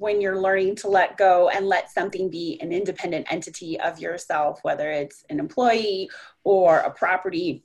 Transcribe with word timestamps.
when 0.00 0.20
you're 0.20 0.40
learning 0.40 0.74
to 0.74 0.88
let 0.88 1.16
go 1.16 1.48
and 1.50 1.66
let 1.66 1.90
something 1.90 2.28
be 2.28 2.58
an 2.60 2.72
independent 2.72 3.26
entity 3.30 3.78
of 3.80 3.98
yourself, 3.98 4.58
whether 4.62 4.90
it's 4.90 5.24
an 5.30 5.38
employee 5.38 6.10
or 6.42 6.80
a 6.80 6.90
property, 6.90 7.62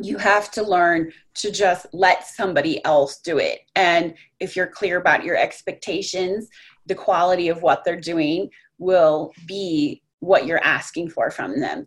you 0.00 0.18
have 0.18 0.50
to 0.50 0.62
learn 0.62 1.12
to 1.34 1.50
just 1.50 1.86
let 1.92 2.26
somebody 2.26 2.84
else 2.84 3.18
do 3.18 3.38
it. 3.38 3.60
And 3.76 4.14
if 4.40 4.56
you're 4.56 4.66
clear 4.66 4.98
about 4.98 5.24
your 5.24 5.36
expectations, 5.36 6.48
the 6.86 6.94
quality 6.94 7.48
of 7.48 7.62
what 7.62 7.84
they're 7.84 8.00
doing 8.00 8.50
will 8.78 9.32
be 9.46 10.02
what 10.18 10.46
you're 10.46 10.64
asking 10.64 11.10
for 11.10 11.30
from 11.30 11.60
them. 11.60 11.86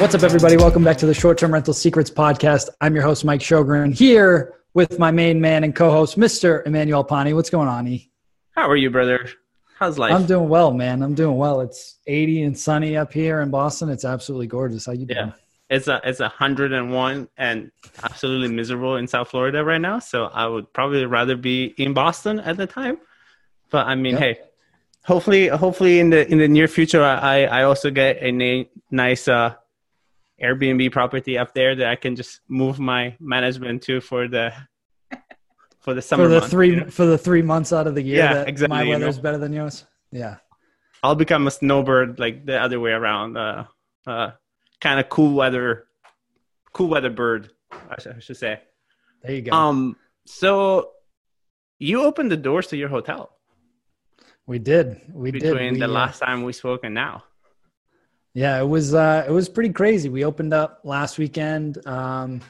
What's 0.00 0.14
up, 0.14 0.22
everybody? 0.22 0.56
Welcome 0.56 0.84
back 0.84 0.96
to 0.98 1.06
the 1.06 1.12
Short 1.12 1.38
Term 1.38 1.52
Rental 1.52 1.74
Secrets 1.74 2.08
Podcast. 2.08 2.68
I'm 2.80 2.94
your 2.94 3.02
host, 3.02 3.24
Mike 3.24 3.40
Sjogren, 3.40 3.92
here 3.92 4.54
with 4.72 4.96
my 4.96 5.10
main 5.10 5.40
man 5.40 5.64
and 5.64 5.74
co 5.74 5.90
host, 5.90 6.16
Mr. 6.16 6.64
Emmanuel 6.64 7.02
Pani. 7.02 7.32
What's 7.32 7.50
going 7.50 7.66
on, 7.66 7.88
E? 7.88 8.08
How 8.52 8.70
are 8.70 8.76
you, 8.76 8.90
brother? 8.90 9.28
How's 9.76 9.98
life? 9.98 10.12
I'm 10.12 10.24
doing 10.24 10.48
well, 10.48 10.72
man. 10.72 11.02
I'm 11.02 11.16
doing 11.16 11.36
well. 11.36 11.60
It's 11.62 11.98
80 12.06 12.42
and 12.44 12.56
sunny 12.56 12.96
up 12.96 13.12
here 13.12 13.40
in 13.40 13.50
Boston. 13.50 13.88
It's 13.88 14.04
absolutely 14.04 14.46
gorgeous. 14.46 14.86
How 14.86 14.92
you 14.92 15.04
doing? 15.04 15.18
Yeah. 15.18 15.32
It's 15.68 15.88
a 15.88 16.00
it's 16.04 16.20
hundred 16.20 16.72
and 16.72 16.92
one 16.92 17.28
and 17.36 17.72
absolutely 18.00 18.54
miserable 18.54 18.96
in 18.96 19.08
South 19.08 19.30
Florida 19.30 19.64
right 19.64 19.80
now. 19.80 19.98
So 19.98 20.26
I 20.26 20.46
would 20.46 20.72
probably 20.72 21.06
rather 21.06 21.36
be 21.36 21.74
in 21.76 21.92
Boston 21.92 22.38
at 22.38 22.56
the 22.56 22.68
time. 22.68 22.98
But 23.68 23.88
I 23.88 23.96
mean, 23.96 24.12
yep. 24.12 24.20
hey, 24.20 24.38
hopefully, 25.04 25.48
hopefully 25.48 25.98
in 25.98 26.10
the 26.10 26.24
in 26.30 26.38
the 26.38 26.46
near 26.46 26.68
future, 26.68 27.02
I 27.02 27.46
I 27.46 27.64
also 27.64 27.90
get 27.90 28.22
a 28.22 28.30
na- 28.30 28.68
nice 28.92 29.26
uh 29.26 29.54
Airbnb 30.42 30.92
property 30.92 31.36
up 31.36 31.54
there 31.54 31.74
that 31.74 31.86
I 31.88 31.96
can 31.96 32.16
just 32.16 32.40
move 32.48 32.78
my 32.78 33.16
management 33.20 33.82
to 33.84 34.00
for 34.00 34.28
the 34.28 34.52
for 35.80 35.94
the 35.94 36.02
summer 36.02 36.24
for 36.24 36.28
the 36.28 36.40
month, 36.40 36.50
three 36.50 36.70
you 36.70 36.76
know? 36.76 36.90
for 36.90 37.06
the 37.06 37.18
three 37.18 37.42
months 37.42 37.72
out 37.72 37.86
of 37.86 37.94
the 37.94 38.02
year. 38.02 38.18
Yeah, 38.18 38.34
that 38.34 38.48
exactly, 38.48 38.76
My 38.76 38.88
weather's 38.88 39.16
know? 39.16 39.22
better 39.22 39.38
than 39.38 39.52
yours. 39.52 39.84
Yeah, 40.12 40.36
I'll 41.02 41.14
become 41.14 41.46
a 41.46 41.50
snowbird 41.50 42.18
like 42.18 42.46
the 42.46 42.60
other 42.60 42.78
way 42.80 42.92
around. 42.92 43.36
Uh, 43.36 43.64
uh, 44.06 44.30
kind 44.80 45.00
of 45.00 45.08
cool 45.08 45.34
weather, 45.34 45.86
cool 46.72 46.88
weather 46.88 47.10
bird. 47.10 47.50
I 47.72 48.00
should, 48.00 48.16
I 48.16 48.20
should 48.20 48.36
say. 48.36 48.60
there 49.22 49.34
you 49.34 49.42
go. 49.42 49.52
Um, 49.52 49.96
so 50.26 50.92
you 51.78 52.02
opened 52.02 52.30
the 52.30 52.36
doors 52.36 52.68
to 52.68 52.76
your 52.76 52.88
hotel 52.88 53.38
we 54.48 54.58
did. 54.58 55.02
We 55.12 55.30
between 55.30 55.52
did. 55.54 55.72
We, 55.74 55.78
the 55.78 55.84
uh, 55.84 55.88
last 55.88 56.20
time 56.20 56.42
we 56.42 56.54
spoke 56.54 56.82
and 56.82 56.94
now. 56.94 57.22
Yeah, 58.34 58.60
it 58.60 58.66
was 58.66 58.94
uh, 58.94 59.24
it 59.26 59.32
was 59.32 59.48
pretty 59.48 59.72
crazy. 59.72 60.08
We 60.08 60.24
opened 60.24 60.54
up 60.54 60.80
last 60.84 61.18
weekend. 61.18 61.84
Um, 61.86 62.40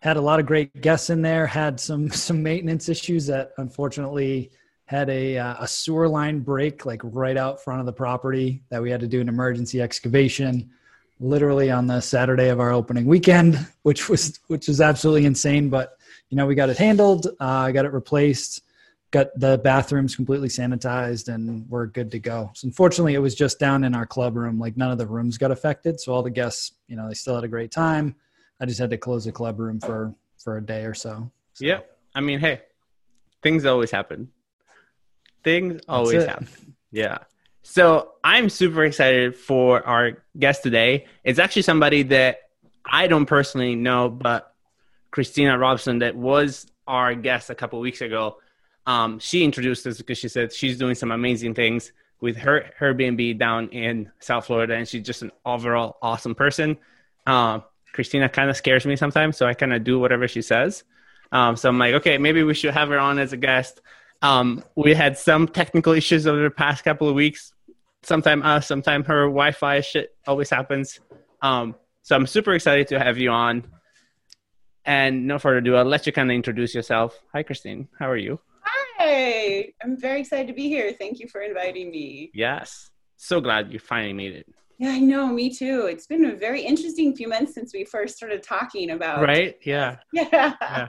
had 0.00 0.16
a 0.16 0.20
lot 0.20 0.40
of 0.40 0.46
great 0.46 0.80
guests 0.80 1.10
in 1.10 1.22
there. 1.22 1.46
Had 1.46 1.78
some 1.78 2.10
some 2.26 2.42
maintenance 2.42 2.88
issues 2.88 3.26
that 3.26 3.52
unfortunately 3.58 4.50
had 4.86 5.08
a 5.10 5.38
uh, 5.38 5.56
a 5.60 5.68
sewer 5.68 6.08
line 6.08 6.40
break 6.40 6.84
like 6.84 7.00
right 7.04 7.36
out 7.36 7.62
front 7.62 7.80
of 7.80 7.86
the 7.86 7.92
property 7.92 8.62
that 8.70 8.82
we 8.82 8.90
had 8.90 9.00
to 9.00 9.06
do 9.06 9.20
an 9.20 9.28
emergency 9.28 9.80
excavation 9.80 10.70
literally 11.20 11.70
on 11.70 11.86
the 11.86 12.00
Saturday 12.00 12.48
of 12.48 12.58
our 12.58 12.72
opening 12.72 13.06
weekend, 13.06 13.66
which 13.82 14.08
was 14.08 14.38
which 14.48 14.68
was 14.68 14.80
absolutely 14.80 15.24
insane. 15.24 15.68
But 15.70 15.96
you 16.30 16.36
know 16.36 16.46
we 16.46 16.54
got 16.54 16.68
it 16.68 16.78
handled. 16.78 17.26
Uh, 17.40 17.46
I 17.46 17.72
got 17.72 17.84
it 17.84 17.92
replaced 17.92 18.62
got 19.12 19.28
the 19.38 19.58
bathrooms 19.58 20.16
completely 20.16 20.48
sanitized 20.48 21.32
and 21.32 21.68
we're 21.70 21.86
good 21.86 22.10
to 22.10 22.18
go. 22.18 22.50
So 22.54 22.66
unfortunately, 22.66 23.14
it 23.14 23.20
was 23.20 23.34
just 23.34 23.58
down 23.58 23.84
in 23.84 23.94
our 23.94 24.06
club 24.06 24.36
room. 24.36 24.58
Like 24.58 24.76
none 24.76 24.90
of 24.90 24.98
the 24.98 25.06
rooms 25.06 25.38
got 25.38 25.52
affected. 25.52 26.00
So 26.00 26.12
all 26.12 26.22
the 26.22 26.30
guests, 26.30 26.72
you 26.88 26.96
know, 26.96 27.06
they 27.06 27.14
still 27.14 27.34
had 27.34 27.44
a 27.44 27.48
great 27.48 27.70
time. 27.70 28.16
I 28.60 28.66
just 28.66 28.80
had 28.80 28.90
to 28.90 28.96
close 28.96 29.24
the 29.24 29.32
club 29.32 29.60
room 29.60 29.78
for 29.78 30.14
for 30.42 30.56
a 30.56 30.64
day 30.64 30.84
or 30.84 30.94
so. 30.94 31.30
so 31.54 31.64
Yeah, 31.64 31.80
I 32.14 32.20
mean, 32.20 32.40
hey, 32.40 32.62
things 33.42 33.64
always 33.64 33.90
happen. 33.90 34.32
Things 35.44 35.82
always 35.88 36.24
happen. 36.24 36.48
Yeah. 36.90 37.18
So 37.62 38.12
I'm 38.24 38.48
super 38.48 38.84
excited 38.84 39.36
for 39.36 39.86
our 39.86 40.24
guest 40.38 40.62
today. 40.62 41.06
It's 41.22 41.38
actually 41.38 41.62
somebody 41.62 42.02
that 42.04 42.40
I 42.84 43.06
don't 43.06 43.26
personally 43.26 43.76
know, 43.76 44.08
but 44.08 44.54
Christina 45.10 45.58
Robson, 45.58 46.00
that 46.00 46.16
was 46.16 46.66
our 46.86 47.14
guest 47.14 47.50
a 47.50 47.54
couple 47.54 47.78
weeks 47.80 48.00
ago. 48.00 48.38
Um, 48.86 49.18
she 49.18 49.44
introduced 49.44 49.86
us 49.86 49.98
because 49.98 50.18
she 50.18 50.28
said 50.28 50.52
she's 50.52 50.78
doing 50.78 50.94
some 50.94 51.12
amazing 51.12 51.54
things 51.54 51.92
with 52.20 52.36
her 52.36 52.70
Airbnb 52.80 53.38
down 53.38 53.68
in 53.68 54.10
South 54.20 54.46
Florida, 54.46 54.74
and 54.74 54.88
she's 54.88 55.04
just 55.04 55.22
an 55.22 55.32
overall 55.44 55.98
awesome 56.02 56.34
person. 56.34 56.78
Um, 57.26 57.64
Christina 57.92 58.28
kind 58.28 58.48
of 58.48 58.56
scares 58.56 58.86
me 58.86 58.96
sometimes, 58.96 59.36
so 59.36 59.46
I 59.46 59.54
kind 59.54 59.72
of 59.72 59.84
do 59.84 59.98
whatever 59.98 60.26
she 60.28 60.40
says. 60.40 60.84
Um, 61.32 61.56
so 61.56 61.68
I'm 61.68 61.78
like, 61.78 61.94
okay, 61.94 62.18
maybe 62.18 62.42
we 62.42 62.54
should 62.54 62.74
have 62.74 62.88
her 62.88 62.98
on 62.98 63.18
as 63.18 63.32
a 63.32 63.36
guest. 63.36 63.80
Um, 64.22 64.62
we 64.76 64.94
had 64.94 65.18
some 65.18 65.48
technical 65.48 65.92
issues 65.92 66.26
over 66.26 66.42
the 66.42 66.50
past 66.50 66.84
couple 66.84 67.08
of 67.08 67.14
weeks. 67.14 67.52
Sometime 68.02 68.42
us, 68.42 68.66
sometime 68.66 69.04
her 69.04 69.24
Wi-Fi 69.24 69.80
shit 69.80 70.14
always 70.26 70.50
happens. 70.50 71.00
Um, 71.40 71.74
so 72.02 72.16
I'm 72.16 72.26
super 72.26 72.54
excited 72.54 72.88
to 72.88 72.98
have 72.98 73.18
you 73.18 73.30
on. 73.30 73.64
And 74.84 75.26
no 75.26 75.38
further 75.38 75.58
ado, 75.58 75.76
I'll 75.76 75.84
let 75.84 76.06
you 76.06 76.12
kind 76.12 76.30
of 76.30 76.34
introduce 76.34 76.74
yourself. 76.74 77.18
Hi, 77.32 77.42
Christine. 77.42 77.88
How 77.98 78.10
are 78.10 78.16
you? 78.16 78.40
Hi, 79.04 79.72
I'm 79.82 79.98
very 79.98 80.20
excited 80.20 80.46
to 80.46 80.52
be 80.52 80.68
here. 80.68 80.92
Thank 80.96 81.18
you 81.18 81.26
for 81.26 81.40
inviting 81.40 81.90
me. 81.90 82.30
Yes. 82.34 82.90
So 83.16 83.40
glad 83.40 83.72
you 83.72 83.80
finally 83.80 84.12
made 84.12 84.32
it. 84.32 84.46
Yeah, 84.78 84.90
I 84.90 85.00
know, 85.00 85.26
me 85.26 85.52
too. 85.52 85.86
It's 85.86 86.06
been 86.06 86.24
a 86.26 86.36
very 86.36 86.62
interesting 86.62 87.16
few 87.16 87.26
months 87.26 87.52
since 87.52 87.74
we 87.74 87.84
first 87.84 88.16
started 88.16 88.44
talking 88.44 88.90
about 88.90 89.20
Right? 89.22 89.56
Yeah. 89.64 89.96
Yeah. 90.12 90.28
Yeah. 90.60 90.88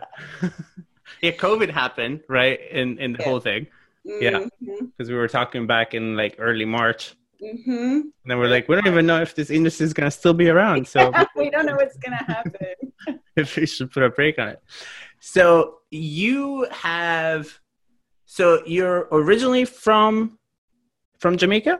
yeah, 1.24 1.32
COVID 1.32 1.72
happened, 1.72 2.22
right? 2.30 2.60
In 2.70 3.00
in 3.00 3.14
the 3.14 3.20
Yeah. 3.20 3.26
whole 3.26 3.40
thing. 3.40 3.66
Yeah. 4.06 4.46
Because 4.60 5.10
we 5.10 5.16
were 5.16 5.28
talking 5.28 5.66
back 5.66 5.96
in 5.96 6.16
like 6.16 6.36
early 6.38 6.66
March. 6.66 7.16
hmm 7.42 7.82
And 8.22 8.28
then 8.28 8.38
we're 8.38 8.48
like, 8.48 8.70
we 8.70 8.76
don't 8.76 8.86
even 8.86 9.08
know 9.08 9.22
if 9.24 9.34
this 9.34 9.50
industry 9.50 9.86
is 9.88 9.94
gonna 9.94 10.12
still 10.12 10.36
be 10.36 10.50
around. 10.50 10.88
So 10.88 11.12
we 11.36 11.50
don't 11.50 11.66
know 11.66 11.78
what's 11.78 11.98
gonna 11.98 12.24
happen. 12.36 12.76
if 13.36 13.56
we 13.56 13.66
should 13.66 13.90
put 13.90 14.04
a 14.04 14.12
break 14.12 14.38
on 14.38 14.50
it. 14.50 14.60
So 15.20 15.80
you 15.90 16.68
have 16.70 17.60
so 18.34 18.64
you're 18.66 19.08
originally 19.12 19.64
from 19.64 20.40
from 21.20 21.38
Jamaica? 21.38 21.80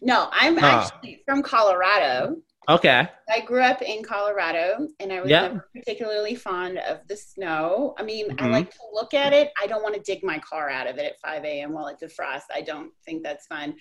No, 0.00 0.28
I'm 0.30 0.56
Ah. 0.60 0.86
actually 0.86 1.22
from 1.26 1.42
Colorado. 1.42 2.36
Okay. 2.68 3.08
I 3.28 3.40
grew 3.40 3.60
up 3.62 3.82
in 3.82 4.04
Colorado 4.04 4.86
and 5.00 5.12
I 5.12 5.20
was 5.20 5.28
Yeah. 5.28 5.42
never 5.48 5.68
particularly 5.74 6.36
fond 6.36 6.78
of 6.78 7.06
the 7.08 7.16
snow. 7.16 7.96
I 7.98 8.04
mean, 8.04 8.30
I 8.38 8.44
Mhm. 8.46 8.52
like 8.52 8.70
to 8.70 8.78
look 8.92 9.12
at 9.12 9.32
it. 9.32 9.50
I 9.60 9.66
don't 9.66 9.82
want 9.82 9.96
to 9.96 10.00
dig 10.00 10.22
my 10.22 10.38
car 10.38 10.70
out 10.70 10.86
of 10.86 10.98
it 10.98 11.04
at 11.04 11.18
5 11.20 11.44
a.m. 11.44 11.72
while 11.72 11.88
it 11.88 11.98
defrosts. 12.00 12.50
I 12.54 12.60
don't 12.60 12.92
think 13.04 13.24
that's 13.24 13.46
fun. 13.48 13.74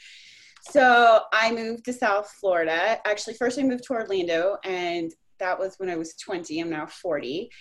So 0.72 1.22
I 1.32 1.52
moved 1.52 1.86
to 1.86 1.94
South 1.94 2.32
Florida. 2.40 3.00
Actually, 3.06 3.36
first 3.36 3.60
I 3.60 3.64
moved 3.64 3.84
to 3.86 3.94
Orlando, 3.94 4.58
and 4.64 5.14
that 5.38 5.58
was 5.60 5.78
when 5.78 5.90
I 5.90 5.98
was 5.98 6.16
20. 6.16 6.60
I'm 6.60 6.72
now 6.72 6.88
40. 6.88 7.52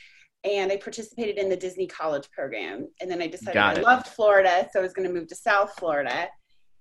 And 0.44 0.72
I 0.72 0.76
participated 0.76 1.36
in 1.36 1.48
the 1.48 1.56
Disney 1.56 1.86
College 1.86 2.30
program. 2.30 2.88
And 3.00 3.10
then 3.10 3.20
I 3.20 3.26
decided 3.26 3.54
Got 3.54 3.76
I 3.76 3.80
it. 3.80 3.84
loved 3.84 4.06
Florida, 4.06 4.68
so 4.72 4.80
I 4.80 4.82
was 4.82 4.92
going 4.92 5.06
to 5.06 5.12
move 5.12 5.28
to 5.28 5.34
South 5.34 5.74
Florida 5.78 6.28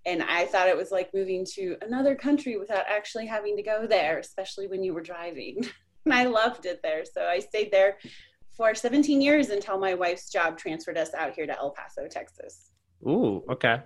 and 0.06 0.24
I 0.24 0.46
thought 0.46 0.68
it 0.68 0.78
was 0.78 0.92
like 0.92 1.14
moving 1.14 1.46
to 1.56 1.76
another 1.82 2.16
country 2.16 2.58
without 2.58 2.86
actually 2.88 3.26
having 3.26 3.56
to 3.58 3.64
go 3.64 3.86
there, 3.86 4.20
especially 4.20 4.68
when 4.68 4.84
you 4.84 4.94
were 4.94 5.02
driving. 5.02 5.58
and 6.06 6.14
I 6.14 6.26
loved 6.26 6.66
it 6.66 6.80
there. 6.82 7.04
So 7.06 7.26
I 7.26 7.40
stayed 7.40 7.72
there 7.72 7.98
for 8.56 8.74
17 8.74 9.22
years 9.22 9.50
until 9.50 9.78
my 9.78 9.94
wife's 9.94 10.32
job 10.32 10.58
transferred 10.58 10.98
us 10.98 11.14
out 11.14 11.34
here 11.34 11.46
to 11.46 11.58
El 11.58 11.72
Paso, 11.72 12.08
Texas. 12.08 12.72
Ooh, 13.08 13.44
okay. 13.50 13.82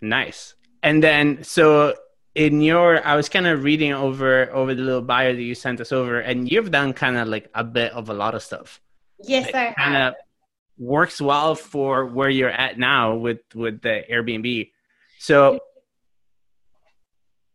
Nice. 0.00 0.54
And 0.82 1.02
then 1.02 1.42
so 1.42 1.94
in 2.34 2.60
your 2.60 3.04
I 3.06 3.16
was 3.16 3.28
kind 3.28 3.46
of 3.46 3.64
reading 3.64 3.92
over 3.92 4.50
over 4.52 4.74
the 4.74 4.82
little 4.82 5.02
bio 5.02 5.34
that 5.34 5.42
you 5.42 5.54
sent 5.54 5.80
us 5.80 5.92
over 5.92 6.20
and 6.20 6.50
you've 6.50 6.70
done 6.70 6.92
kind 6.92 7.16
of 7.16 7.28
like 7.28 7.50
a 7.54 7.64
bit 7.64 7.92
of 7.92 8.08
a 8.08 8.14
lot 8.14 8.34
of 8.34 8.42
stuff. 8.42 8.80
Yes, 9.22 9.48
I 9.48 9.72
kind 9.72 9.94
have. 9.94 10.12
of 10.12 10.14
works 10.78 11.20
well 11.20 11.54
for 11.54 12.06
where 12.06 12.30
you're 12.30 12.48
at 12.50 12.78
now 12.78 13.16
with 13.16 13.40
with 13.54 13.82
the 13.82 14.04
Airbnb. 14.10 14.70
So 15.18 15.60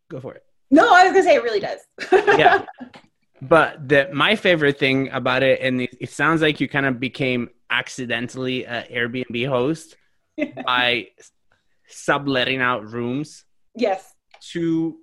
go 0.10 0.20
for 0.20 0.36
it. 0.36 0.44
No, 0.72 0.94
I 0.94 1.04
was 1.04 1.14
gonna 1.14 1.24
say 1.24 1.36
it 1.36 1.44
really 1.44 1.60
does. 1.62 1.80
Yeah. 2.38 2.66
But 3.42 3.88
the 3.88 4.10
my 4.14 4.36
favorite 4.36 4.80
thing 4.80 5.10
about 5.10 5.44
it, 5.44 5.60
and 5.62 5.82
it, 5.82 5.96
it 6.00 6.10
sounds 6.10 6.42
like 6.42 6.60
you 6.60 6.68
kind 6.68 6.86
of 6.86 7.00
became 7.00 7.50
accidentally 7.70 8.66
an 8.66 8.86
Airbnb 8.92 9.48
host 9.48 9.98
by 10.66 11.08
subletting 11.88 12.62
out 12.62 12.90
rooms 12.92 13.46
Yes. 13.76 14.15
To 14.52 14.98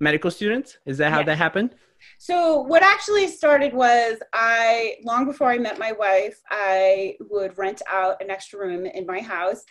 medical 0.00 0.30
students. 0.30 0.78
Is 0.86 0.98
that 0.98 1.12
how 1.12 1.22
that 1.22 1.38
happened? 1.38 1.74
So 2.18 2.60
what 2.60 2.82
actually 2.82 3.28
started 3.28 3.72
was 3.72 4.18
I 4.32 4.96
long 5.04 5.24
before 5.24 5.50
I 5.50 5.58
met 5.58 5.78
my 5.78 5.92
wife, 5.92 6.38
I 6.50 7.16
would 7.30 7.56
rent 7.56 7.82
out 7.90 8.22
an 8.22 8.30
extra 8.30 8.58
room 8.58 8.86
in 8.86 9.06
my 9.06 9.20
house. 9.20 9.64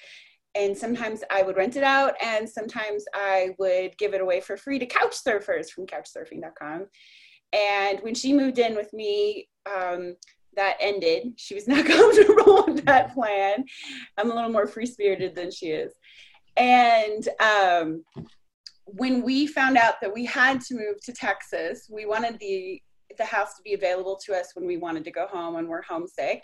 And 0.55 0.77
sometimes 0.77 1.23
I 1.31 1.41
would 1.41 1.57
rent 1.57 1.75
it 1.75 1.83
out 1.83 2.13
and 2.23 2.47
sometimes 2.47 3.05
I 3.13 3.51
would 3.57 3.97
give 3.97 4.13
it 4.13 4.21
away 4.21 4.39
for 4.39 4.55
free 4.55 4.77
to 4.79 4.85
couch 4.85 5.15
surfers 5.25 5.69
from 5.69 5.87
couchsurfing.com. 5.87 6.87
And 7.53 7.99
when 8.01 8.13
she 8.13 8.33
moved 8.33 8.59
in 8.59 8.75
with 8.75 8.93
me, 8.93 9.47
um, 9.65 10.15
that 10.55 10.77
ended. 10.79 11.33
She 11.37 11.55
was 11.55 11.67
not 11.67 11.85
comfortable 11.87 12.65
with 12.67 12.85
that 12.85 13.13
plan. 13.13 13.65
I'm 14.17 14.31
a 14.31 14.35
little 14.35 14.51
more 14.51 14.67
free 14.67 14.85
spirited 14.85 15.35
than 15.35 15.51
she 15.51 15.67
is. 15.67 15.93
And 16.55 17.27
um, 17.39 18.03
when 18.85 19.23
we 19.23 19.47
found 19.47 19.77
out 19.77 20.01
that 20.01 20.13
we 20.13 20.25
had 20.25 20.61
to 20.61 20.75
move 20.75 21.01
to 21.03 21.13
Texas, 21.13 21.87
we 21.89 22.05
wanted 22.05 22.39
the 22.39 22.81
the 23.17 23.25
house 23.25 23.55
to 23.55 23.61
be 23.61 23.73
available 23.73 24.19
to 24.25 24.33
us 24.33 24.55
when 24.55 24.65
we 24.65 24.77
wanted 24.77 25.03
to 25.03 25.11
go 25.11 25.27
home 25.27 25.53
when 25.53 25.67
we're 25.67 25.83
homesick. 25.83 26.43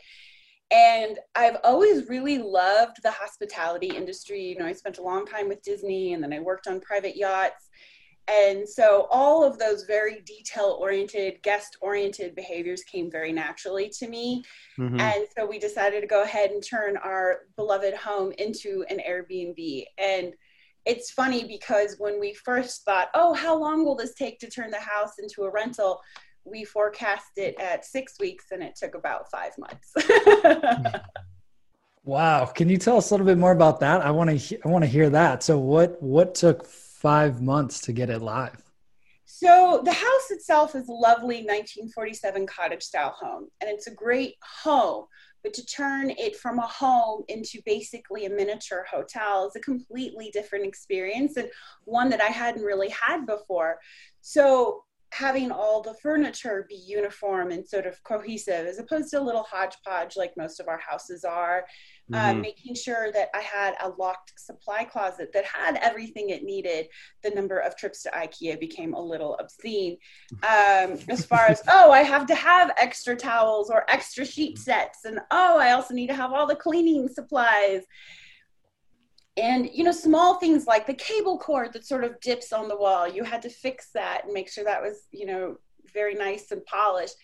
And 0.71 1.17
I've 1.35 1.57
always 1.63 2.07
really 2.07 2.37
loved 2.37 2.97
the 3.01 3.09
hospitality 3.09 3.87
industry. 3.87 4.41
You 4.41 4.59
know, 4.59 4.67
I 4.67 4.73
spent 4.73 4.99
a 4.99 5.03
long 5.03 5.25
time 5.25 5.47
with 5.47 5.63
Disney 5.63 6.13
and 6.13 6.23
then 6.23 6.31
I 6.31 6.39
worked 6.39 6.67
on 6.67 6.79
private 6.79 7.15
yachts. 7.15 7.69
And 8.27 8.69
so 8.69 9.07
all 9.09 9.43
of 9.43 9.57
those 9.57 9.85
very 9.85 10.21
detail 10.21 10.77
oriented, 10.79 11.41
guest 11.41 11.75
oriented 11.81 12.35
behaviors 12.35 12.83
came 12.83 13.09
very 13.09 13.31
naturally 13.31 13.89
to 13.97 14.07
me. 14.07 14.43
Mhm. 14.77 14.99
And 14.99 15.27
so 15.35 15.47
we 15.47 15.57
decided 15.57 16.01
to 16.01 16.07
go 16.07 16.21
ahead 16.21 16.51
and 16.51 16.63
turn 16.63 16.97
our 16.97 17.47
beloved 17.55 17.95
home 17.95 18.31
into 18.33 18.85
an 18.89 18.99
Airbnb. 18.99 19.87
And 19.97 20.35
it's 20.85 21.11
funny 21.11 21.45
because 21.45 21.95
when 21.99 22.19
we 22.19 22.33
first 22.33 22.83
thought, 22.83 23.09
oh, 23.13 23.33
how 23.33 23.57
long 23.57 23.85
will 23.85 23.95
this 23.95 24.13
take 24.13 24.39
to 24.39 24.49
turn 24.49 24.71
the 24.71 24.79
house 24.79 25.13
into 25.21 25.43
a 25.43 25.51
rental? 25.51 26.01
We 26.45 26.63
forecast 26.63 27.31
it 27.37 27.59
at 27.59 27.85
six 27.85 28.15
weeks 28.19 28.45
and 28.51 28.63
it 28.63 28.75
took 28.75 28.95
about 28.95 29.29
five 29.29 29.51
months. 29.57 29.93
Wow. 32.09 32.45
Can 32.45 32.69
you 32.69 32.77
tell 32.77 32.97
us 32.97 33.11
a 33.11 33.13
little 33.13 33.25
bit 33.25 33.37
more 33.37 33.51
about 33.51 33.81
that? 33.81 34.01
I 34.01 34.09
want 34.09 34.39
to 34.39 34.59
I 34.65 34.67
want 34.67 34.83
to 34.83 34.89
hear 34.89 35.11
that. 35.11 35.43
So 35.43 35.59
what 35.59 36.01
what 36.01 36.33
took 36.33 36.65
5 36.65 37.39
months 37.39 37.81
to 37.81 37.93
get 37.93 38.09
it 38.09 38.21
live? 38.21 38.63
So 39.25 39.81
the 39.85 39.93
house 39.93 40.31
itself 40.31 40.73
is 40.73 40.89
a 40.89 40.91
lovely 40.91 41.43
1947 41.45 42.47
cottage 42.47 42.81
style 42.81 43.15
home, 43.17 43.47
and 43.61 43.69
it's 43.69 43.85
a 43.85 43.93
great 43.93 44.35
home. 44.63 45.05
But 45.43 45.53
to 45.53 45.65
turn 45.65 46.09
it 46.11 46.35
from 46.35 46.59
a 46.59 46.67
home 46.67 47.23
into 47.27 47.61
basically 47.65 48.25
a 48.25 48.29
miniature 48.29 48.85
hotel 48.89 49.47
is 49.47 49.55
a 49.55 49.61
completely 49.61 50.29
different 50.31 50.65
experience 50.65 51.37
and 51.37 51.49
one 51.85 52.09
that 52.09 52.21
I 52.21 52.27
hadn't 52.27 52.63
really 52.63 52.89
had 52.89 53.25
before. 53.25 53.79
So 54.21 54.83
having 55.11 55.51
all 55.51 55.81
the 55.81 55.95
furniture 55.95 56.65
be 56.69 56.75
uniform 56.75 57.49
and 57.51 57.67
sort 57.67 57.87
of 57.87 58.01
cohesive 58.03 58.67
as 58.67 58.77
opposed 58.77 59.09
to 59.09 59.19
a 59.19 59.21
little 59.21 59.43
hodgepodge 59.43 60.15
like 60.15 60.31
most 60.37 60.59
of 60.59 60.67
our 60.67 60.77
houses 60.77 61.23
are 61.23 61.65
uh, 62.13 62.33
Mhm. 62.33 62.41
making 62.41 62.73
sure 62.73 63.11
that 63.11 63.29
I 63.35 63.41
had 63.41 63.75
a 63.81 63.89
locked 63.89 64.33
supply 64.39 64.83
closet 64.83 65.31
that 65.33 65.45
had 65.45 65.75
everything 65.77 66.29
it 66.31 66.43
needed. 66.43 66.89
The 67.21 67.29
number 67.29 67.59
of 67.59 67.75
trips 67.75 68.01
to 68.03 68.09
IKEA 68.09 68.59
became 68.59 68.95
a 68.95 69.01
little 69.01 69.35
obscene. 69.35 69.97
Um, 70.41 70.97
as 71.07 71.23
far 71.23 71.45
as, 71.47 71.61
oh, 71.69 71.91
I 71.91 72.01
have 72.01 72.25
to 72.27 72.35
have 72.35 72.71
extra 72.77 73.15
towels 73.15 73.69
or 73.69 73.85
extra 73.91 74.25
sheet 74.25 74.57
sets, 74.57 75.05
and 75.05 75.19
oh, 75.29 75.59
I 75.59 75.73
also 75.73 75.93
need 75.93 76.07
to 76.07 76.15
have 76.15 76.33
all 76.33 76.47
the 76.47 76.55
cleaning 76.55 77.07
supplies. 77.09 77.83
And, 79.39 79.69
you 79.73 79.83
know, 79.83 79.91
small 79.91 80.35
things 80.35 80.67
like 80.67 80.85
the 80.85 80.93
cable 80.93 81.37
cord 81.37 81.71
that 81.73 81.85
sort 81.85 82.03
of 82.03 82.19
dips 82.19 82.51
on 82.51 82.67
the 82.67 82.75
wall, 82.75 83.07
you 83.07 83.23
had 83.23 83.41
to 83.43 83.49
fix 83.49 83.89
that 83.93 84.25
and 84.25 84.33
make 84.33 84.49
sure 84.49 84.63
that 84.65 84.81
was, 84.81 85.07
you 85.11 85.25
know, 85.25 85.57
very 85.93 86.13
nice 86.13 86.51
and 86.51 86.63
polished. 86.65 87.15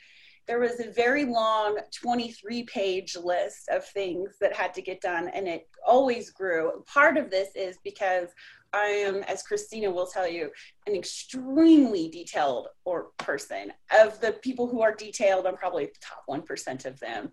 There 0.48 0.60
was 0.60 0.80
a 0.80 0.92
very 0.92 1.26
long 1.26 1.80
23 2.00 2.64
page 2.64 3.16
list 3.16 3.68
of 3.70 3.86
things 3.86 4.36
that 4.40 4.56
had 4.56 4.74
to 4.76 4.82
get 4.82 5.02
done 5.02 5.28
and 5.30 5.48
it 5.48 5.68
always 5.86 6.30
grew. 6.30 6.84
Part 6.86 7.18
of 7.18 7.30
this 7.30 7.50
is 7.56 7.78
because 7.84 8.30
i 8.74 8.88
am 8.88 9.24
as 9.24 9.42
christina 9.42 9.90
will 9.90 10.08
tell 10.08 10.28
you 10.28 10.50
an 10.86 10.96
extremely 10.96 12.10
detailed 12.10 12.68
or 12.84 13.08
person. 13.18 13.72
Of 13.98 14.20
the 14.20 14.34
people 14.34 14.68
who 14.68 14.82
are 14.82 14.94
detailed 14.94 15.48
i'm 15.48 15.56
probably 15.56 15.86
the 15.86 15.92
top 16.02 16.24
1% 16.30 16.86
of 16.86 17.00
them. 17.00 17.32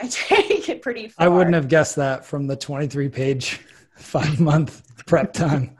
I 0.00 0.06
take 0.10 0.68
it 0.68 0.82
pretty 0.82 1.08
far 1.08 1.26
I 1.26 1.28
wouldn't 1.28 1.54
have 1.54 1.68
guessed 1.68 1.96
that 1.96 2.24
from 2.24 2.46
the 2.46 2.56
23 2.56 3.08
page 3.08 3.60
5 3.96 4.40
month 4.40 4.82
prep 5.06 5.32
time. 5.32 5.76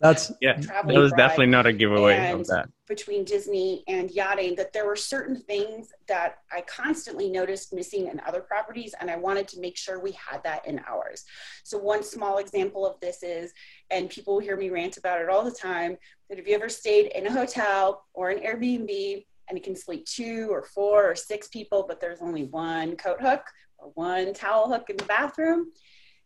That's 0.00 0.32
Yeah, 0.40 0.54
Traveling 0.54 0.94
that 0.94 1.00
was 1.02 1.10
bride. 1.10 1.18
definitely 1.18 1.46
not 1.48 1.66
a 1.66 1.74
giveaway 1.74 2.16
And 2.16 2.40
of 2.40 2.46
that. 2.46 2.70
between 2.88 3.22
Disney 3.22 3.84
and 3.86 4.10
yachting 4.10 4.54
that 4.54 4.72
there 4.72 4.86
were 4.86 4.96
certain 4.96 5.36
things 5.36 5.92
that 6.08 6.36
I 6.50 6.62
constantly 6.62 7.28
noticed 7.28 7.74
missing 7.74 8.06
in 8.06 8.18
other 8.26 8.40
properties, 8.40 8.94
and 8.98 9.10
I 9.10 9.16
wanted 9.16 9.46
to 9.48 9.60
make 9.60 9.76
sure 9.76 10.00
we 10.00 10.12
had 10.12 10.42
that 10.44 10.66
in 10.66 10.80
ours. 10.88 11.26
So, 11.64 11.76
one 11.76 12.02
small 12.02 12.38
example 12.38 12.86
of 12.86 12.98
this 13.00 13.22
is, 13.22 13.52
and 13.90 14.08
people 14.08 14.38
hear 14.38 14.56
me 14.56 14.70
rant 14.70 14.96
about 14.96 15.20
it 15.20 15.28
all 15.28 15.44
the 15.44 15.50
time, 15.50 15.98
that 16.30 16.38
if 16.38 16.48
you 16.48 16.54
ever 16.54 16.70
stayed 16.70 17.08
in 17.12 17.26
a 17.26 17.32
hotel 17.32 18.06
or 18.14 18.30
an 18.30 18.38
Airbnb 18.38 19.26
and 19.50 19.58
it 19.58 19.64
can 19.64 19.76
sleep 19.76 20.06
two 20.06 20.48
or 20.50 20.62
four 20.62 21.10
or 21.10 21.14
six 21.14 21.48
people, 21.48 21.84
but 21.86 22.00
there's 22.00 22.22
only 22.22 22.44
one 22.44 22.96
coat 22.96 23.20
hook 23.20 23.42
or 23.76 23.90
one 23.94 24.32
towel 24.32 24.70
hook 24.72 24.88
in 24.88 24.96
the 24.96 25.04
bathroom, 25.04 25.72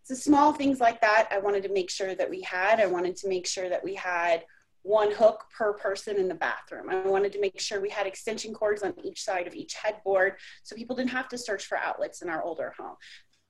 so 0.05 0.15
small 0.15 0.53
things 0.53 0.81
like 0.81 1.01
that 1.01 1.29
i 1.33 1.39
wanted 1.39 1.63
to 1.63 1.69
make 1.71 1.91
sure 1.91 2.15
that 2.15 2.31
we 2.31 2.43
had. 2.43 2.81
I 2.81 2.87
wanted 2.87 3.17
to 3.17 3.29
make 3.29 3.47
sure 3.47 3.69
that 3.69 3.85
we 3.85 3.95
had 3.95 4.45
one 4.83 5.11
hook 5.11 5.47
per 5.57 5.73
person 5.73 6.17
in 6.17 6.29
the 6.29 6.35
bathroom. 6.35 6.91
I 6.91 7.09
wanted 7.09 7.33
to 7.33 7.41
make 7.41 7.59
sure 7.59 7.81
we 7.81 7.89
had 7.89 8.07
extension 8.07 8.53
cords 8.53 8.83
on 8.83 8.93
each 9.03 9.23
side 9.23 9.47
of 9.47 9.55
each 9.55 9.75
headboard 9.75 10.35
so 10.63 10.77
people 10.77 10.95
didn't 10.95 11.11
have 11.11 11.29
to 11.31 11.39
search 11.39 11.65
for 11.67 11.79
outlets 11.79 12.21
in 12.23 12.29
our 12.29 12.43
older 12.43 12.75
home. 12.79 12.97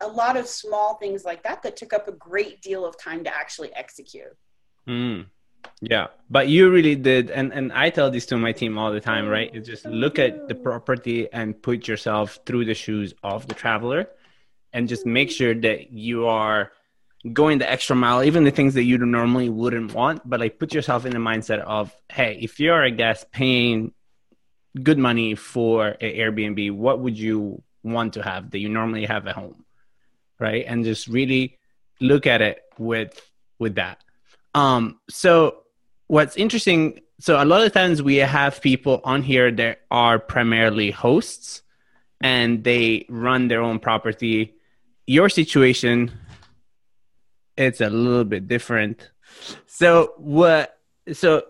A 0.01 0.07
lot 0.07 0.37
of 0.37 0.47
small 0.47 0.95
things 0.95 1.25
like 1.25 1.43
that 1.43 1.63
that 1.63 1.77
took 1.77 1.93
up 1.93 2.07
a 2.09 2.13
great 2.13 2.63
deal 2.63 2.85
of 2.87 2.97
time 2.99 3.25
to 3.25 3.35
actually 3.35 3.73
execute. 3.75 4.37
Mm. 4.87 5.27
Yeah, 5.81 6.09
but 6.31 6.49
you 6.49 6.71
really 6.71 6.95
did, 6.95 7.31
and 7.31 7.51
and 7.53 7.73
I 7.73 7.89
tell 7.89 8.11
this 8.11 8.27
to 8.27 8.37
my 8.37 8.53
team 8.53 8.77
all 8.77 8.93
the 8.93 9.01
time, 9.01 9.27
right? 9.27 9.51
Is 9.55 9.67
just 9.67 9.87
look 9.87 10.19
at 10.19 10.47
the 10.47 10.55
property 10.55 11.27
and 11.33 11.61
put 11.69 11.89
yourself 11.89 12.39
through 12.45 12.67
the 12.67 12.75
shoes 12.75 13.15
of 13.23 13.49
the 13.49 13.55
traveler, 13.55 14.11
and 14.75 14.89
just 14.89 15.07
make 15.07 15.31
sure 15.31 15.55
that 15.55 15.93
you 15.93 16.27
are 16.27 16.73
going 17.33 17.59
the 17.59 17.71
extra 17.71 17.97
mile, 17.97 18.23
even 18.23 18.45
the 18.45 18.51
things 18.51 18.75
that 18.75 18.83
you 18.83 18.99
normally 18.99 19.49
wouldn't 19.49 19.95
want. 19.95 20.29
But 20.29 20.41
like, 20.41 20.59
put 20.59 20.75
yourself 20.75 21.07
in 21.07 21.13
the 21.13 21.19
mindset 21.19 21.61
of, 21.61 21.95
hey, 22.13 22.39
if 22.43 22.61
you're 22.61 22.83
a 22.83 22.91
guest 22.91 23.31
paying 23.33 23.95
good 24.83 24.99
money 24.99 25.35
for 25.37 25.87
an 25.87 25.97
Airbnb, 26.01 26.73
what 26.73 26.99
would 26.99 27.19
you 27.19 27.63
want 27.83 28.15
to 28.15 28.23
have 28.23 28.51
that 28.51 28.59
you 28.59 28.69
normally 28.69 29.07
have 29.07 29.27
at 29.27 29.35
home, 29.35 29.65
right? 30.39 30.65
And 30.67 30.85
just 30.85 31.07
really 31.07 31.59
look 32.01 32.27
at 32.27 32.43
it 32.43 32.63
with 32.77 33.21
with 33.59 33.77
that. 33.77 34.03
Um, 34.55 34.99
so 35.09 35.63
what's 36.09 36.37
interesting, 36.37 37.01
so 37.21 37.43
a 37.43 37.45
lot 37.45 37.63
of 37.65 37.73
times 37.73 38.03
we 38.03 38.17
have 38.17 38.61
people 38.61 39.01
on 39.05 39.23
here 39.23 39.53
that 39.53 39.83
are 39.91 40.19
primarily 40.19 40.91
hosts 40.91 41.63
and 42.21 42.65
they 42.65 43.07
run 43.09 43.49
their 43.49 43.63
own 43.63 43.79
property. 43.79 44.54
Your 45.07 45.29
situation, 45.29 46.13
it's 47.57 47.81
a 47.81 47.91
little 47.91 48.25
bit 48.25 48.49
different. 48.49 49.11
So 49.67 50.15
what, 50.17 50.79
so 51.13 51.43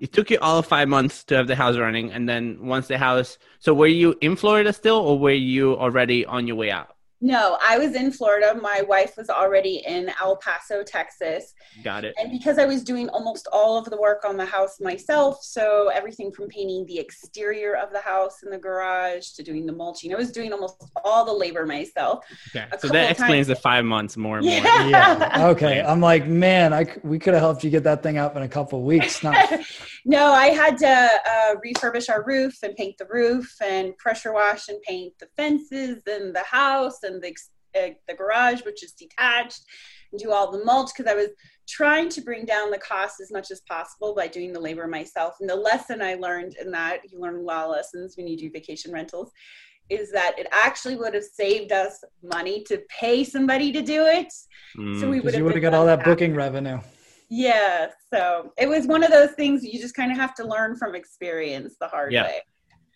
it 0.00 0.12
took 0.12 0.30
you 0.30 0.38
all 0.40 0.62
five 0.62 0.88
months 0.88 1.24
to 1.24 1.36
have 1.36 1.46
the 1.46 1.56
house 1.56 1.76
running. 1.76 2.12
And 2.12 2.28
then 2.28 2.58
once 2.66 2.88
the 2.88 2.98
house, 2.98 3.38
so 3.58 3.72
were 3.72 3.86
you 3.86 4.16
in 4.20 4.36
Florida 4.36 4.72
still 4.72 4.96
or 4.96 5.18
were 5.18 5.30
you 5.30 5.76
already 5.76 6.26
on 6.26 6.46
your 6.46 6.56
way 6.56 6.70
out? 6.70 6.95
No 7.26 7.58
i 7.62 7.76
was 7.78 7.94
in 7.94 8.10
florida 8.12 8.48
my 8.60 8.82
wife 8.88 9.16
was 9.16 9.28
already 9.28 9.76
in 9.86 10.10
el 10.20 10.36
paso 10.36 10.82
texas 10.82 11.54
Got 11.84 12.04
it. 12.04 12.14
And 12.18 12.30
because 12.30 12.58
I 12.58 12.64
was 12.64 12.82
doing 12.82 13.08
almost 13.10 13.48
all 13.52 13.76
of 13.76 13.84
the 13.86 13.96
work 14.00 14.24
on 14.24 14.36
the 14.36 14.44
house 14.46 14.80
myself, 14.80 15.42
so 15.42 15.88
everything 15.88 16.32
from 16.32 16.48
painting 16.48 16.86
the 16.86 16.98
exterior 16.98 17.74
of 17.76 17.92
the 17.92 18.00
house 18.00 18.42
and 18.42 18.52
the 18.52 18.58
garage 18.58 19.30
to 19.32 19.42
doing 19.42 19.66
the 19.66 19.72
mulching, 19.72 20.12
I 20.14 20.16
was 20.16 20.32
doing 20.32 20.52
almost 20.52 20.82
all 21.04 21.24
the 21.24 21.32
labor 21.32 21.66
myself. 21.66 22.24
Okay. 22.54 22.66
So 22.78 22.88
that 22.88 23.10
explains 23.10 23.46
times- 23.46 23.58
the 23.58 23.62
five 23.62 23.84
months 23.84 24.16
more 24.16 24.38
and 24.38 24.46
more. 24.46 24.54
Yeah. 24.54 24.88
yeah. 24.88 25.46
Okay. 25.56 25.80
I'm 25.80 26.00
like, 26.00 26.26
man, 26.26 26.72
I 26.72 26.84
c- 26.84 27.00
we 27.02 27.18
could 27.18 27.34
have 27.34 27.42
helped 27.42 27.62
you 27.62 27.70
get 27.70 27.84
that 27.84 28.02
thing 28.02 28.18
up 28.18 28.36
in 28.36 28.42
a 28.42 28.48
couple 28.48 28.78
of 28.78 28.84
weeks. 28.84 29.22
Not, 29.22 29.36
no, 30.04 30.32
I 30.32 30.46
had 30.46 30.78
to 30.78 30.88
uh, 30.88 31.54
refurbish 31.64 32.08
our 32.08 32.24
roof 32.24 32.58
and 32.62 32.74
paint 32.74 32.96
the 32.98 33.06
roof 33.06 33.54
and 33.62 33.96
pressure 33.98 34.32
wash 34.32 34.68
and 34.68 34.80
paint 34.82 35.12
the 35.18 35.28
fences 35.36 36.02
and 36.06 36.34
the 36.34 36.42
house 36.42 37.02
and 37.02 37.15
the 37.20 37.36
uh, 37.78 37.90
the 38.08 38.14
garage, 38.14 38.62
which 38.64 38.82
is 38.82 38.92
detached. 38.92 39.60
and 40.12 40.20
do 40.20 40.32
all 40.32 40.50
the 40.50 40.64
mulch 40.64 40.90
because 40.96 41.10
I 41.10 41.14
was 41.14 41.28
trying 41.68 42.08
to 42.10 42.20
bring 42.20 42.44
down 42.44 42.70
the 42.70 42.78
cost 42.78 43.20
as 43.20 43.32
much 43.32 43.50
as 43.50 43.60
possible 43.62 44.14
by 44.14 44.28
doing 44.28 44.52
the 44.52 44.60
labor 44.60 44.86
myself. 44.86 45.36
And 45.40 45.50
the 45.50 45.56
lesson 45.56 46.00
I 46.00 46.14
learned 46.14 46.54
in 46.60 46.70
that, 46.70 47.00
you 47.10 47.20
learn 47.20 47.36
a 47.36 47.40
lot 47.40 47.64
of 47.64 47.72
lessons 47.72 48.16
when 48.16 48.26
you 48.28 48.36
do 48.36 48.50
vacation 48.50 48.92
rentals, 48.92 49.32
is 49.88 50.10
that 50.12 50.38
it 50.38 50.46
actually 50.52 50.96
would 50.96 51.14
have 51.14 51.24
saved 51.24 51.72
us 51.72 52.02
money 52.22 52.62
to 52.64 52.82
pay 52.88 53.24
somebody 53.24 53.72
to 53.72 53.82
do 53.82 54.06
it. 54.06 54.32
Mm. 54.76 55.00
So 55.00 55.10
we 55.10 55.20
would 55.20 55.34
have 55.34 55.62
got 55.62 55.74
all 55.74 55.86
that 55.86 56.04
booking 56.04 56.34
revenue. 56.34 56.80
Yeah. 57.28 57.90
So 58.12 58.52
it 58.56 58.68
was 58.68 58.86
one 58.86 59.02
of 59.02 59.10
those 59.10 59.32
things 59.32 59.64
you 59.64 59.80
just 59.80 59.94
kind 59.94 60.12
of 60.12 60.18
have 60.18 60.34
to 60.36 60.46
learn 60.46 60.76
from 60.76 60.94
experience 60.94 61.76
the 61.80 61.88
hard 61.88 62.12
yeah. 62.12 62.24
way. 62.24 62.40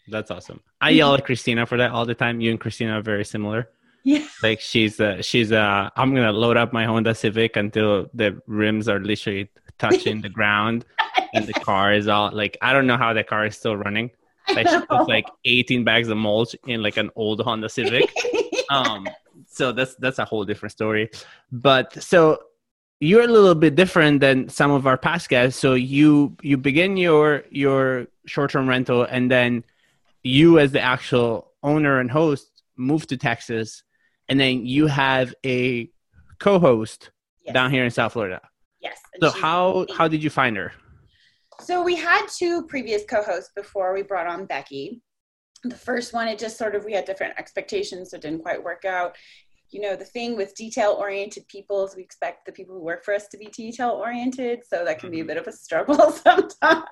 That's 0.08 0.30
awesome. 0.30 0.60
I 0.80 0.90
yell 0.90 1.14
at 1.14 1.24
Christina 1.24 1.66
for 1.66 1.76
that 1.78 1.90
all 1.90 2.06
the 2.06 2.14
time. 2.14 2.40
You 2.40 2.50
and 2.50 2.60
Christina 2.60 2.98
are 2.98 3.02
very 3.02 3.24
similar. 3.24 3.68
Yeah. 4.04 4.26
Like 4.42 4.60
she's 4.60 5.00
uh 5.00 5.20
she's 5.22 5.52
uh 5.52 5.90
I'm 5.96 6.14
gonna 6.14 6.32
load 6.32 6.56
up 6.56 6.72
my 6.72 6.84
Honda 6.84 7.14
Civic 7.14 7.56
until 7.56 8.08
the 8.14 8.40
rims 8.46 8.88
are 8.88 8.98
literally 8.98 9.50
touching 9.78 10.20
the 10.20 10.28
ground 10.28 10.84
and 11.34 11.46
the 11.46 11.52
car 11.52 11.92
is 11.92 12.08
all 12.08 12.30
like 12.32 12.56
I 12.62 12.72
don't 12.72 12.86
know 12.86 12.96
how 12.96 13.12
the 13.12 13.24
car 13.24 13.46
is 13.46 13.56
still 13.56 13.76
running. 13.76 14.10
Like 14.48 14.68
she 14.68 14.80
puts 14.80 15.08
like 15.08 15.26
18 15.44 15.84
bags 15.84 16.08
of 16.08 16.16
mulch 16.16 16.56
in 16.66 16.82
like 16.82 16.96
an 16.96 17.10
old 17.16 17.40
Honda 17.40 17.68
Civic. 17.68 18.12
um 18.70 19.06
so 19.46 19.72
that's 19.72 19.94
that's 19.96 20.18
a 20.18 20.24
whole 20.24 20.44
different 20.44 20.72
story. 20.72 21.10
But 21.52 22.02
so 22.02 22.42
you're 23.00 23.22
a 23.22 23.26
little 23.26 23.54
bit 23.54 23.74
different 23.74 24.20
than 24.20 24.48
some 24.48 24.70
of 24.70 24.86
our 24.86 24.96
past 24.96 25.28
guests. 25.28 25.58
So 25.58 25.74
you 25.74 26.36
you 26.42 26.56
begin 26.56 26.96
your 26.96 27.44
your 27.50 28.06
short 28.26 28.50
term 28.50 28.68
rental 28.68 29.02
and 29.02 29.30
then 29.30 29.64
you 30.22 30.58
as 30.58 30.72
the 30.72 30.80
actual 30.80 31.52
owner 31.62 31.98
and 32.00 32.10
host 32.10 32.62
move 32.76 33.06
to 33.08 33.16
Texas 33.16 33.82
and 34.30 34.38
then 34.38 34.64
you 34.64 34.86
have 34.86 35.34
a 35.44 35.90
co-host 36.38 37.10
yes. 37.44 37.52
down 37.52 37.70
here 37.70 37.84
in 37.84 37.90
South 37.90 38.12
Florida. 38.12 38.40
Yes. 38.80 38.98
So 39.20 39.30
how 39.30 39.86
how 39.94 40.08
did 40.08 40.22
you 40.22 40.30
find 40.30 40.56
her? 40.56 40.72
So 41.60 41.82
we 41.82 41.96
had 41.96 42.26
two 42.26 42.64
previous 42.66 43.02
co-hosts 43.04 43.50
before 43.54 43.92
we 43.92 44.02
brought 44.02 44.26
on 44.26 44.46
Becky. 44.46 45.02
The 45.64 45.76
first 45.76 46.14
one, 46.14 46.26
it 46.28 46.38
just 46.38 46.56
sort 46.56 46.74
of 46.74 46.86
we 46.86 46.94
had 46.94 47.04
different 47.04 47.34
expectations, 47.38 48.10
so 48.10 48.16
it 48.16 48.22
didn't 48.22 48.40
quite 48.40 48.62
work 48.62 48.86
out. 48.86 49.16
You 49.68 49.82
know, 49.82 49.94
the 49.94 50.06
thing 50.06 50.36
with 50.36 50.54
detail-oriented 50.54 51.46
people 51.48 51.84
is 51.84 51.94
we 51.94 52.02
expect 52.02 52.46
the 52.46 52.52
people 52.52 52.74
who 52.74 52.82
work 52.82 53.04
for 53.04 53.12
us 53.12 53.28
to 53.28 53.36
be 53.36 53.46
detail-oriented, 53.46 54.60
so 54.66 54.84
that 54.84 54.98
can 54.98 55.10
be 55.10 55.18
a 55.18 55.20
mm-hmm. 55.20 55.28
bit 55.28 55.36
of 55.36 55.46
a 55.46 55.52
struggle 55.52 56.10
sometimes. 56.24 56.84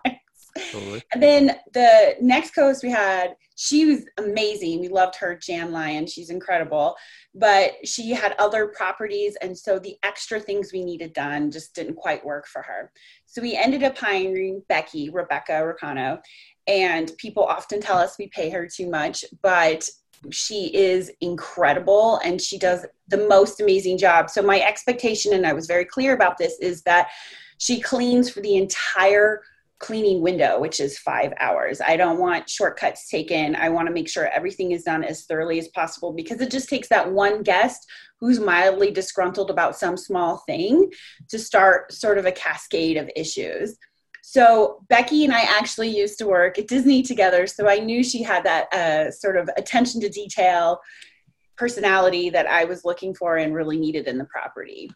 Totally. 0.73 1.02
And 1.12 1.23
then 1.23 1.57
the 1.73 2.17
next 2.21 2.55
co-host 2.55 2.83
we 2.83 2.90
had, 2.90 3.37
she 3.57 3.87
was 3.87 4.05
amazing. 4.19 4.81
We 4.81 4.88
loved 4.88 5.17
her, 5.17 5.37
Jan 5.37 5.73
Lyon. 5.73 6.07
She's 6.07 6.31
incredible. 6.31 6.97
But 7.35 7.75
she 7.85 8.11
had 8.11 8.35
other 8.38 8.69
properties, 8.69 9.37
and 9.43 9.57
so 9.57 9.78
the 9.78 9.97
extra 10.02 10.40
things 10.40 10.73
we 10.73 10.85
needed 10.85 11.12
done 11.12 11.50
just 11.50 11.75
didn't 11.75 11.97
quite 11.97 12.25
work 12.25 12.47
for 12.47 12.62
her. 12.62 12.93
So 13.26 13.43
we 13.43 13.57
ended 13.57 13.83
up 13.83 13.99
hiring 13.99 14.62
Becky, 14.69 15.11
Rebecca 15.11 15.52
Ricano. 15.52 16.21
And 16.67 17.12
people 17.19 17.45
often 17.45 17.81
tell 17.81 17.99
us 17.99 18.17
we 18.19 18.28
pay 18.28 18.50
her 18.50 18.67
too 18.67 18.90
much, 18.90 19.25
but 19.43 19.88
she 20.31 20.75
is 20.75 21.11
incredible 21.21 22.21
and 22.25 22.40
she 22.40 22.59
does 22.59 22.85
the 23.07 23.28
most 23.28 23.61
amazing 23.61 23.99
job. 23.99 24.28
So 24.28 24.43
my 24.43 24.61
expectation, 24.61 25.33
and 25.33 25.47
I 25.47 25.52
was 25.52 25.67
very 25.67 25.85
clear 25.85 26.12
about 26.12 26.38
this, 26.38 26.59
is 26.61 26.83
that 26.83 27.09
she 27.59 27.81
cleans 27.81 28.28
for 28.28 28.40
the 28.40 28.57
entire 28.57 29.43
cleaning 29.81 30.21
window, 30.21 30.59
which 30.59 30.81
is 30.81 30.99
five 30.99 31.33
hours. 31.39 31.81
I 31.81 31.97
don't 31.97 32.19
want 32.19 32.51
shortcuts 32.51 33.09
taken. 33.09 33.55
I 33.55 33.69
want 33.69 33.87
to 33.87 33.95
make 33.95 34.09
sure 34.09 34.27
everything 34.27 34.73
is 34.73 34.83
done 34.83 35.05
as 35.05 35.25
thoroughly 35.25 35.59
as 35.59 35.69
possible 35.69 36.13
because 36.13 36.41
it 36.41 36.51
just 36.51 36.69
takes 36.69 36.89
that 36.89 37.13
one 37.13 37.43
guest 37.43 37.89
who's 38.21 38.41
mildly 38.41 38.91
disgruntled 38.91 39.51
about 39.51 39.79
some 39.79 39.97
small 39.97 40.39
thing 40.47 40.91
to 41.29 41.39
start 41.39 41.93
sort 41.93 42.19
of 42.19 42.27
a 42.27 42.33
cascade 42.33 42.97
of 42.97 43.09
issues. 43.15 43.77
So 44.23 44.85
Becky 44.89 45.25
and 45.25 45.33
I 45.33 45.43
actually 45.43 45.97
used 45.97 46.19
to 46.19 46.27
work 46.27 46.59
at 46.59 46.67
Disney 46.67 47.03
together, 47.03 47.47
so 47.47 47.69
I 47.69 47.79
knew 47.79 48.03
she 48.03 48.23
had 48.23 48.45
that 48.45 48.73
uh, 48.75 49.11
sort 49.13 49.37
of 49.37 49.49
attention 49.57 50.01
to 50.01 50.09
detail 50.09 50.81
personality 51.57 52.31
that 52.31 52.47
I 52.47 52.65
was 52.65 52.85
looking 52.85 53.15
for 53.15 53.37
and 53.37 53.55
really 53.55 53.79
needed 53.79 54.07
in 54.07 54.19
the 54.19 54.25
property. 54.25 54.91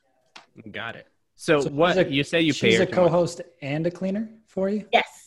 Got 0.71 0.97
it. 0.97 1.07
So, 1.37 1.61
so 1.61 1.71
what 1.71 1.97
a, 1.97 2.13
you 2.13 2.25
say 2.25 2.41
you 2.41 2.53
pay? 2.53 2.73
She's 2.73 2.81
a 2.81 2.87
co-host 2.87 3.41
and 3.63 3.87
a 3.87 3.91
cleaner 3.91 4.29
for 4.53 4.69
you. 4.69 4.87
Yes. 4.93 5.23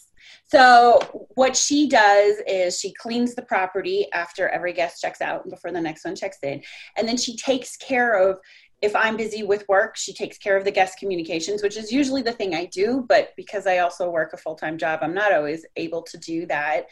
So 0.48 1.00
what 1.34 1.58
she 1.58 1.90
does 1.90 2.38
is 2.48 2.80
she 2.80 2.94
cleans 2.94 3.36
the 3.36 3.42
property 3.42 4.08
after 4.14 4.48
every 4.50 4.74
guest 4.74 5.02
checks 5.02 5.22
out 5.22 5.44
and 5.44 5.52
before 5.52 5.72
the 5.72 5.82
next 5.82 6.06
one 6.06 6.16
checks 6.16 6.38
in, 6.44 6.62
and 6.98 7.08
then 7.08 7.18
she 7.18 7.36
takes 7.36 7.76
care 7.78 8.14
of. 8.14 8.38
If 8.82 8.96
I'm 8.96 9.18
busy 9.18 9.42
with 9.42 9.68
work, 9.68 9.96
she 9.96 10.14
takes 10.14 10.38
care 10.38 10.58
of 10.58 10.66
the 10.66 10.72
guest 10.72 11.00
communications, 11.00 11.64
which 11.64 11.78
is 11.78 11.92
usually 11.92 12.22
the 12.22 12.34
thing 12.34 12.54
I 12.54 12.66
do. 12.66 13.06
But 13.08 13.30
because 13.36 13.66
I 13.66 13.80
also 13.80 14.12
work 14.12 14.34
a 14.34 14.38
full 14.38 14.56
time 14.56 14.78
job, 14.78 15.00
I'm 15.02 15.14
not 15.14 15.32
always 15.32 15.66
able 15.76 16.04
to 16.04 16.18
do 16.18 16.46
that. 16.48 16.88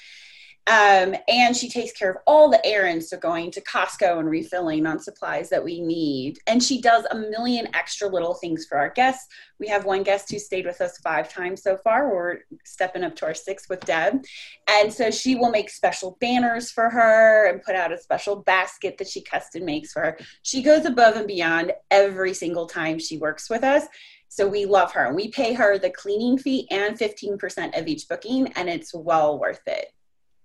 Um, 0.66 1.14
and 1.28 1.56
she 1.56 1.68
takes 1.68 1.92
care 1.92 2.10
of 2.10 2.18
all 2.26 2.50
the 2.50 2.66
errands, 2.66 3.10
so 3.10 3.18
going 3.18 3.52
to 3.52 3.62
Costco 3.62 4.20
and 4.20 4.30
refilling 4.30 4.86
on 4.86 4.98
supplies 4.98 5.50
that 5.50 5.64
we 5.64 5.82
need. 5.82 6.40
And 6.48 6.64
she 6.64 6.80
does 6.80 7.06
a 7.12 7.16
million 7.16 7.68
extra 7.74 8.08
little 8.08 8.36
things 8.36 8.66
for 8.66 8.78
our 8.78 8.90
guests. 8.90 9.28
We 9.60 9.68
have 9.68 9.84
one 9.84 10.04
guest 10.04 10.32
who 10.32 10.40
stayed 10.40 10.66
with 10.66 10.80
us 10.80 10.98
five 11.00 11.28
times 11.28 11.64
so 11.64 11.76
far. 11.84 12.10
We're 12.10 12.40
stepping 12.64 13.04
up 13.04 13.14
to 13.18 13.26
our 13.26 13.34
sixth 13.34 13.70
with 13.70 13.82
Deb. 13.82 14.24
And 14.70 14.92
so 14.92 15.12
she 15.12 15.36
will 15.36 15.50
make 15.52 15.70
special 15.70 16.18
banners 16.22 16.72
for 16.72 16.90
her 16.90 17.48
and 17.48 17.62
put 17.62 17.76
out 17.76 17.92
a 17.92 17.98
special 17.98 18.38
basket 18.38 18.98
that 19.00 19.10
she 19.10 19.22
custom 19.22 19.66
makes 19.66 19.92
for 19.92 20.02
her. 20.02 20.18
She 20.44 20.62
goes 20.62 20.86
above 20.86 21.18
and 21.18 21.28
beyond 21.28 21.74
every 21.92 22.34
single 22.34 22.68
time 22.68 23.00
she 23.00 23.18
works 23.18 23.50
with 23.50 23.66
us. 23.66 23.84
So 24.30 24.48
we 24.48 24.66
love 24.66 24.94
her. 24.94 25.14
We 25.14 25.28
pay 25.28 25.54
her 25.54 25.78
the 25.78 25.92
cleaning 25.92 26.38
fee 26.38 26.68
and 26.72 26.98
15% 26.98 27.78
of 27.80 27.86
each 27.86 28.08
booking, 28.08 28.48
and 28.54 28.68
it's 28.68 28.92
well 28.94 29.38
worth 29.38 29.62
it. 29.68 29.94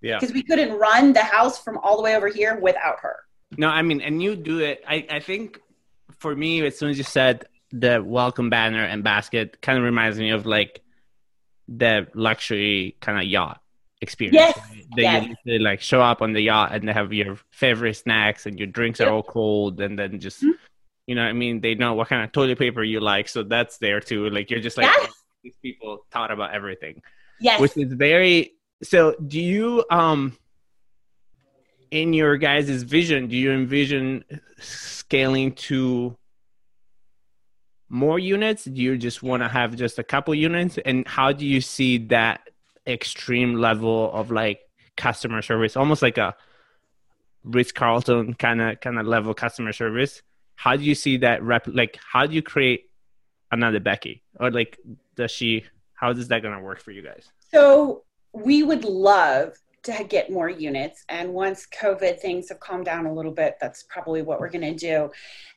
Yeah. 0.00 0.18
Because 0.18 0.34
we 0.34 0.42
couldn't 0.42 0.78
run 0.78 1.12
the 1.12 1.22
house 1.22 1.58
from 1.62 1.78
all 1.78 1.96
the 1.96 2.02
way 2.02 2.16
over 2.16 2.28
here 2.28 2.58
without 2.60 3.00
her. 3.00 3.16
No, 3.56 3.68
I 3.68 3.82
mean, 3.82 4.00
and 4.00 4.22
you 4.22 4.36
do 4.36 4.60
it. 4.60 4.82
I, 4.86 5.06
I 5.10 5.20
think 5.20 5.60
for 6.18 6.34
me, 6.34 6.64
as 6.66 6.78
soon 6.78 6.90
as 6.90 6.98
you 6.98 7.04
said 7.04 7.46
the 7.70 8.02
welcome 8.02 8.50
banner 8.50 8.84
and 8.84 9.02
basket, 9.02 9.60
kind 9.60 9.78
of 9.78 9.84
reminds 9.84 10.18
me 10.18 10.30
of 10.30 10.46
like 10.46 10.82
the 11.68 12.08
luxury 12.14 12.96
kind 13.00 13.18
of 13.18 13.24
yacht 13.24 13.60
experience. 14.00 14.34
Yes. 14.34 14.58
Right? 14.58 14.84
They, 14.96 15.02
yes. 15.02 15.36
they 15.44 15.58
like 15.58 15.80
show 15.80 16.00
up 16.00 16.22
on 16.22 16.32
the 16.32 16.40
yacht 16.40 16.72
and 16.72 16.88
they 16.88 16.92
have 16.92 17.12
your 17.12 17.38
favorite 17.50 17.94
snacks 17.94 18.46
and 18.46 18.58
your 18.58 18.68
drinks 18.68 19.00
yep. 19.00 19.08
are 19.08 19.12
all 19.12 19.22
cold 19.22 19.80
and 19.80 19.98
then 19.98 20.18
just 20.20 20.38
mm-hmm. 20.38 20.52
you 21.06 21.14
know 21.14 21.22
I 21.22 21.32
mean 21.32 21.60
they 21.60 21.74
know 21.74 21.94
what 21.94 22.08
kind 22.08 22.22
of 22.24 22.32
toilet 22.32 22.58
paper 22.58 22.82
you 22.82 23.00
like 23.00 23.28
so 23.28 23.42
that's 23.42 23.78
there 23.78 24.00
too 24.00 24.30
like 24.30 24.50
you're 24.50 24.60
just 24.60 24.76
like 24.76 24.86
yes. 24.86 25.12
these 25.42 25.56
people 25.60 26.06
thought 26.10 26.30
about 26.30 26.54
everything 26.54 27.02
yes 27.40 27.60
which 27.60 27.76
is 27.76 27.92
very 27.92 28.52
so 28.82 29.14
do 29.26 29.40
you 29.40 29.84
um 29.90 30.36
in 31.90 32.12
your 32.12 32.36
guys' 32.36 32.82
vision 32.82 33.28
do 33.28 33.36
you 33.36 33.52
envision 33.52 34.24
scaling 34.58 35.52
to 35.52 36.16
more 37.88 38.18
units? 38.18 38.64
Do 38.64 38.80
you 38.80 38.96
just 38.98 39.22
want 39.22 39.42
to 39.42 39.48
have 39.48 39.74
just 39.76 39.98
a 39.98 40.02
couple 40.02 40.34
units? 40.34 40.78
And 40.84 41.06
how 41.06 41.32
do 41.32 41.46
you 41.46 41.60
see 41.60 41.98
that 42.08 42.48
extreme 42.86 43.54
level 43.54 44.12
of 44.12 44.30
like 44.30 44.60
customer 44.96 45.42
service 45.42 45.76
almost 45.76 46.02
like 46.02 46.18
a 46.18 46.34
Ritz 47.44 47.72
Carlton 47.72 48.34
kind 48.34 48.60
of 48.60 48.80
kind 48.80 48.98
of 48.98 49.06
level 49.06 49.34
customer 49.34 49.72
service? 49.72 50.22
How 50.56 50.76
do 50.76 50.84
you 50.84 50.94
see 50.94 51.18
that 51.18 51.42
rep 51.42 51.66
like 51.66 51.98
how 52.12 52.26
do 52.26 52.34
you 52.34 52.42
create 52.42 52.84
another 53.50 53.80
Becky? 53.80 54.22
Or 54.38 54.50
like 54.50 54.78
does 55.16 55.30
she 55.30 55.64
how 55.94 56.10
is 56.10 56.28
that 56.28 56.42
going 56.42 56.54
to 56.54 56.62
work 56.62 56.80
for 56.80 56.90
you 56.90 57.02
guys? 57.02 57.30
So 57.50 58.04
we 58.32 58.62
would 58.62 58.84
love 58.84 59.54
to 59.84 60.04
get 60.04 60.30
more 60.30 60.50
units. 60.50 61.04
And 61.08 61.32
once 61.32 61.66
COVID 61.80 62.20
things 62.20 62.48
have 62.48 62.60
calmed 62.60 62.84
down 62.84 63.06
a 63.06 63.12
little 63.12 63.32
bit, 63.32 63.56
that's 63.60 63.84
probably 63.84 64.22
what 64.22 64.40
we're 64.40 64.50
going 64.50 64.60
to 64.62 64.74
do. 64.74 65.10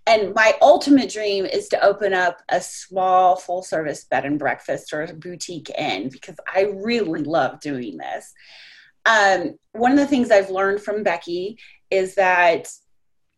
And 0.08 0.34
my 0.34 0.54
ultimate 0.62 1.12
dream 1.12 1.46
is 1.46 1.68
to 1.70 1.84
open 1.84 2.14
up 2.14 2.42
a 2.50 2.62
small 2.62 3.36
full 3.36 3.62
service 3.62 4.04
bed 4.06 4.26
and 4.26 4.40
breakfast 4.40 4.94
or 4.94 5.04
a 5.04 5.14
boutique 5.14 5.70
inn 5.78 6.10
because 6.10 6.36
I 6.54 6.72
really 6.74 7.24
love 7.24 7.60
doing 7.60 7.98
this. 7.98 8.34
Um, 9.06 9.56
one 9.74 9.92
of 9.92 9.98
the 9.98 10.08
things 10.08 10.32
I've 10.32 10.50
learned 10.50 10.82
from 10.82 11.04
Becky 11.04 11.58
is 11.90 12.16
that 12.16 12.68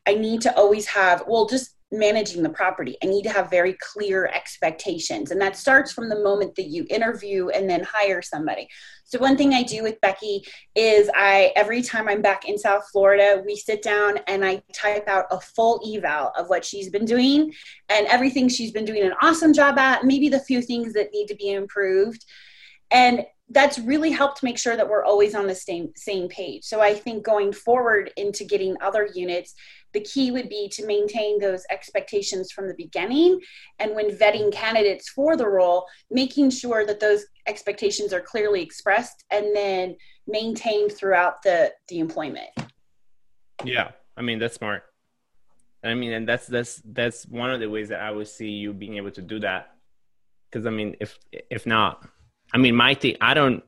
I 0.05 0.15
need 0.15 0.41
to 0.41 0.55
always 0.55 0.87
have, 0.87 1.23
well, 1.27 1.47
just 1.47 1.72
managing 1.93 2.43
the 2.43 2.49
property. 2.49 2.97
I 3.03 3.05
need 3.05 3.23
to 3.23 3.29
have 3.29 3.49
very 3.49 3.77
clear 3.79 4.27
expectations. 4.27 5.31
And 5.31 5.39
that 5.39 5.55
starts 5.55 5.93
from 5.93 6.09
the 6.09 6.19
moment 6.19 6.55
that 6.55 6.67
you 6.67 6.85
interview 6.89 7.49
and 7.49 7.69
then 7.69 7.83
hire 7.83 8.21
somebody. 8.21 8.67
So 9.05 9.19
one 9.19 9.37
thing 9.37 9.53
I 9.53 9.63
do 9.63 9.83
with 9.83 10.01
Becky 10.01 10.43
is 10.75 11.09
I 11.15 11.53
every 11.55 11.81
time 11.81 12.07
I'm 12.07 12.21
back 12.21 12.45
in 12.45 12.57
South 12.57 12.83
Florida, 12.91 13.43
we 13.45 13.55
sit 13.55 13.83
down 13.83 14.17
and 14.27 14.43
I 14.43 14.63
type 14.73 15.07
out 15.07 15.25
a 15.29 15.39
full 15.39 15.81
eval 15.87 16.31
of 16.37 16.49
what 16.49 16.65
she's 16.65 16.89
been 16.89 17.05
doing 17.05 17.53
and 17.89 18.07
everything 18.07 18.49
she's 18.49 18.71
been 18.71 18.85
doing 18.85 19.03
an 19.03 19.13
awesome 19.21 19.53
job 19.53 19.77
at, 19.77 20.03
maybe 20.03 20.29
the 20.29 20.39
few 20.39 20.61
things 20.61 20.93
that 20.93 21.11
need 21.13 21.27
to 21.27 21.35
be 21.35 21.51
improved. 21.51 22.25
And 22.89 23.25
that's 23.49 23.77
really 23.79 24.11
helped 24.11 24.41
make 24.41 24.57
sure 24.57 24.75
that 24.75 24.87
we're 24.87 25.03
always 25.03 25.35
on 25.35 25.47
the 25.47 25.55
same 25.55 25.91
same 25.95 26.27
page. 26.27 26.63
So 26.63 26.81
I 26.81 26.93
think 26.93 27.25
going 27.25 27.51
forward 27.51 28.11
into 28.17 28.45
getting 28.45 28.75
other 28.81 29.09
units, 29.13 29.53
the 29.93 29.99
key 29.99 30.31
would 30.31 30.49
be 30.49 30.69
to 30.69 30.85
maintain 30.85 31.39
those 31.39 31.63
expectations 31.69 32.51
from 32.51 32.67
the 32.67 32.73
beginning 32.75 33.39
and 33.79 33.93
when 33.95 34.17
vetting 34.17 34.51
candidates 34.51 35.09
for 35.09 35.35
the 35.37 35.47
role, 35.47 35.85
making 36.09 36.49
sure 36.49 36.85
that 36.85 36.99
those 36.99 37.25
expectations 37.45 38.13
are 38.13 38.21
clearly 38.21 38.61
expressed 38.61 39.23
and 39.29 39.55
then 39.55 39.95
maintained 40.25 40.91
throughout 40.91 41.43
the 41.43 41.71
the 41.89 41.99
employment. 41.99 42.49
Yeah, 43.63 43.91
I 44.17 44.21
mean 44.21 44.39
that's 44.39 44.55
smart. 44.55 44.83
I 45.83 45.93
mean, 45.95 46.13
and 46.13 46.27
that's 46.27 46.47
that's 46.47 46.81
that's 46.85 47.25
one 47.25 47.51
of 47.51 47.59
the 47.59 47.69
ways 47.69 47.89
that 47.89 48.01
I 48.01 48.11
would 48.11 48.27
see 48.27 48.49
you 48.49 48.73
being 48.73 48.97
able 48.97 49.11
to 49.11 49.21
do 49.21 49.39
that. 49.39 49.71
Because 50.49 50.65
I 50.65 50.69
mean, 50.69 50.95
if 51.01 51.19
if 51.31 51.65
not, 51.65 52.07
I 52.53 52.57
mean, 52.57 52.75
my 52.75 52.93
thing, 52.93 53.17
I 53.21 53.33
don't. 53.33 53.63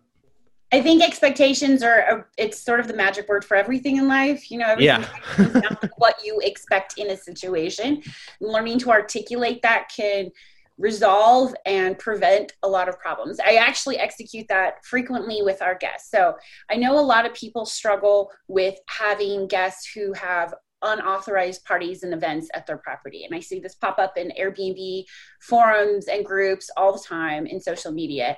I 0.71 0.81
think 0.81 1.03
expectations 1.03 1.83
are, 1.83 2.27
it's 2.37 2.59
sort 2.59 2.79
of 2.79 2.87
the 2.87 2.93
magic 2.93 3.29
word 3.29 3.45
for 3.45 3.55
everything 3.55 3.97
in 3.97 4.07
life. 4.07 4.51
You 4.51 4.59
know, 4.59 4.75
yeah. 4.77 5.05
what 5.97 6.15
you 6.23 6.39
expect 6.43 6.97
in 6.97 7.09
a 7.11 7.17
situation. 7.17 8.01
Learning 8.41 8.79
to 8.79 8.91
articulate 8.91 9.61
that 9.61 9.89
can 9.95 10.31
resolve 10.77 11.55
and 11.65 11.97
prevent 11.97 12.53
a 12.63 12.67
lot 12.67 12.89
of 12.89 12.99
problems. 12.99 13.39
I 13.39 13.55
actually 13.55 13.97
execute 13.97 14.47
that 14.49 14.85
frequently 14.85 15.41
with 15.41 15.61
our 15.61 15.75
guests. 15.75 16.11
So 16.11 16.35
I 16.69 16.75
know 16.75 16.99
a 16.99 17.01
lot 17.01 17.25
of 17.25 17.33
people 17.33 17.65
struggle 17.65 18.31
with 18.47 18.75
having 18.87 19.47
guests 19.47 19.89
who 19.93 20.11
have 20.13 20.53
unauthorized 20.81 21.63
parties 21.65 22.03
and 22.03 22.13
events 22.13 22.49
at 22.53 22.67
their 22.67 22.77
property. 22.77 23.23
And 23.23 23.33
I 23.33 23.39
see 23.39 23.59
this 23.59 23.75
pop 23.75 23.97
up 23.97 24.17
in 24.17 24.31
Airbnb 24.39 25.05
forums 25.41 26.07
and 26.07 26.25
groups 26.25 26.69
all 26.77 26.93
the 26.93 27.03
time 27.03 27.47
in 27.47 27.59
social 27.59 27.91
media. 27.91 28.37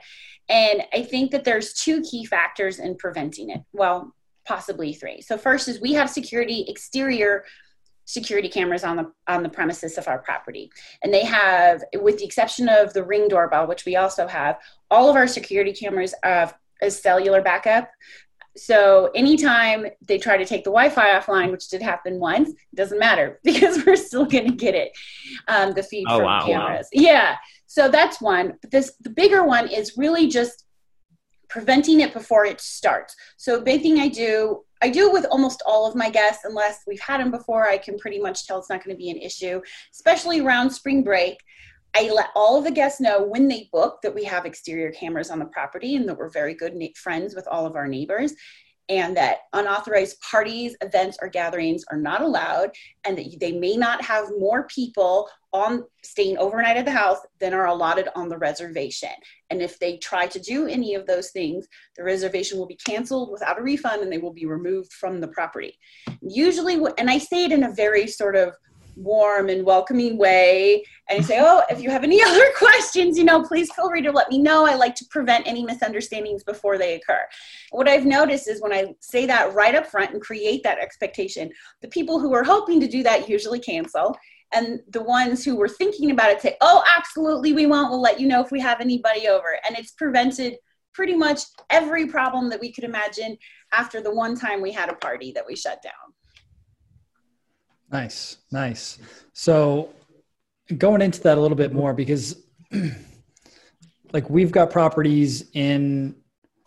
And 0.50 0.84
I 0.94 1.04
think 1.04 1.32
that 1.32 1.44
there's 1.44 1.74
two 1.74 2.01
key 2.01 2.25
factors 2.25 2.80
in 2.80 2.96
preventing 2.96 3.50
it. 3.50 3.62
Well, 3.74 4.13
possibly 4.46 4.94
three. 4.94 5.22
So 5.22 5.38
first 5.38 5.68
is 5.68 5.82
we 5.82 5.94
have 5.94 6.10
security 6.10 6.66
exterior 6.68 7.44
security 8.06 8.48
cameras 8.48 8.86
on 8.86 8.96
the 8.96 9.12
on 9.27 9.44
the 9.44 9.50
premises 9.50 9.98
of 9.98 10.08
our 10.08 10.20
property 10.20 10.72
and 11.04 11.13
they 11.13 11.25
have 11.25 11.84
with 11.96 12.18
the 12.18 12.24
exception 12.24 12.70
of 12.70 12.94
the 12.94 13.04
ring 13.04 13.27
doorbell 13.27 13.68
which 13.68 13.84
we 13.84 13.98
also 13.98 14.25
have 14.25 14.58
all 14.89 15.10
of 15.10 15.18
our 15.18 15.27
security 15.27 15.74
cameras 15.74 16.16
have 16.24 16.56
a 16.82 16.89
cellular 16.89 17.42
backup 17.42 17.89
so 18.58 19.12
anytime 19.13 19.86
they 20.08 20.18
try 20.18 20.36
to 20.36 20.46
take 20.46 20.63
the 20.63 20.72
Wi-Fi 20.72 21.20
offline, 21.20 21.51
which 21.51 21.70
did 21.70 21.82
happen 21.82 22.20
once, 22.20 22.50
it 22.50 22.75
doesn't 22.75 23.00
matter 23.00 23.39
because 23.44 23.86
we're 23.86 23.96
still 23.96 24.25
going 24.25 24.48
to 24.48 24.56
get 24.56 24.75
it, 24.75 24.92
um, 25.48 25.74
the 25.74 25.84
feed 25.84 26.06
oh, 26.10 26.18
from 26.18 26.25
wow, 26.25 26.46
cameras. 26.46 26.89
Wow. 26.94 27.01
Yeah, 27.04 27.36
so 27.68 27.90
that's 27.90 28.20
one. 28.22 28.54
But 28.62 28.72
this 28.72 28.94
the 29.02 29.10
bigger 29.10 29.44
one 29.44 29.68
is 29.68 29.98
really 29.98 30.28
just 30.28 30.66
preventing 31.50 32.02
it 32.02 32.14
before 32.14 32.46
it 32.46 32.60
starts. 32.60 33.16
So 33.38 33.62
big 33.62 33.82
thing 33.82 34.00
I 34.00 34.08
do, 34.08 34.64
I 34.82 34.90
do 34.90 35.12
with 35.12 35.26
almost 35.26 35.62
all 35.66 35.86
of 35.86 35.96
my 35.96 36.10
guests, 36.10 36.44
unless 36.44 36.82
we've 36.88 37.00
had 37.00 37.20
them 37.20 37.32
before. 37.32 37.68
I 37.68 37.78
can 37.78 37.98
pretty 37.98 38.20
much 38.20 38.46
tell 38.46 38.60
it's 38.60 38.70
not 38.70 38.84
going 38.84 38.96
to 38.96 39.00
be 39.00 39.10
an 39.10 39.18
issue, 39.18 39.62
especially 39.94 40.40
around 40.40 40.72
spring 40.72 41.04
break. 41.04 41.38
I 41.94 42.10
let 42.12 42.30
all 42.36 42.58
of 42.58 42.64
the 42.64 42.72
guests 42.72 43.00
know 43.00 43.24
when 43.24 43.48
they 43.48 43.70
book 43.72 44.00
that 44.04 44.14
we 44.14 44.24
have 44.26 44.46
exterior 44.46 44.92
cameras 44.92 45.30
on 45.30 45.40
the 45.40 45.46
property 45.46 45.96
and 45.96 46.08
that 46.08 46.18
we're 46.18 46.30
very 46.30 46.54
good 46.54 46.78
friends 46.96 47.34
with 47.34 47.48
all 47.48 47.66
of 47.66 47.76
our 47.76 47.88
neighbors 47.88 48.34
and 48.90 49.18
that 49.18 49.40
unauthorized 49.54 50.20
parties, 50.22 50.76
events, 50.82 51.18
or 51.22 51.28
gatherings 51.28 51.84
are 51.92 51.98
not 51.98 52.22
allowed, 52.22 52.72
and 53.04 53.18
that 53.18 53.38
they 53.40 53.52
may 53.52 53.76
not 53.76 54.02
have 54.02 54.30
more 54.38 54.66
people 54.68 55.30
on 55.58 55.84
staying 56.04 56.38
overnight 56.38 56.78
at 56.78 56.86
the 56.86 56.92
house 56.92 57.18
than 57.40 57.54
are 57.54 57.66
allotted 57.66 58.08
on 58.16 58.30
the 58.30 58.38
reservation. 58.38 59.10
And 59.50 59.62
if 59.62 59.80
they 59.80 59.98
try 59.98 60.28
to 60.28 60.40
do 60.40 60.68
any 60.68 60.94
of 60.96 61.06
those 61.06 61.32
things, 61.32 61.68
the 61.96 62.04
reservation 62.04 62.58
will 62.58 62.68
be 62.68 62.80
canceled 62.86 63.32
without 63.32 63.60
a 63.60 63.64
refund 63.64 64.02
and 64.02 64.12
they 64.12 64.18
will 64.18 64.34
be 64.34 64.46
removed 64.46 64.94
from 64.94 65.20
the 65.20 65.28
property. 65.28 65.78
Usually, 66.22 66.80
and 66.98 67.10
I 67.10 67.18
say 67.18 67.46
it 67.46 67.52
in 67.52 67.64
a 67.64 67.74
very 67.74 68.08
sort 68.08 68.36
of 68.36 68.54
warm 68.98 69.50
and 69.50 69.64
welcoming 69.64 70.18
way 70.18 70.84
and 71.10 71.24
say 71.24 71.38
oh 71.40 71.62
if 71.70 71.82
you 71.82 71.90
have 71.90 72.04
any 72.04 72.22
other 72.28 72.46
questions 72.58 73.18
you 73.18 73.24
know 73.24 73.44
please 73.44 73.72
feel 73.74 73.90
free 73.90 74.02
to 74.02 74.12
let 74.12 74.30
me 74.30 74.40
know 74.40 74.66
i 74.66 74.74
like 74.74 74.96
to 74.96 75.06
prevent 75.12 75.48
any 75.48 75.64
misunderstandings 75.64 76.44
before 76.44 76.78
they 76.78 76.96
occur 76.96 77.22
what 77.72 77.88
i've 77.88 78.06
noticed 78.06 78.48
is 78.48 78.62
when 78.62 78.74
i 78.74 78.86
say 79.00 79.26
that 79.26 79.54
right 79.54 79.76
up 79.76 79.86
front 79.86 80.12
and 80.12 80.22
create 80.22 80.64
that 80.64 80.80
expectation 80.80 81.50
the 81.82 81.88
people 81.90 82.20
who 82.20 82.34
are 82.34 82.44
hoping 82.44 82.80
to 82.80 82.88
do 82.88 83.04
that 83.04 83.30
usually 83.30 83.60
cancel 83.60 84.18
and 84.53 84.79
the 84.90 85.01
ones 85.01 85.44
who 85.44 85.55
were 85.55 85.68
thinking 85.68 86.12
about 86.12 86.31
it 86.31 86.42
say 86.42 86.55
oh 86.62 86.83
absolutely 86.98 87.53
we 87.53 87.66
won't 87.66 87.90
we'll 87.90 88.01
let 88.01 88.20
you 88.20 88.27
know 88.27 88.42
if 88.42 88.51
we 88.51 88.60
have 88.60 88.79
anybody 88.79 89.27
over 89.27 89.57
and 89.68 89.77
it's 89.77 89.92
prevented 89.92 90.55
pretty 90.94 91.16
much 91.16 91.42
every 91.70 92.07
problem 92.07 92.50
that 92.50 92.60
we 92.60 92.72
could 92.72 92.83
imagine 92.83 93.38
after 93.72 94.01
the 94.01 94.14
one 94.14 94.36
time 94.36 94.62
we 94.62 94.72
had 94.72 94.90
a 94.90 94.96
party 94.96 95.31
that 95.31 95.46
we 95.46 95.55
shut 95.55 95.81
down 95.81 96.14
Nice, 97.92 98.38
nice. 98.51 99.00
So 99.33 99.90
going 100.77 101.01
into 101.01 101.22
that 101.22 101.38
a 101.38 101.42
little 101.42 101.55
bit 101.55 101.74
more 101.74 101.94
because 101.94 102.44
like 104.14 104.29
we've 104.29 104.51
got 104.51 104.72
properties 104.72 105.50
in 105.53 106.16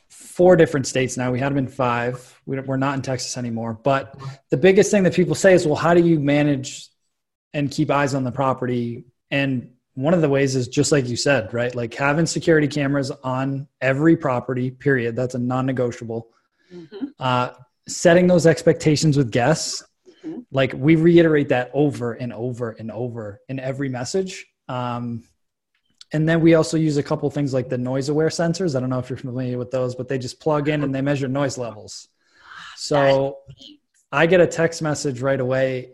four 0.08 0.56
different 0.56 0.86
states 0.86 1.16
now. 1.16 1.30
We 1.30 1.38
had 1.38 1.50
them 1.52 1.58
in 1.58 1.68
five. 1.68 2.40
We're 2.46 2.76
not 2.76 2.94
in 2.94 3.02
Texas 3.02 3.36
anymore. 3.36 3.74
But 3.74 4.18
the 4.50 4.56
biggest 4.56 4.90
thing 4.90 5.02
that 5.02 5.14
people 5.14 5.34
say 5.34 5.52
is, 5.52 5.66
well, 5.66 5.76
how 5.76 5.92
do 5.92 6.00
you 6.00 6.18
manage 6.18 6.88
and 7.52 7.70
keep 7.70 7.90
eyes 7.90 8.14
on 8.14 8.24
the 8.24 8.32
property? 8.32 9.04
And 9.30 9.70
one 9.94 10.14
of 10.14 10.20
the 10.20 10.28
ways 10.28 10.56
is 10.56 10.68
just 10.68 10.92
like 10.92 11.08
you 11.08 11.16
said, 11.16 11.52
right? 11.52 11.74
Like 11.74 11.94
having 11.94 12.26
security 12.26 12.68
cameras 12.68 13.10
on 13.24 13.68
every 13.80 14.16
property, 14.16 14.70
period. 14.70 15.16
That's 15.16 15.34
a 15.34 15.38
non 15.38 15.66
negotiable. 15.66 16.28
Mm-hmm. 16.72 17.06
Uh, 17.18 17.50
setting 17.88 18.26
those 18.26 18.46
expectations 18.46 19.16
with 19.16 19.30
guests 19.30 19.82
Mm-hmm. 20.24 20.40
Like 20.50 20.72
we 20.74 20.96
reiterate 20.96 21.48
that 21.48 21.70
over 21.72 22.12
and 22.12 22.32
over 22.32 22.72
and 22.72 22.90
over 22.90 23.40
in 23.48 23.58
every 23.58 23.88
message. 23.88 24.46
Um, 24.68 25.24
and 26.12 26.28
then 26.28 26.40
we 26.40 26.54
also 26.54 26.76
use 26.76 26.96
a 26.96 27.02
couple 27.02 27.30
things 27.30 27.54
like 27.54 27.68
the 27.68 27.76
NoiseAware 27.76 28.26
sensors. 28.26 28.76
I 28.76 28.80
don't 28.80 28.90
know 28.90 28.98
if 28.98 29.08
you're 29.08 29.16
familiar 29.16 29.58
with 29.58 29.70
those, 29.70 29.94
but 29.94 30.08
they 30.08 30.18
just 30.18 30.40
plug 30.40 30.68
in 30.68 30.82
and 30.82 30.94
they 30.94 31.00
measure 31.00 31.28
noise 31.28 31.56
levels. 31.56 32.08
So 32.76 33.38
I 34.10 34.26
get 34.26 34.40
a 34.40 34.46
text 34.46 34.82
message 34.82 35.20
right 35.20 35.38
away. 35.38 35.92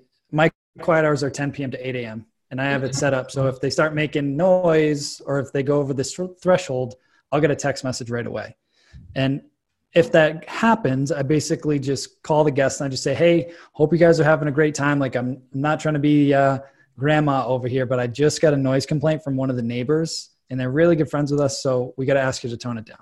Quiet 0.81 1.05
hours 1.05 1.23
are 1.23 1.31
10 1.31 1.53
p.m. 1.53 1.71
to 1.71 1.89
8 1.89 1.97
a.m. 1.97 2.27
And 2.51 2.61
I 2.61 2.65
have 2.67 2.85
it 2.85 2.95
set 2.95 3.12
up 3.12 3.31
so 3.31 3.49
if 3.49 3.61
they 3.61 3.71
start 3.71 3.95
making 3.95 4.37
noise 4.37 5.21
or 5.27 5.41
if 5.41 5.53
they 5.53 5.62
go 5.62 5.79
over 5.79 5.93
this 5.93 6.19
threshold, 6.41 6.95
I'll 7.33 7.41
get 7.41 7.51
a 7.51 7.57
text 7.57 7.83
message 7.83 8.11
right 8.11 8.27
away. 8.27 8.57
And 9.15 9.43
if 9.95 10.12
that 10.12 10.49
happens, 10.49 11.11
I 11.11 11.23
basically 11.23 11.79
just 11.79 12.23
call 12.23 12.45
the 12.45 12.51
guests 12.51 12.81
and 12.81 12.87
I 12.87 12.91
just 12.91 13.03
say, 13.03 13.15
"Hey, 13.15 13.53
hope 13.73 13.93
you 13.93 13.99
guys 13.99 14.21
are 14.21 14.25
having 14.25 14.47
a 14.47 14.53
great 14.53 14.75
time. 14.75 14.99
Like 14.99 15.17
I'm 15.17 15.43
not 15.53 15.81
trying 15.81 15.95
to 15.95 16.01
be 16.01 16.35
uh, 16.35 16.59
grandma 16.99 17.47
over 17.47 17.67
here, 17.67 17.87
but 17.87 17.99
I 17.99 18.07
just 18.07 18.41
got 18.41 18.53
a 18.53 18.57
noise 18.57 18.87
complaint 18.87 19.25
from 19.25 19.37
one 19.37 19.51
of 19.51 19.57
the 19.57 19.62
neighbors, 19.62 20.31
and 20.51 20.61
they're 20.61 20.71
really 20.71 20.97
good 20.97 21.11
friends 21.11 21.33
with 21.33 21.41
us, 21.41 21.62
so 21.62 21.95
we 21.97 22.05
got 22.05 22.15
to 22.15 22.21
ask 22.21 22.45
you 22.45 22.51
to 22.51 22.57
tone 22.57 22.79
it 22.79 22.85
down." 22.85 22.99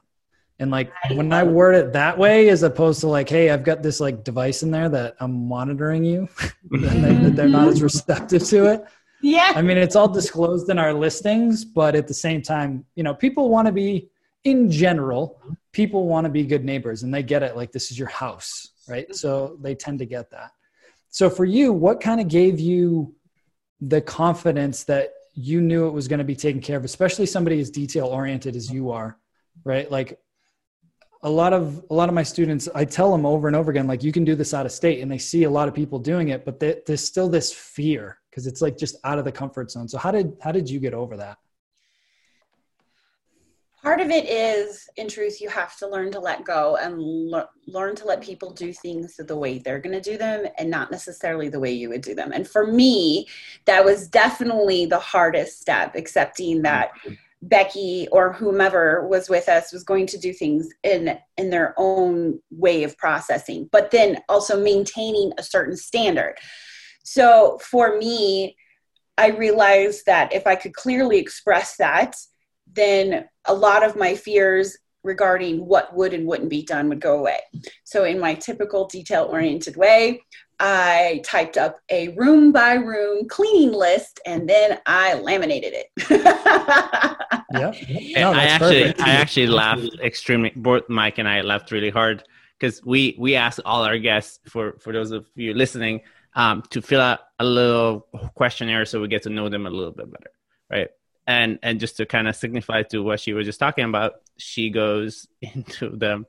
And 0.61 0.71
like 0.71 0.93
when 1.11 1.33
I 1.33 1.43
word 1.43 1.75
it 1.75 1.93
that 1.95 2.17
way, 2.17 2.49
as 2.49 2.63
opposed 2.63 3.01
to 3.01 3.09
like, 3.09 3.29
"Hey, 3.29 3.51
I've 3.51 3.65
got 3.65 3.83
this 3.83 3.99
like 3.99 4.23
device 4.23 4.63
in 4.63 4.71
there 4.71 4.89
that 4.89 5.17
I'm 5.19 5.49
monitoring 5.49 6.05
you," 6.05 6.29
and 6.71 7.37
they, 7.37 7.43
are 7.43 7.49
not 7.49 7.69
as 7.69 7.83
receptive 7.91 8.45
to 8.45 8.67
it. 8.67 8.85
Yeah. 9.21 9.53
I 9.57 9.63
mean, 9.63 9.79
it's 9.79 9.97
all 9.97 10.07
disclosed 10.07 10.69
in 10.69 10.79
our 10.79 10.93
listings, 10.93 11.65
but 11.65 11.97
at 11.97 12.07
the 12.07 12.15
same 12.15 12.43
time, 12.43 12.85
you 12.95 13.03
know, 13.03 13.15
people 13.15 13.49
want 13.49 13.67
to 13.67 13.73
be 13.73 14.11
in 14.45 14.71
general, 14.71 15.41
people 15.73 16.07
want 16.07 16.27
to 16.27 16.31
be 16.31 16.45
good 16.45 16.65
neighbors 16.65 17.03
and 17.03 17.13
they 17.13 17.23
get 17.23 17.43
it 17.43 17.57
like 17.57 17.73
this 17.73 17.91
is 17.91 17.99
your 17.99 18.09
house, 18.09 18.73
right? 18.87 19.13
So 19.15 19.57
they 19.61 19.75
tend 19.75 19.99
to 20.01 20.07
get 20.07 20.31
that. 20.31 20.53
So 21.09 21.31
for 21.31 21.47
you, 21.47 21.73
what 21.73 22.01
kind 22.01 22.21
of 22.21 22.29
gave 22.29 22.61
you 22.61 23.15
the 23.81 24.01
confidence 24.01 24.85
that 24.85 25.13
you 25.33 25.61
knew 25.61 25.87
it 25.87 25.93
was 25.93 26.07
going 26.07 26.19
to 26.19 26.25
be 26.25 26.37
taken 26.37 26.61
care 26.61 26.77
of, 26.77 26.85
especially 26.85 27.27
somebody 27.27 27.61
as 27.61 27.71
detail 27.71 28.07
oriented 28.07 28.55
as 28.55 28.71
you 28.71 28.91
are, 28.91 29.19
right? 29.65 29.91
Like 29.91 30.19
a 31.25 31.31
lot 31.31 31.53
of 31.55 31.83
a 31.91 31.95
lot 31.95 32.09
of 32.09 32.15
my 32.15 32.23
students, 32.23 32.69
I 32.75 32.85
tell 32.85 33.11
them 33.11 33.25
over 33.27 33.49
and 33.49 33.57
over 33.57 33.71
again, 33.71 33.87
like 33.87 34.03
you 34.03 34.13
can 34.13 34.25
do 34.25 34.35
this 34.35 34.55
out 34.55 34.67
of 34.67 34.73
state, 34.73 35.01
and 35.01 35.11
they 35.11 35.19
see 35.19 35.45
a 35.45 35.51
lot 35.51 35.69
of 35.69 35.75
people 35.75 35.99
doing 35.99 36.29
it, 36.29 36.45
but 36.45 36.61
they, 36.61 36.81
there's 36.87 37.05
still 37.05 37.29
this 37.29 37.53
fear 37.53 38.19
because 38.31 38.47
it's 38.47 38.61
like 38.61 38.77
just 38.77 38.97
out 39.05 39.19
of 39.19 39.25
the 39.25 39.33
comfort 39.33 39.71
zone. 39.71 39.89
So 39.89 39.99
how 39.99 40.11
did 40.11 40.37
how 40.41 40.53
did 40.53 40.69
you 40.69 40.79
get 40.79 40.95
over 40.95 41.17
that? 41.17 41.39
part 43.85 44.01
of 44.01 44.09
it 44.09 44.25
is 44.27 44.89
in 44.97 45.07
truth 45.07 45.43
you 45.43 45.49
have 45.51 45.77
to 45.77 45.87
learn 45.87 46.11
to 46.11 46.19
let 46.19 46.43
go 46.43 46.79
and 46.81 46.99
le- 46.99 47.49
learn 47.67 47.95
to 47.95 48.07
let 48.07 48.23
people 48.23 48.51
do 48.51 48.73
things 48.73 49.15
the 49.17 49.37
way 49.37 49.59
they're 49.59 49.79
going 49.79 49.93
to 49.93 50.01
do 50.01 50.17
them 50.17 50.47
and 50.57 50.71
not 50.71 50.91
necessarily 50.91 51.51
the 51.51 51.61
way 51.61 51.71
you 51.71 51.91
would 51.91 52.01
do 52.01 52.15
them 52.15 52.33
and 52.33 52.49
for 52.49 52.67
me 52.67 53.27
that 53.67 53.85
was 53.85 54.09
definitely 54.09 54.87
the 54.87 54.99
hardest 54.99 55.61
step 55.61 55.95
accepting 55.97 56.63
that 56.63 56.93
becky 57.49 58.09
or 58.13 58.33
whomever 58.33 59.07
was 59.09 59.29
with 59.29 59.49
us 59.49 59.73
was 59.73 59.85
going 59.85 60.07
to 60.07 60.19
do 60.19 60.33
things 60.33 60.69
in 60.83 61.19
in 61.37 61.51
their 61.51 61.75
own 61.77 62.39
way 62.51 62.85
of 62.85 62.97
processing 62.97 63.69
but 63.73 63.91
then 63.91 64.19
also 64.29 64.61
maintaining 64.61 65.33
a 65.39 65.43
certain 65.43 65.77
standard 65.77 66.37
so 67.03 67.59
for 67.63 67.97
me 67.99 68.57
i 69.19 69.29
realized 69.29 70.07
that 70.07 70.33
if 70.33 70.47
i 70.47 70.55
could 70.55 70.75
clearly 70.75 71.19
express 71.19 71.77
that 71.77 72.17
then 72.73 73.29
a 73.47 73.55
lot 73.55 73.85
of 73.85 73.97
my 73.97 74.15
fears 74.15 74.77
regarding 75.05 75.67
what 75.67 75.95
would 75.95 76.15
and 76.15 76.27
wouldn't 76.27 76.49
be 76.49 76.63
done 76.63 76.89
would 76.89 77.01
go 77.01 77.19
away. 77.19 77.39
So, 77.85 78.05
in 78.05 78.19
my 78.19 78.35
typical 78.35 78.87
detail 78.87 79.29
oriented 79.31 79.77
way, 79.77 80.23
I 80.61 81.23
typed 81.25 81.57
up 81.57 81.81
a 81.91 82.09
room 82.09 82.53
by 82.53 82.75
room 82.75 83.29
cleaning 83.29 83.73
list 83.73 84.21
and 84.27 84.49
then 84.49 84.79
I 84.87 85.15
laminated 85.15 85.75
it. 85.75 85.91
yep. 86.11 87.75
No, 88.17 88.33
I 88.33 88.45
actually 88.45 88.83
perfect. 88.83 89.01
I 89.01 89.11
actually 89.11 89.47
laughed 89.49 89.99
extremely 90.03 90.53
both 90.55 90.89
Mike 90.89 91.19
and 91.19 91.29
I 91.29 91.41
laughed 91.41 91.71
really 91.71 91.91
hard 91.91 92.25
because 92.59 92.85
we 92.85 93.17
we 93.19 93.35
asked 93.35 93.61
all 93.65 93.83
our 93.83 93.99
guests 93.99 94.41
for 94.49 94.77
for 94.81 94.93
those 94.93 95.11
of 95.11 95.27
you 95.35 95.55
listening 95.55 96.01
um, 96.35 96.63
to 96.71 96.83
fill 96.83 97.01
out 97.01 97.21
a 97.39 97.45
little 97.45 98.07
questionnaire 98.35 98.85
so 98.85 99.01
we 99.01 99.09
get 99.09 99.23
to 99.23 99.31
know 99.31 99.49
them 99.49 99.67
a 99.67 99.71
little 99.71 99.93
bit 99.93 100.11
better, 100.11 100.31
right? 100.71 100.89
And 101.27 101.59
and 101.63 101.81
just 101.81 101.97
to 101.99 102.07
kind 102.07 102.29
of 102.29 102.37
signify 102.37 102.83
to 102.85 103.01
what 103.01 103.21
she 103.21 103.33
was 103.33 103.47
just 103.47 103.61
talking 103.61 103.85
about, 103.85 104.15
she 104.37 104.71
goes 104.71 105.27
into 105.43 105.91
the 105.91 106.25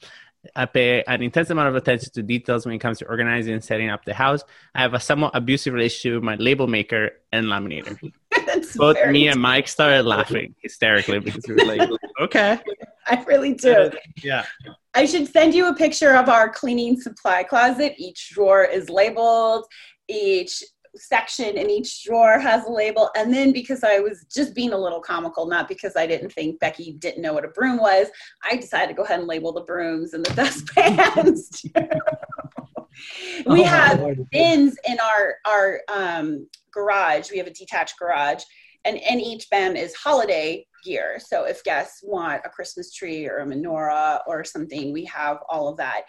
I 0.56 0.66
pay 0.66 1.04
an 1.04 1.22
intense 1.22 1.50
amount 1.50 1.70
of 1.70 1.76
attention 1.76 2.12
to 2.14 2.24
details 2.24 2.66
when 2.66 2.76
it 2.76 2.80
comes 2.80 3.00
to 3.00 3.08
organizing 3.08 3.54
and 3.54 3.64
setting 3.64 3.90
up 3.90 4.06
the 4.06 4.14
house. 4.14 4.44
I 4.74 4.82
have 4.82 4.94
a 4.94 5.00
somewhat 5.00 5.36
abusive 5.36 5.74
relationship 5.74 6.16
with 6.16 6.24
my 6.24 6.36
label 6.36 6.68
maker 6.68 7.12
and 7.32 7.48
laminator. 7.48 8.00
Both 8.76 8.98
me 9.08 9.28
and 9.28 9.42
Mike 9.42 9.68
started 9.68 10.04
laughing 10.04 10.56
hysterically 10.62 11.20
because 11.20 11.46
we 11.48 11.56
were 11.56 11.66
like, 11.66 11.90
okay. 12.22 12.60
I 13.08 13.24
really 13.24 13.54
do. 13.54 13.92
Yeah. 14.24 14.46
I 14.94 15.06
should 15.06 15.28
send 15.28 15.54
you 15.54 15.68
a 15.68 15.76
picture 15.76 16.16
of 16.16 16.30
our 16.30 16.50
cleaning 16.50 17.00
supply 17.00 17.44
closet. 17.44 17.94
Each 17.98 18.32
drawer 18.34 18.64
is 18.64 18.90
labeled, 18.90 19.66
each 20.08 20.64
section 20.98 21.58
in 21.58 21.70
each 21.70 22.04
drawer 22.04 22.40
has 22.40 22.66
a 22.66 22.72
label. 22.72 23.10
And 23.16 23.34
then 23.34 23.52
because 23.52 23.84
I 23.84 24.00
was 24.00 24.26
just 24.34 24.56
being 24.56 24.74
a 24.74 24.78
little 24.78 25.00
comical, 25.00 25.46
not 25.46 25.68
because 25.68 25.96
I 25.96 26.08
didn't 26.08 26.32
think 26.32 26.60
Becky 26.60 26.94
didn't 26.94 27.22
know 27.22 27.34
what 27.34 27.46
a 27.46 27.50
broom 27.50 27.78
was, 27.78 28.08
I 28.44 28.56
decided 28.56 28.90
to 28.90 28.94
go 28.94 29.04
ahead 29.04 29.20
and 29.20 29.28
label 29.28 29.52
the 29.52 29.62
brooms 29.62 30.14
and 30.14 30.26
the 30.26 30.34
dustpans. 30.36 31.66
we 33.46 33.62
oh, 33.62 33.64
have 33.64 34.02
bins 34.32 34.78
in 34.88 34.98
our 35.00 35.36
our 35.46 35.82
um, 35.94 36.48
garage. 36.74 37.32
We 37.32 37.38
have 37.38 37.48
a 37.48 37.52
detached 37.52 38.00
garage, 38.00 38.44
and 38.86 38.98
in 38.98 39.20
each 39.20 39.50
bin 39.50 39.76
is 39.76 39.94
holiday 39.96 40.66
gear. 40.86 41.20
So 41.20 41.46
if 41.46 41.64
guests 41.64 42.02
want 42.04 42.44
a 42.46 42.50
Christmas 42.50 42.94
tree 42.94 43.28
or 43.28 43.40
a 43.40 43.46
menorah 43.46 44.20
or 44.28 44.44
something, 44.44 44.94
we 44.94 45.04
have 45.06 45.40
all 45.50 45.68
of 45.68 45.78
that. 45.78 46.04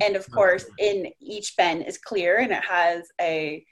And 0.00 0.16
of 0.16 0.28
course, 0.30 0.64
in 0.78 1.08
each 1.20 1.54
bin 1.56 1.82
is 1.82 1.98
clear 1.98 2.38
and 2.38 2.50
it 2.50 2.64
has 2.64 3.04
a 3.20 3.64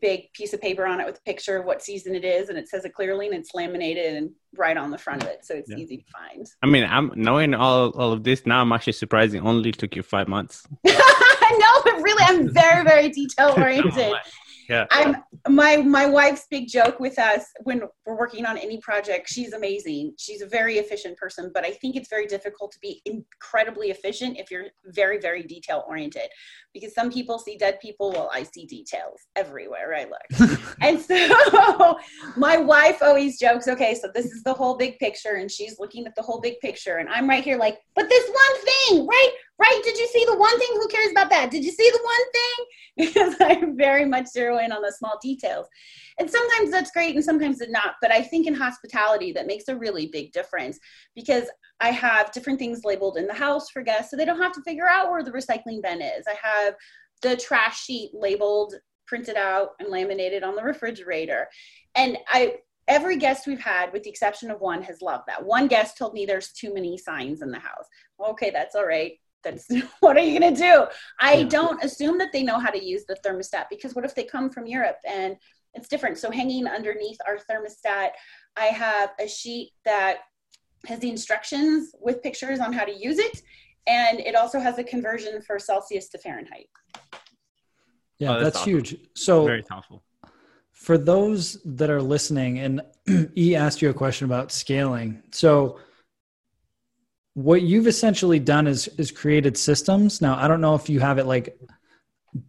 big 0.00 0.32
piece 0.32 0.52
of 0.52 0.60
paper 0.60 0.86
on 0.86 1.00
it 1.00 1.06
with 1.06 1.18
a 1.18 1.22
picture 1.22 1.56
of 1.56 1.64
what 1.64 1.82
season 1.82 2.14
it 2.14 2.24
is 2.24 2.48
and 2.48 2.58
it 2.58 2.68
says 2.68 2.84
it 2.84 2.92
clearly 2.92 3.26
and 3.26 3.34
it's 3.34 3.54
laminated 3.54 4.14
and 4.16 4.30
right 4.56 4.76
on 4.76 4.90
the 4.90 4.98
front 4.98 5.22
of 5.22 5.28
it 5.28 5.44
so 5.44 5.54
it's 5.54 5.70
yeah. 5.70 5.78
easy 5.78 5.96
to 5.98 6.04
find. 6.12 6.46
I 6.62 6.66
mean 6.66 6.84
i'm 6.84 7.12
knowing 7.14 7.54
all, 7.54 7.90
all 7.90 8.12
of 8.12 8.22
this 8.22 8.44
now 8.44 8.60
i'm 8.60 8.72
actually 8.72 8.92
surprised 8.92 9.34
it 9.34 9.40
only 9.40 9.72
took 9.72 9.96
you 9.96 10.02
five 10.02 10.28
months. 10.28 10.66
I 10.86 11.56
know 11.58 11.92
but 11.92 12.02
really 12.02 12.22
i'm 12.26 12.52
very 12.52 12.84
very 12.84 13.08
detail 13.08 13.54
oriented 13.56 14.14
yeah. 14.68 14.86
I'm 14.90 15.16
my 15.48 15.78
my 15.78 16.06
wife's 16.06 16.46
big 16.50 16.68
joke 16.68 17.00
with 17.00 17.18
us 17.18 17.46
when 17.62 17.82
we're 18.04 18.18
working 18.18 18.44
on 18.44 18.58
any 18.58 18.78
project. 18.78 19.28
She's 19.28 19.52
amazing. 19.54 20.14
She's 20.18 20.42
a 20.42 20.46
very 20.46 20.78
efficient 20.78 21.16
person, 21.16 21.50
but 21.54 21.64
I 21.64 21.70
think 21.70 21.96
it's 21.96 22.08
very 22.08 22.26
difficult 22.26 22.72
to 22.72 22.78
be 22.80 23.00
incredibly 23.06 23.90
efficient 23.90 24.38
if 24.38 24.50
you're 24.50 24.66
very 24.86 25.18
very 25.18 25.42
detail 25.42 25.84
oriented. 25.88 26.28
Because 26.74 26.94
some 26.94 27.10
people 27.10 27.38
see 27.38 27.56
dead 27.56 27.80
people, 27.80 28.12
well, 28.12 28.30
I 28.32 28.42
see 28.42 28.66
details 28.66 29.20
everywhere 29.36 29.94
I 29.96 30.04
look. 30.04 30.60
and 30.82 31.00
so 31.00 31.98
my 32.36 32.58
wife 32.58 32.98
always 33.02 33.38
jokes, 33.38 33.68
okay, 33.68 33.94
so 33.94 34.10
this 34.14 34.26
is 34.26 34.42
the 34.42 34.52
whole 34.52 34.76
big 34.76 34.98
picture, 34.98 35.36
and 35.36 35.50
she's 35.50 35.78
looking 35.78 36.06
at 36.06 36.14
the 36.14 36.22
whole 36.22 36.40
big 36.40 36.60
picture, 36.60 36.98
and 36.98 37.08
I'm 37.08 37.28
right 37.28 37.42
here 37.42 37.56
like, 37.56 37.78
but 37.94 38.08
this 38.08 38.28
one 38.28 38.64
thing, 38.64 39.06
right? 39.06 39.32
Right? 39.58 39.80
Did 39.82 39.98
you 39.98 40.06
see 40.08 40.24
the 40.24 40.36
one 40.36 40.58
thing? 40.58 40.68
Who 40.74 40.88
cares 40.88 41.10
about 41.10 41.30
that? 41.30 41.50
Did 41.50 41.64
you 41.64 41.72
see 41.72 41.90
the 41.90 42.00
one 42.02 42.32
thing? 42.32 42.66
Because 42.98 43.36
I 43.40 43.62
very 43.76 44.04
much 44.04 44.26
zero 44.26 44.58
in 44.58 44.72
on 44.72 44.82
the 44.82 44.90
small 44.90 45.20
details. 45.22 45.68
And 46.18 46.28
sometimes 46.28 46.72
that's 46.72 46.90
great 46.90 47.14
and 47.14 47.24
sometimes 47.24 47.60
it's 47.60 47.70
not. 47.70 47.94
But 48.02 48.10
I 48.10 48.22
think 48.22 48.48
in 48.48 48.54
hospitality, 48.54 49.30
that 49.32 49.46
makes 49.46 49.68
a 49.68 49.76
really 49.76 50.08
big 50.08 50.32
difference 50.32 50.80
because 51.14 51.44
I 51.78 51.92
have 51.92 52.32
different 52.32 52.58
things 52.58 52.82
labeled 52.84 53.16
in 53.16 53.28
the 53.28 53.34
house 53.34 53.70
for 53.70 53.82
guests 53.82 54.10
so 54.10 54.16
they 54.16 54.24
don't 54.24 54.42
have 54.42 54.52
to 54.54 54.62
figure 54.62 54.88
out 54.88 55.12
where 55.12 55.22
the 55.22 55.30
recycling 55.30 55.80
bin 55.80 56.02
is. 56.02 56.24
I 56.26 56.34
have 56.42 56.74
the 57.22 57.36
trash 57.36 57.84
sheet 57.84 58.10
labeled, 58.14 58.74
printed 59.06 59.36
out, 59.36 59.70
and 59.78 59.90
laminated 59.90 60.42
on 60.42 60.56
the 60.56 60.64
refrigerator. 60.64 61.48
And 61.94 62.18
I, 62.30 62.56
every 62.88 63.16
guest 63.16 63.46
we've 63.46 63.60
had, 63.60 63.92
with 63.92 64.02
the 64.02 64.10
exception 64.10 64.50
of 64.50 64.60
one, 64.60 64.82
has 64.82 65.02
loved 65.02 65.24
that. 65.28 65.44
One 65.44 65.68
guest 65.68 65.96
told 65.96 66.14
me 66.14 66.26
there's 66.26 66.50
too 66.50 66.74
many 66.74 66.98
signs 66.98 67.42
in 67.42 67.52
the 67.52 67.60
house. 67.60 67.86
Okay, 68.20 68.50
that's 68.50 68.74
all 68.74 68.86
right 68.86 69.12
that's 69.42 69.66
what 70.00 70.16
are 70.16 70.20
you 70.20 70.38
going 70.38 70.54
to 70.54 70.60
do? 70.60 70.86
I 71.20 71.34
yeah. 71.34 71.48
don't 71.48 71.82
assume 71.82 72.18
that 72.18 72.32
they 72.32 72.42
know 72.42 72.58
how 72.58 72.70
to 72.70 72.82
use 72.82 73.04
the 73.06 73.16
thermostat 73.24 73.66
because 73.70 73.94
what 73.94 74.04
if 74.04 74.14
they 74.14 74.24
come 74.24 74.50
from 74.50 74.66
europe 74.66 74.98
and 75.06 75.36
it's 75.74 75.88
different? 75.88 76.18
So 76.18 76.30
hanging 76.30 76.66
underneath 76.66 77.18
our 77.26 77.38
thermostat 77.38 78.10
i 78.56 78.66
have 78.66 79.10
a 79.20 79.28
sheet 79.28 79.70
that 79.84 80.18
has 80.86 80.98
the 81.00 81.10
instructions 81.10 81.92
with 82.00 82.22
pictures 82.22 82.60
on 82.60 82.72
how 82.72 82.84
to 82.84 82.92
use 82.92 83.18
it 83.18 83.42
and 83.86 84.20
it 84.20 84.34
also 84.34 84.60
has 84.60 84.78
a 84.78 84.84
conversion 84.84 85.40
for 85.42 85.58
celsius 85.58 86.08
to 86.10 86.18
fahrenheit. 86.18 86.68
Yeah 88.18 88.36
oh, 88.36 88.40
that's, 88.40 88.56
that's 88.56 88.64
huge. 88.64 88.96
So 89.14 89.44
very 89.44 89.64
helpful 89.68 90.02
for 90.78 90.96
those 90.96 91.58
that 91.64 91.90
are 91.90 92.00
listening 92.00 92.60
and 92.60 92.80
e 93.36 93.56
asked 93.56 93.82
you 93.82 93.90
a 93.90 93.94
question 93.94 94.26
about 94.26 94.52
scaling. 94.52 95.20
So 95.32 95.80
what 97.38 97.62
you've 97.62 97.86
essentially 97.86 98.40
done 98.40 98.66
is 98.66 98.88
is 98.98 99.12
created 99.12 99.56
systems. 99.56 100.20
Now 100.20 100.36
i 100.36 100.48
don't 100.48 100.60
know 100.60 100.74
if 100.74 100.88
you 100.88 100.98
have 100.98 101.18
it 101.18 101.26
like 101.26 101.56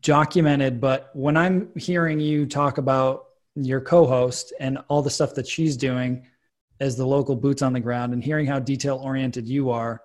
documented 0.02 0.82
but 0.82 1.10
when 1.14 1.38
i'm 1.38 1.70
hearing 1.76 2.20
you 2.20 2.46
talk 2.46 2.80
about 2.80 3.26
your 3.56 3.80
co-host 3.80 4.52
and 4.60 4.78
all 4.88 5.02
the 5.02 5.10
stuff 5.10 5.36
that 5.36 5.48
she's 5.48 5.78
doing 5.78 6.26
as 6.80 6.98
the 6.98 7.06
local 7.06 7.36
boots 7.36 7.62
on 7.62 7.72
the 7.72 7.80
ground 7.80 8.14
and 8.14 8.24
hearing 8.24 8.46
how 8.46 8.60
detail 8.60 8.98
oriented 8.98 9.48
you 9.48 9.70
are 9.70 10.02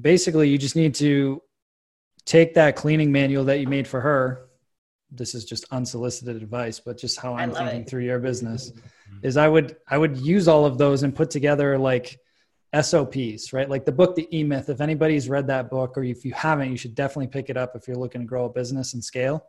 basically 0.00 0.48
you 0.48 0.58
just 0.58 0.76
need 0.76 0.94
to 0.94 1.42
take 2.26 2.54
that 2.54 2.76
cleaning 2.76 3.10
manual 3.10 3.44
that 3.44 3.58
you 3.58 3.66
made 3.66 3.88
for 3.88 4.00
her. 4.00 4.48
This 5.10 5.34
is 5.34 5.44
just 5.44 5.64
unsolicited 5.72 6.36
advice 6.36 6.78
but 6.78 6.98
just 6.98 7.18
how 7.18 7.34
i'm 7.34 7.52
thinking 7.52 7.80
it. 7.80 7.88
through 7.88 8.04
your 8.04 8.20
business 8.20 8.70
mm-hmm. 8.70 9.26
is 9.26 9.36
i 9.36 9.48
would 9.48 9.76
i 9.88 9.98
would 9.98 10.16
use 10.18 10.46
all 10.46 10.66
of 10.66 10.78
those 10.78 11.02
and 11.02 11.14
put 11.14 11.30
together 11.30 11.76
like 11.78 12.20
SOPs, 12.78 13.52
right? 13.52 13.68
Like 13.68 13.84
the 13.84 13.92
book, 13.92 14.14
The 14.14 14.28
E 14.36 14.44
Myth. 14.44 14.68
If 14.68 14.80
anybody's 14.80 15.28
read 15.28 15.46
that 15.48 15.70
book, 15.70 15.96
or 15.96 16.04
if 16.04 16.24
you 16.24 16.32
haven't, 16.32 16.70
you 16.70 16.76
should 16.76 16.94
definitely 16.94 17.26
pick 17.26 17.50
it 17.50 17.56
up 17.56 17.74
if 17.74 17.88
you're 17.88 17.96
looking 17.96 18.20
to 18.20 18.26
grow 18.26 18.44
a 18.44 18.48
business 18.48 18.94
and 18.94 19.02
scale. 19.02 19.46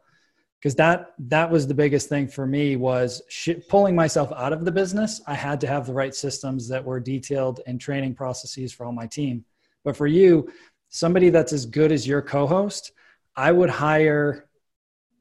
Because 0.60 0.76
that 0.76 1.14
that 1.20 1.50
was 1.50 1.68
the 1.68 1.74
biggest 1.74 2.10
thing 2.10 2.28
for 2.28 2.46
me 2.46 2.76
was 2.76 3.22
sh- 3.30 3.50
pulling 3.70 3.96
myself 3.96 4.32
out 4.36 4.54
of 4.54 4.66
the 4.66 4.72
business. 4.72 5.22
I 5.28 5.34
had 5.36 5.62
to 5.62 5.68
have 5.68 5.86
the 5.86 5.94
right 5.94 6.14
systems 6.14 6.68
that 6.70 6.84
were 6.84 7.00
detailed 7.00 7.62
and 7.68 7.80
training 7.80 8.16
processes 8.16 8.72
for 8.72 8.86
all 8.86 8.92
my 8.92 9.08
team. 9.08 9.46
But 9.84 9.98
for 9.98 10.08
you, 10.08 10.52
somebody 10.90 11.30
that's 11.30 11.54
as 11.54 11.66
good 11.66 11.92
as 11.92 12.08
your 12.08 12.22
co-host, 12.22 12.92
I 13.36 13.52
would 13.52 13.70
hire 13.70 14.50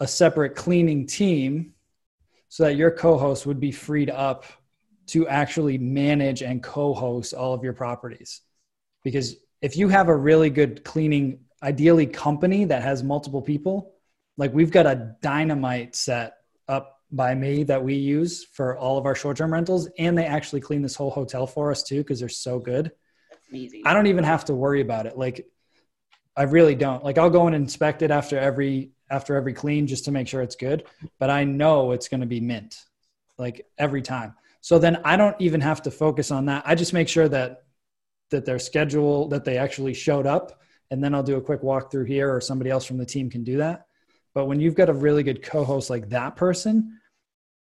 a 0.01 0.07
separate 0.07 0.57
cleaning 0.57 1.07
team 1.07 1.75
so 2.49 2.65
that 2.65 2.77
your 2.77 2.91
co-host 2.91 3.47
would 3.47 3.61
be 3.61 3.73
freed 3.73 4.11
up 4.11 4.45
to 5.13 5.29
actually 5.29 5.79
manage 5.79 6.43
and 6.43 6.63
co-host 6.63 7.35
all 7.35 7.55
of 7.55 7.63
your 7.63 7.73
properties. 7.73 8.41
Because 9.03 9.37
if 9.63 9.77
you 9.77 9.89
have 9.89 10.09
a 10.09 10.17
really 10.17 10.51
good 10.51 10.85
cleaning 10.85 11.41
ideally 11.63 12.07
company 12.07 12.65
that 12.65 12.83
has 12.83 13.03
multiple 13.03 13.43
people 13.43 13.93
like 14.37 14.55
we've 14.55 14.71
got 14.71 14.87
a 14.87 15.15
dynamite 15.21 15.95
set 15.95 16.37
up 16.69 17.01
by 17.13 17.35
me 17.35 17.65
that 17.65 17.83
we 17.83 17.95
use 17.95 18.45
for 18.45 18.79
all 18.79 18.97
of 18.97 19.05
our 19.05 19.15
short-term 19.15 19.53
rentals 19.53 19.89
and 19.99 20.17
they 20.17 20.25
actually 20.25 20.61
clean 20.61 20.81
this 20.81 20.95
whole 20.95 21.11
hotel 21.11 21.47
for 21.47 21.71
us 21.71 21.83
too 21.83 21.99
because 21.99 22.21
they're 22.21 22.29
so 22.29 22.59
good. 22.59 22.91
Amazing. 23.51 23.83
i 23.85 23.93
don't 23.93 24.07
even 24.07 24.25
have 24.25 24.45
to 24.45 24.55
worry 24.55 24.81
about 24.81 25.07
it. 25.07 25.19
Like 25.19 25.47
i 26.37 26.45
really 26.45 26.75
don't. 26.75 27.05
Like 27.05 27.19
i'll 27.19 27.31
go 27.31 27.47
and 27.47 27.55
inspect 27.55 28.01
it 28.03 28.11
after 28.11 28.39
every 28.39 28.93
after 29.11 29.37
every 29.37 29.53
clean 29.53 29.87
just 29.87 30.05
to 30.07 30.13
make 30.13 30.29
sure 30.29 30.41
it's 30.41 30.57
good 30.57 30.85
but 31.19 31.29
i 31.31 31.43
know 31.43 31.91
it's 31.91 32.09
going 32.09 32.21
to 32.21 32.27
be 32.27 32.41
mint 32.41 32.77
like 33.39 33.67
every 33.77 34.03
time 34.03 34.35
so 34.61 34.79
then 34.79 35.01
I 35.05 35.17
don't 35.17 35.37
even 35.41 35.61
have 35.61 35.83
to 35.83 35.91
focus 35.91 36.31
on 36.31 36.47
that. 36.47 36.63
I 36.67 36.75
just 36.75 36.93
make 36.93 37.09
sure 37.09 37.29
that 37.29 37.63
that 38.31 38.45
their 38.45 38.59
schedule 38.59 39.29
that 39.29 39.45
they 39.45 39.59
actually 39.59 39.95
showed 39.95 40.27
up 40.27 40.61
and 40.91 41.03
then 41.03 41.15
I'll 41.15 41.23
do 41.23 41.37
a 41.37 41.41
quick 41.41 41.63
walkthrough 41.63 42.07
here 42.07 42.33
or 42.35 42.41
somebody 42.41 42.71
else 42.71 42.85
from 42.85 42.99
the 42.99 43.07
team 43.07 43.31
can 43.31 43.45
do 43.45 43.59
that. 43.59 43.87
But 44.35 44.47
when 44.47 44.61
you've 44.61 44.75
got 44.75 44.89
a 44.89 44.95
really 44.95 45.23
good 45.23 45.43
co-host 45.43 45.91
like 45.91 46.09
that 46.11 46.37
person, 46.37 46.99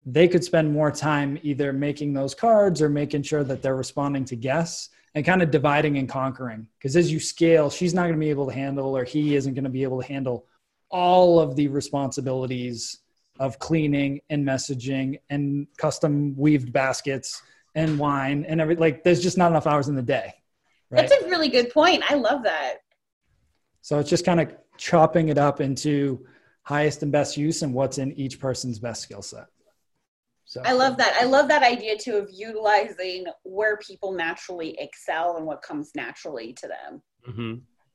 they 0.07 0.29
could 0.29 0.45
spend 0.45 0.73
more 0.73 0.91
time 0.91 1.39
either 1.43 1.73
making 1.73 2.13
those 2.13 2.35
cards 2.35 2.81
or 2.81 2.89
making 2.89 3.23
sure 3.23 3.45
that 3.45 3.63
they're 3.63 3.77
responding 3.77 4.25
to 4.27 4.37
guests 4.37 4.91
and 5.15 5.25
kind 5.25 5.43
of 5.43 5.51
dividing 5.51 5.99
and 5.99 6.09
conquering. 6.09 6.67
Because 6.79 6.97
as 6.97 7.13
you 7.13 7.21
scale, 7.21 7.69
she's 7.69 7.95
not 7.95 8.03
going 8.03 8.15
to 8.15 8.19
be 8.19 8.31
able 8.31 8.47
to 8.47 8.55
handle 8.55 8.97
or 8.97 9.05
he 9.05 9.35
isn't 9.37 9.55
going 9.55 9.65
to 9.65 9.71
be 9.71 9.83
able 9.83 10.01
to 10.01 10.07
handle 10.07 10.47
all 10.91 11.39
of 11.41 11.57
the 11.57 11.69
responsibilities 11.69 12.99
of 13.41 13.59
cleaning 13.59 14.21
and 14.31 14.47
messaging 14.47 15.19
and 15.31 15.67
custom 15.79 16.37
weaved 16.37 16.73
baskets 16.73 17.43
and 17.75 17.99
wine 17.99 18.45
and 18.47 18.61
every 18.61 18.77
like 18.77 19.03
there's 19.03 19.21
just 19.21 19.39
not 19.39 19.51
enough 19.51 19.67
hours 19.67 19.89
in 19.89 19.97
the 19.97 20.03
day 20.03 20.33
Right? 20.91 21.09
That's 21.09 21.23
a 21.23 21.29
really 21.29 21.49
good 21.49 21.71
point. 21.71 22.03
I 22.11 22.15
love 22.15 22.43
that. 22.43 22.79
So 23.81 23.99
it's 23.99 24.11
just 24.11 24.25
kind 24.25 24.41
of 24.41 24.55
chopping 24.77 25.29
it 25.29 25.39
up 25.39 25.61
into 25.61 26.27
highest 26.63 27.03
and 27.03 27.13
best 27.13 27.37
use 27.37 27.63
and 27.63 27.73
what's 27.73 27.99
in 27.99 28.13
each 28.13 28.41
person's 28.41 28.79
best 28.79 29.03
skill 29.03 29.23
set. 29.23 29.47
So 30.45 30.63
I 30.65 30.73
love 30.73 30.97
that. 30.97 31.17
I 31.21 31.25
love 31.25 31.47
that 31.49 31.63
idea 31.63 31.97
too 31.97 32.17
of 32.17 32.29
utilizing 32.33 33.27
where 33.45 33.77
people 33.77 34.13
naturally 34.13 34.77
excel 34.81 35.37
and 35.37 35.47
what 35.47 35.63
comes 35.63 35.93
naturally 35.95 36.53
to 36.55 36.67
them. 36.67 37.03
Mm-hmm. 37.29 37.55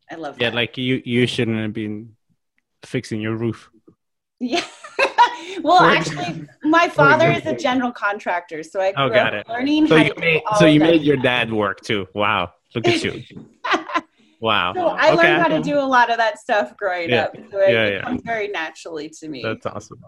I 0.10 0.16
love 0.16 0.38
yeah, 0.40 0.50
that. 0.50 0.54
Yeah, 0.54 0.62
like 0.62 0.78
you 0.78 1.02
you 1.04 1.28
shouldn't 1.28 1.58
have 1.58 1.74
been 1.74 2.16
fixing 2.86 3.20
your 3.20 3.36
roof. 3.36 3.70
Yeah. 4.40 4.64
well, 5.62 5.82
actually, 5.82 6.48
my 6.64 6.88
father 6.90 7.32
is 7.32 7.46
a 7.46 7.56
general 7.56 7.92
contractor, 7.92 8.64
so 8.64 8.80
I 8.80 8.94
oh, 8.98 9.10
got 9.10 9.34
it. 9.34 9.48
learning. 9.48 9.88
So 9.88 9.96
you 9.98 10.14
made, 10.18 10.42
so 10.58 10.66
you 10.66 10.80
made 10.80 11.02
your 11.02 11.18
dad 11.18 11.52
work 11.52 11.82
too. 11.82 12.08
Wow, 12.14 12.54
look 12.74 12.88
at 12.88 13.04
you. 13.04 13.24
wow. 14.40 14.74
So 14.74 14.88
I 14.88 15.14
okay. 15.14 15.16
learned 15.16 15.42
how 15.42 15.48
to 15.48 15.62
do 15.62 15.80
a 15.80 15.82
lot 15.82 16.10
of 16.10 16.18
that 16.18 16.40
stuff 16.40 16.76
growing 16.78 17.10
yeah. 17.10 17.24
up. 17.24 17.36
So 17.52 17.60
it, 17.60 17.72
yeah, 17.72 17.88
yeah. 17.88 18.02
comes 18.02 18.22
very 18.24 18.48
naturally 18.48 19.10
to 19.10 19.28
me. 19.28 19.42
That's 19.44 19.66
awesome. 19.66 20.00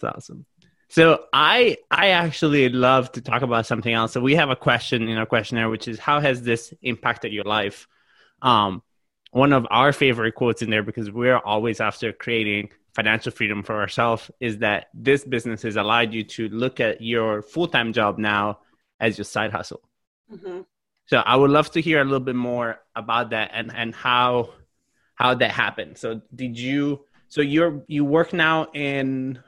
That's 0.00 0.16
awesome. 0.16 0.46
So 0.88 1.24
I 1.32 1.78
I 1.90 2.08
actually 2.08 2.68
love 2.68 3.12
to 3.12 3.20
talk 3.20 3.42
about 3.42 3.66
something 3.66 3.92
else. 3.92 4.12
So 4.12 4.20
we 4.20 4.34
have 4.34 4.50
a 4.50 4.56
question 4.56 5.08
in 5.08 5.16
our 5.16 5.26
questionnaire, 5.26 5.70
which 5.70 5.88
is 5.88 5.98
how 5.98 6.20
has 6.20 6.42
this 6.42 6.74
impacted 6.82 7.32
your 7.32 7.44
life? 7.44 7.88
Um, 8.42 8.82
one 9.30 9.54
of 9.54 9.66
our 9.70 9.94
favorite 9.94 10.34
quotes 10.34 10.60
in 10.60 10.68
there 10.68 10.82
because 10.82 11.10
we're 11.10 11.38
always 11.38 11.80
after 11.80 12.12
creating 12.12 12.68
financial 12.94 13.32
freedom 13.32 13.62
for 13.62 13.80
ourselves 13.80 14.30
is 14.40 14.58
that 14.58 14.88
this 14.92 15.24
business 15.24 15.62
has 15.62 15.76
allowed 15.76 16.12
you 16.12 16.22
to 16.22 16.48
look 16.48 16.80
at 16.80 17.00
your 17.00 17.42
full-time 17.42 17.92
job 17.92 18.18
now 18.18 18.58
as 19.00 19.16
your 19.16 19.24
side 19.24 19.50
hustle. 19.50 19.80
Mm-hmm. 20.32 20.60
So 21.06 21.18
I 21.18 21.36
would 21.36 21.50
love 21.50 21.70
to 21.72 21.80
hear 21.80 22.00
a 22.00 22.04
little 22.04 22.20
bit 22.20 22.36
more 22.36 22.80
about 22.94 23.30
that 23.30 23.50
and 23.52 23.72
and 23.74 23.94
how 23.94 24.50
how 25.14 25.34
that 25.34 25.50
happened. 25.50 25.98
So 25.98 26.22
did 26.34 26.58
you 26.58 27.04
so 27.28 27.40
you're 27.40 27.82
you 27.88 28.04
work 28.04 28.32
now 28.32 28.68
in 28.72 29.38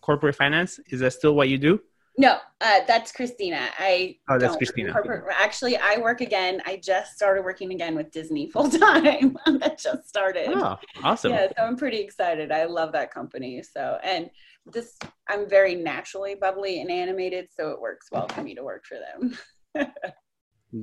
corporate 0.00 0.36
finance? 0.36 0.80
Is 0.88 1.00
that 1.00 1.12
still 1.12 1.34
what 1.34 1.48
you 1.48 1.58
do? 1.58 1.80
No, 2.18 2.38
uh, 2.62 2.80
that's 2.86 3.12
Christina. 3.12 3.68
I 3.78 4.16
oh, 4.30 4.38
that's 4.38 4.56
Christina. 4.56 4.92
Corporate, 4.92 5.24
actually, 5.38 5.76
I 5.76 5.98
work 5.98 6.22
again. 6.22 6.62
I 6.64 6.80
just 6.82 7.14
started 7.14 7.44
working 7.44 7.72
again 7.72 7.94
with 7.94 8.10
Disney 8.10 8.50
full 8.52 8.70
time. 8.70 9.36
that 9.60 9.78
just 9.78 10.08
started. 10.08 10.48
Oh, 10.48 10.76
awesome! 11.02 11.32
Yeah, 11.32 11.48
so 11.48 11.62
I'm 11.62 11.76
pretty 11.76 11.98
excited. 11.98 12.52
I 12.52 12.64
love 12.64 12.92
that 12.92 13.12
company. 13.12 13.62
So, 13.62 13.98
and 14.02 14.30
this, 14.64 14.98
I'm 15.28 15.48
very 15.48 15.74
naturally 15.74 16.34
bubbly 16.34 16.80
and 16.80 16.90
animated, 16.90 17.48
so 17.54 17.70
it 17.70 17.80
works 17.80 18.08
well 18.10 18.28
for 18.28 18.42
me 18.42 18.54
to 18.54 18.64
work 18.64 18.86
for 18.86 18.96
them. 18.98 19.38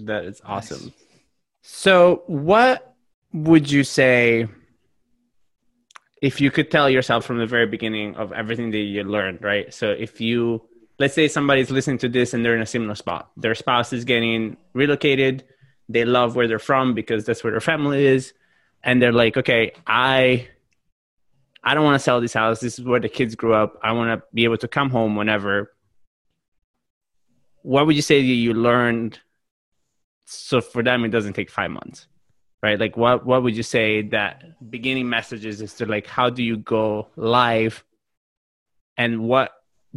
that 0.06 0.26
is 0.26 0.40
awesome. 0.46 0.84
Nice. 0.84 0.94
So, 1.64 2.24
what 2.28 2.96
would 3.34 3.72
you 3.72 3.84
say? 3.84 4.48
if 6.22 6.40
you 6.40 6.50
could 6.50 6.72
tell 6.72 6.90
yourself 6.90 7.26
from 7.26 7.38
the 7.38 7.46
very 7.46 7.66
beginning 7.66 8.16
of 8.16 8.32
everything 8.32 8.72
that 8.72 8.78
you 8.78 9.04
learned, 9.04 9.44
right? 9.44 9.74
So 9.74 9.90
if 9.92 10.22
you 10.22 10.62
let's 11.04 11.16
say 11.16 11.28
somebody's 11.28 11.70
listening 11.70 11.98
to 11.98 12.08
this 12.08 12.34
and 12.34 12.46
they're 12.46 12.56
in 12.56 12.62
a 12.62 12.66
similar 12.66 12.96
spot, 12.96 13.30
their 13.36 13.54
spouse 13.56 13.92
is 13.92 14.06
getting 14.06 14.56
relocated, 14.72 15.44
they 15.90 16.06
love 16.06 16.38
where 16.38 16.48
they're 16.48 16.60
from 16.60 16.94
because 16.94 17.26
that's 17.26 17.44
where 17.44 17.52
their 17.52 17.60
family 17.60 18.06
is, 18.06 18.34
and 18.86 19.02
they're 19.02 19.12
like, 19.12 19.36
okay, 19.36 19.74
I 19.86 20.48
I 21.62 21.74
don't 21.74 21.84
want 21.84 21.96
to 21.96 22.00
sell 22.00 22.22
this 22.22 22.34
house. 22.34 22.62
This 22.62 22.80
is 22.80 22.86
where 22.86 23.02
the 23.02 23.10
kids 23.10 23.36
grew 23.36 23.54
up. 23.54 23.78
I 23.84 23.92
want 23.92 24.18
to 24.18 24.26
be 24.34 24.46
able 24.46 24.60
to 24.60 24.68
come 24.70 24.90
home 24.90 25.18
whenever. 25.18 25.74
What 27.64 27.86
would 27.86 27.98
you 27.98 28.02
say 28.02 28.22
that 28.22 28.40
you 28.46 28.54
learned? 28.54 29.20
So 30.24 30.62
for 30.62 30.84
them, 30.84 31.04
it 31.04 31.10
doesn't 31.10 31.34
take 31.34 31.52
five 31.52 31.72
months 31.72 32.08
right 32.62 32.80
like 32.80 32.96
what 32.96 33.26
what 33.26 33.44
would 33.44 33.58
you 33.58 33.64
say 33.78 34.04
that 34.04 34.42
beginning 34.70 35.10
messages 35.10 35.62
is 35.62 35.74
to 35.74 35.86
like 35.86 36.08
how 36.08 36.30
do 36.30 36.42
you 36.42 36.56
go 36.56 37.10
live 37.18 37.84
and 38.96 39.20
what 39.20 39.52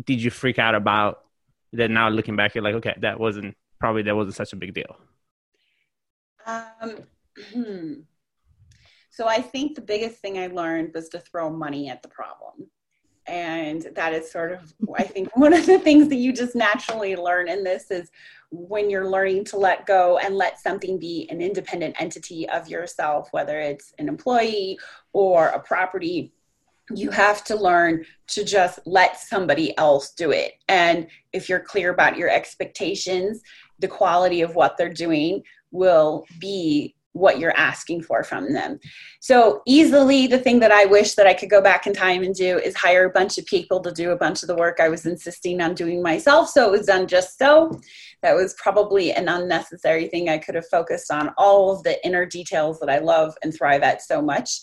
did 0.04 0.22
you 0.22 0.30
freak 0.30 0.58
out 0.58 0.74
about 0.74 1.24
that 1.72 1.90
now 1.90 2.08
looking 2.08 2.36
back 2.36 2.54
you're 2.54 2.64
like 2.64 2.74
okay 2.74 2.94
that 3.00 3.18
wasn't 3.18 3.56
probably 3.78 4.02
that 4.02 4.16
wasn't 4.16 4.34
such 4.34 4.52
a 4.52 4.56
big 4.56 4.74
deal? 4.74 4.96
Um 6.46 7.04
so 9.10 9.26
i 9.26 9.40
think 9.40 9.74
the 9.74 9.80
biggest 9.80 10.18
thing 10.18 10.38
i 10.38 10.46
learned 10.46 10.92
was 10.94 11.08
to 11.10 11.18
throw 11.18 11.50
money 11.50 11.88
at 11.88 12.02
the 12.02 12.08
problem. 12.08 12.70
And 13.28 13.88
that 13.96 14.12
is 14.12 14.30
sort 14.30 14.52
of 14.52 14.72
i 14.96 15.02
think 15.02 15.36
one 15.36 15.52
of 15.52 15.66
the 15.66 15.78
things 15.78 16.08
that 16.08 16.16
you 16.16 16.32
just 16.32 16.54
naturally 16.54 17.16
learn 17.16 17.48
in 17.48 17.64
this 17.64 17.90
is 17.90 18.10
when 18.52 18.88
you're 18.88 19.10
learning 19.10 19.44
to 19.46 19.56
let 19.58 19.84
go 19.86 20.18
and 20.18 20.36
let 20.36 20.60
something 20.60 20.98
be 20.98 21.26
an 21.30 21.40
independent 21.40 22.00
entity 22.00 22.48
of 22.48 22.68
yourself 22.68 23.28
whether 23.32 23.58
it's 23.60 23.92
an 23.98 24.08
employee 24.08 24.78
or 25.12 25.48
a 25.48 25.58
property 25.58 26.32
you 26.94 27.10
have 27.10 27.42
to 27.44 27.56
learn 27.56 28.04
to 28.28 28.44
just 28.44 28.78
let 28.86 29.18
somebody 29.18 29.76
else 29.78 30.12
do 30.12 30.30
it 30.30 30.52
and 30.68 31.06
if 31.32 31.48
you're 31.48 31.60
clear 31.60 31.90
about 31.90 32.16
your 32.16 32.30
expectations 32.30 33.42
the 33.78 33.88
quality 33.88 34.40
of 34.40 34.54
what 34.54 34.76
they're 34.76 34.92
doing 34.92 35.42
will 35.72 36.24
be 36.38 36.94
what 37.16 37.38
you're 37.38 37.56
asking 37.56 38.02
for 38.02 38.22
from 38.22 38.52
them. 38.52 38.78
So 39.20 39.62
easily 39.66 40.26
the 40.26 40.38
thing 40.38 40.60
that 40.60 40.70
I 40.70 40.84
wish 40.84 41.14
that 41.14 41.26
I 41.26 41.32
could 41.32 41.48
go 41.48 41.62
back 41.62 41.86
in 41.86 41.94
time 41.94 42.22
and 42.22 42.34
do 42.34 42.58
is 42.58 42.76
hire 42.76 43.06
a 43.06 43.10
bunch 43.10 43.38
of 43.38 43.46
people 43.46 43.80
to 43.80 43.92
do 43.92 44.10
a 44.10 44.16
bunch 44.16 44.42
of 44.42 44.48
the 44.48 44.54
work 44.54 44.80
I 44.80 44.90
was 44.90 45.06
insisting 45.06 45.62
on 45.62 45.74
doing 45.74 46.02
myself 46.02 46.50
so 46.50 46.66
it 46.66 46.78
was 46.78 46.86
done 46.86 47.06
just 47.06 47.38
so. 47.38 47.80
That 48.22 48.34
was 48.34 48.54
probably 48.54 49.12
an 49.12 49.28
unnecessary 49.28 50.08
thing 50.08 50.28
I 50.28 50.38
could 50.38 50.54
have 50.54 50.68
focused 50.68 51.10
on 51.10 51.30
all 51.38 51.72
of 51.72 51.82
the 51.84 52.04
inner 52.04 52.26
details 52.26 52.78
that 52.80 52.90
I 52.90 52.98
love 52.98 53.34
and 53.42 53.54
thrive 53.54 53.82
at 53.82 54.02
so 54.02 54.20
much. 54.20 54.60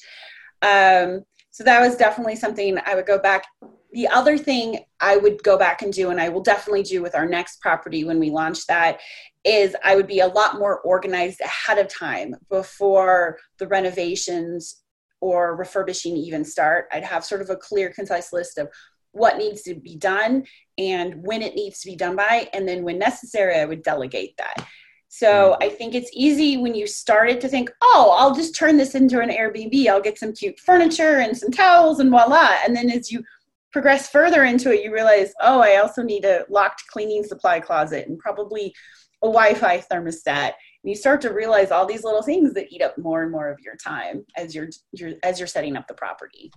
Um, 0.62 1.24
so 1.54 1.64
that 1.64 1.82
was 1.82 1.96
definitely 1.96 2.36
something 2.36 2.80
I 2.84 2.96
would 2.96 3.06
go 3.06 3.20
back. 3.20 3.46
The 3.92 4.08
other 4.08 4.40
thing 4.40 4.80
I 5.00 5.18
would 5.18 5.44
go 5.44 5.56
back 5.56 5.84
and 5.84 5.94
do, 5.94 6.10
and 6.10 6.20
I 6.20 6.30
will 6.30 6.42
definitely 6.42 6.82
do 6.82 7.04
with 7.04 7.14
our 7.14 7.28
next 7.28 7.62
property 7.62 8.04
when 8.04 8.20
we 8.20 8.32
launch 8.32 8.66
that, 8.66 9.02
is 9.46 9.76
I 9.84 9.96
would 9.96 10.08
be 10.08 10.22
a 10.22 10.28
lot 10.28 10.58
more 10.58 10.80
organized 10.80 11.42
ahead 11.42 11.78
of 11.78 11.88
time 11.90 12.36
before 12.50 13.38
the 13.60 13.68
renovations 13.68 14.82
or 15.22 15.56
refurbishing 15.56 16.18
even 16.18 16.44
start. 16.44 16.88
I'd 16.92 17.04
have 17.04 17.24
sort 17.24 17.44
of 17.44 17.52
a 17.52 17.56
clear, 17.56 17.92
concise 17.92 18.34
list 18.34 18.58
of 18.58 18.70
what 19.12 19.38
needs 19.38 19.62
to 19.62 19.76
be 19.76 19.96
done 19.96 20.46
and 20.80 21.24
when 21.24 21.44
it 21.44 21.54
needs 21.54 21.82
to 21.82 21.88
be 21.88 21.96
done 21.96 22.16
by. 22.16 22.50
And 22.52 22.68
then 22.68 22.84
when 22.84 22.98
necessary, 22.98 23.60
I 23.60 23.66
would 23.66 23.84
delegate 23.84 24.36
that. 24.38 24.68
So 25.16 25.56
mm. 25.62 25.64
I 25.64 25.70
think 25.70 25.94
it's 25.94 26.10
easy 26.12 26.58
when 26.58 26.74
you 26.74 26.88
started 26.88 27.40
to 27.42 27.48
think, 27.48 27.72
oh, 27.84 28.16
I'll 28.18 28.34
just 28.34 28.56
turn 28.56 28.78
this 28.78 28.96
into 28.96 29.20
an 29.20 29.30
Airbnb. 29.30 29.88
I'll 29.88 30.02
get 30.02 30.18
some 30.18 30.34
cute 30.34 30.60
furniture 30.60 31.20
and 31.20 31.38
some 31.38 31.52
towels 31.52 32.00
and 32.00 32.10
voila. 32.10 32.58
And 32.66 32.76
then 32.76 32.90
as 32.90 33.12
you 33.12 33.24
progress 33.72 34.10
further 34.10 34.44
into 34.44 34.74
it, 34.74 34.84
you 34.84 34.92
realize, 34.92 35.32
oh, 35.40 35.62
I 35.62 35.76
also 35.76 36.02
need 36.02 36.26
a 36.26 36.46
locked 36.50 36.88
cleaning 36.88 37.24
supply 37.24 37.60
closet 37.60 38.08
and 38.08 38.18
probably 38.18 38.74
a 39.22 39.28
Wi-Fi 39.28 39.82
thermostat. 39.82 40.54
And 40.84 40.90
you 40.90 40.96
start 40.96 41.22
to 41.22 41.32
realize 41.32 41.70
all 41.70 41.86
these 41.86 42.04
little 42.04 42.24
things 42.24 42.56
that 42.56 42.74
eat 42.74 42.82
up 42.82 42.98
more 42.98 43.22
and 43.22 43.32
more 43.32 43.52
of 43.52 43.60
your 43.60 43.76
time 43.76 44.26
as 44.36 44.56
you're, 44.56 44.70
you're 44.94 45.14
as 45.22 45.38
you're 45.40 45.46
setting 45.46 45.78
up 45.78 45.88
the 45.88 45.94
property. 45.94 46.52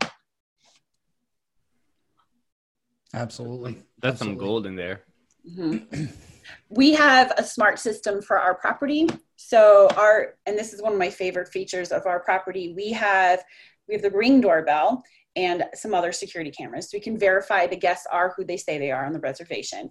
Absolutely. 3.12 3.82
That's 4.00 4.14
Absolutely. 4.14 4.38
some 4.38 4.46
gold 4.46 4.66
in 4.66 4.76
there. 4.76 5.02
Mm-hmm. 5.46 6.06
we 6.68 6.92
have 6.92 7.32
a 7.36 7.44
smart 7.44 7.78
system 7.78 8.22
for 8.22 8.38
our 8.38 8.54
property. 8.54 9.08
So 9.36 9.88
our 9.96 10.34
and 10.46 10.58
this 10.58 10.72
is 10.72 10.82
one 10.82 10.92
of 10.92 10.98
my 10.98 11.10
favorite 11.10 11.48
features 11.48 11.92
of 11.92 12.06
our 12.06 12.20
property. 12.20 12.72
We 12.76 12.92
have 12.92 13.44
we 13.88 13.94
have 13.94 14.02
the 14.02 14.10
ring 14.10 14.40
doorbell 14.40 15.02
and 15.36 15.64
some 15.74 15.94
other 15.94 16.12
security 16.12 16.50
cameras. 16.50 16.90
So 16.90 16.96
we 16.96 17.02
can 17.02 17.18
verify 17.18 17.66
the 17.66 17.76
guests 17.76 18.06
are 18.10 18.32
who 18.36 18.44
they 18.44 18.56
say 18.56 18.78
they 18.78 18.90
are 18.90 19.04
on 19.04 19.12
the 19.12 19.20
reservation 19.20 19.90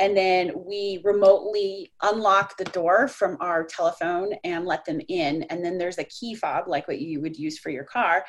and 0.00 0.16
then 0.16 0.52
we 0.56 1.00
remotely 1.04 1.92
unlock 2.02 2.56
the 2.56 2.64
door 2.64 3.06
from 3.06 3.36
our 3.40 3.64
telephone 3.64 4.32
and 4.44 4.64
let 4.64 4.84
them 4.84 5.00
in 5.08 5.42
and 5.44 5.64
then 5.64 5.78
there's 5.78 5.98
a 5.98 6.04
key 6.04 6.34
fob 6.34 6.66
like 6.66 6.88
what 6.88 7.00
you 7.00 7.20
would 7.20 7.36
use 7.36 7.58
for 7.58 7.70
your 7.70 7.84
car 7.84 8.24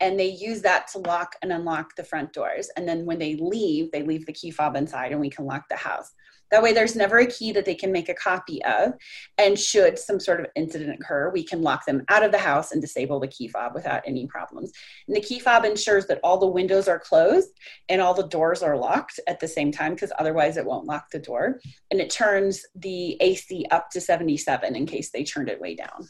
and 0.00 0.20
they 0.20 0.28
use 0.28 0.60
that 0.60 0.86
to 0.88 0.98
lock 0.98 1.34
and 1.42 1.50
unlock 1.50 1.96
the 1.96 2.04
front 2.04 2.32
doors 2.32 2.68
and 2.76 2.86
then 2.86 3.06
when 3.06 3.18
they 3.18 3.36
leave 3.36 3.90
they 3.90 4.02
leave 4.02 4.26
the 4.26 4.32
key 4.32 4.50
fob 4.50 4.76
inside 4.76 5.12
and 5.12 5.20
we 5.20 5.30
can 5.30 5.46
lock 5.46 5.64
the 5.68 5.76
house 5.76 6.12
that 6.50 6.62
way, 6.62 6.72
there's 6.72 6.94
never 6.94 7.18
a 7.18 7.26
key 7.26 7.52
that 7.52 7.64
they 7.64 7.74
can 7.74 7.90
make 7.90 8.08
a 8.08 8.14
copy 8.14 8.62
of. 8.64 8.92
And 9.38 9.58
should 9.58 9.98
some 9.98 10.20
sort 10.20 10.40
of 10.40 10.46
incident 10.54 10.98
occur, 11.00 11.30
we 11.30 11.42
can 11.42 11.62
lock 11.62 11.84
them 11.84 12.04
out 12.08 12.22
of 12.22 12.32
the 12.32 12.38
house 12.38 12.72
and 12.72 12.80
disable 12.80 13.18
the 13.18 13.28
key 13.28 13.48
fob 13.48 13.74
without 13.74 14.02
any 14.06 14.26
problems. 14.26 14.70
And 15.08 15.16
the 15.16 15.20
key 15.20 15.38
fob 15.38 15.64
ensures 15.64 16.06
that 16.06 16.20
all 16.22 16.38
the 16.38 16.46
windows 16.46 16.86
are 16.86 16.98
closed 16.98 17.48
and 17.88 18.00
all 18.00 18.14
the 18.14 18.28
doors 18.28 18.62
are 18.62 18.76
locked 18.76 19.18
at 19.26 19.40
the 19.40 19.48
same 19.48 19.72
time 19.72 19.94
because 19.94 20.12
otherwise 20.18 20.56
it 20.56 20.66
won't 20.66 20.86
lock 20.86 21.10
the 21.10 21.18
door. 21.18 21.60
And 21.90 22.00
it 22.00 22.10
turns 22.10 22.62
the 22.74 23.16
AC 23.20 23.66
up 23.70 23.90
to 23.90 24.00
77 24.00 24.76
in 24.76 24.86
case 24.86 25.10
they 25.10 25.24
turned 25.24 25.48
it 25.48 25.60
way 25.60 25.74
down. 25.74 26.08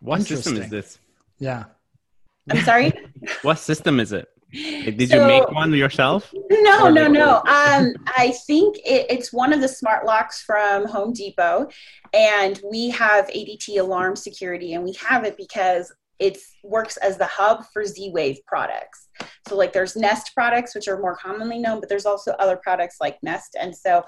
What 0.00 0.22
system 0.22 0.56
is 0.56 0.68
this? 0.68 0.98
Yeah. 1.38 1.64
I'm 2.50 2.62
sorry? 2.62 2.92
what 3.42 3.58
system 3.58 4.00
is 4.00 4.12
it? 4.12 4.28
Did 4.52 5.08
so, 5.10 5.16
you 5.16 5.26
make 5.26 5.50
one 5.50 5.72
yourself? 5.74 6.32
No, 6.50 6.88
no, 6.88 7.08
no. 7.08 7.36
Um, 7.38 7.92
I 8.06 8.34
think 8.46 8.76
it, 8.78 9.06
it's 9.10 9.32
one 9.32 9.52
of 9.52 9.60
the 9.60 9.68
smart 9.68 10.06
locks 10.06 10.42
from 10.42 10.86
Home 10.86 11.12
Depot, 11.12 11.68
and 12.12 12.60
we 12.70 12.90
have 12.90 13.26
ADT 13.28 13.78
alarm 13.80 14.16
security, 14.16 14.74
and 14.74 14.84
we 14.84 14.92
have 14.94 15.24
it 15.24 15.36
because 15.36 15.92
it 16.18 16.38
works 16.62 16.96
as 16.98 17.18
the 17.18 17.26
hub 17.26 17.64
for 17.72 17.84
Z-Wave 17.84 18.38
products. 18.46 19.08
So 19.48 19.56
like 19.56 19.72
there's 19.72 19.96
Nest 19.96 20.32
products, 20.34 20.74
which 20.74 20.88
are 20.88 20.98
more 20.98 21.16
commonly 21.16 21.58
known, 21.58 21.80
but 21.80 21.88
there's 21.88 22.06
also 22.06 22.32
other 22.32 22.56
products 22.56 22.96
like 23.00 23.18
Nest. 23.22 23.56
And 23.60 23.76
so 23.76 24.02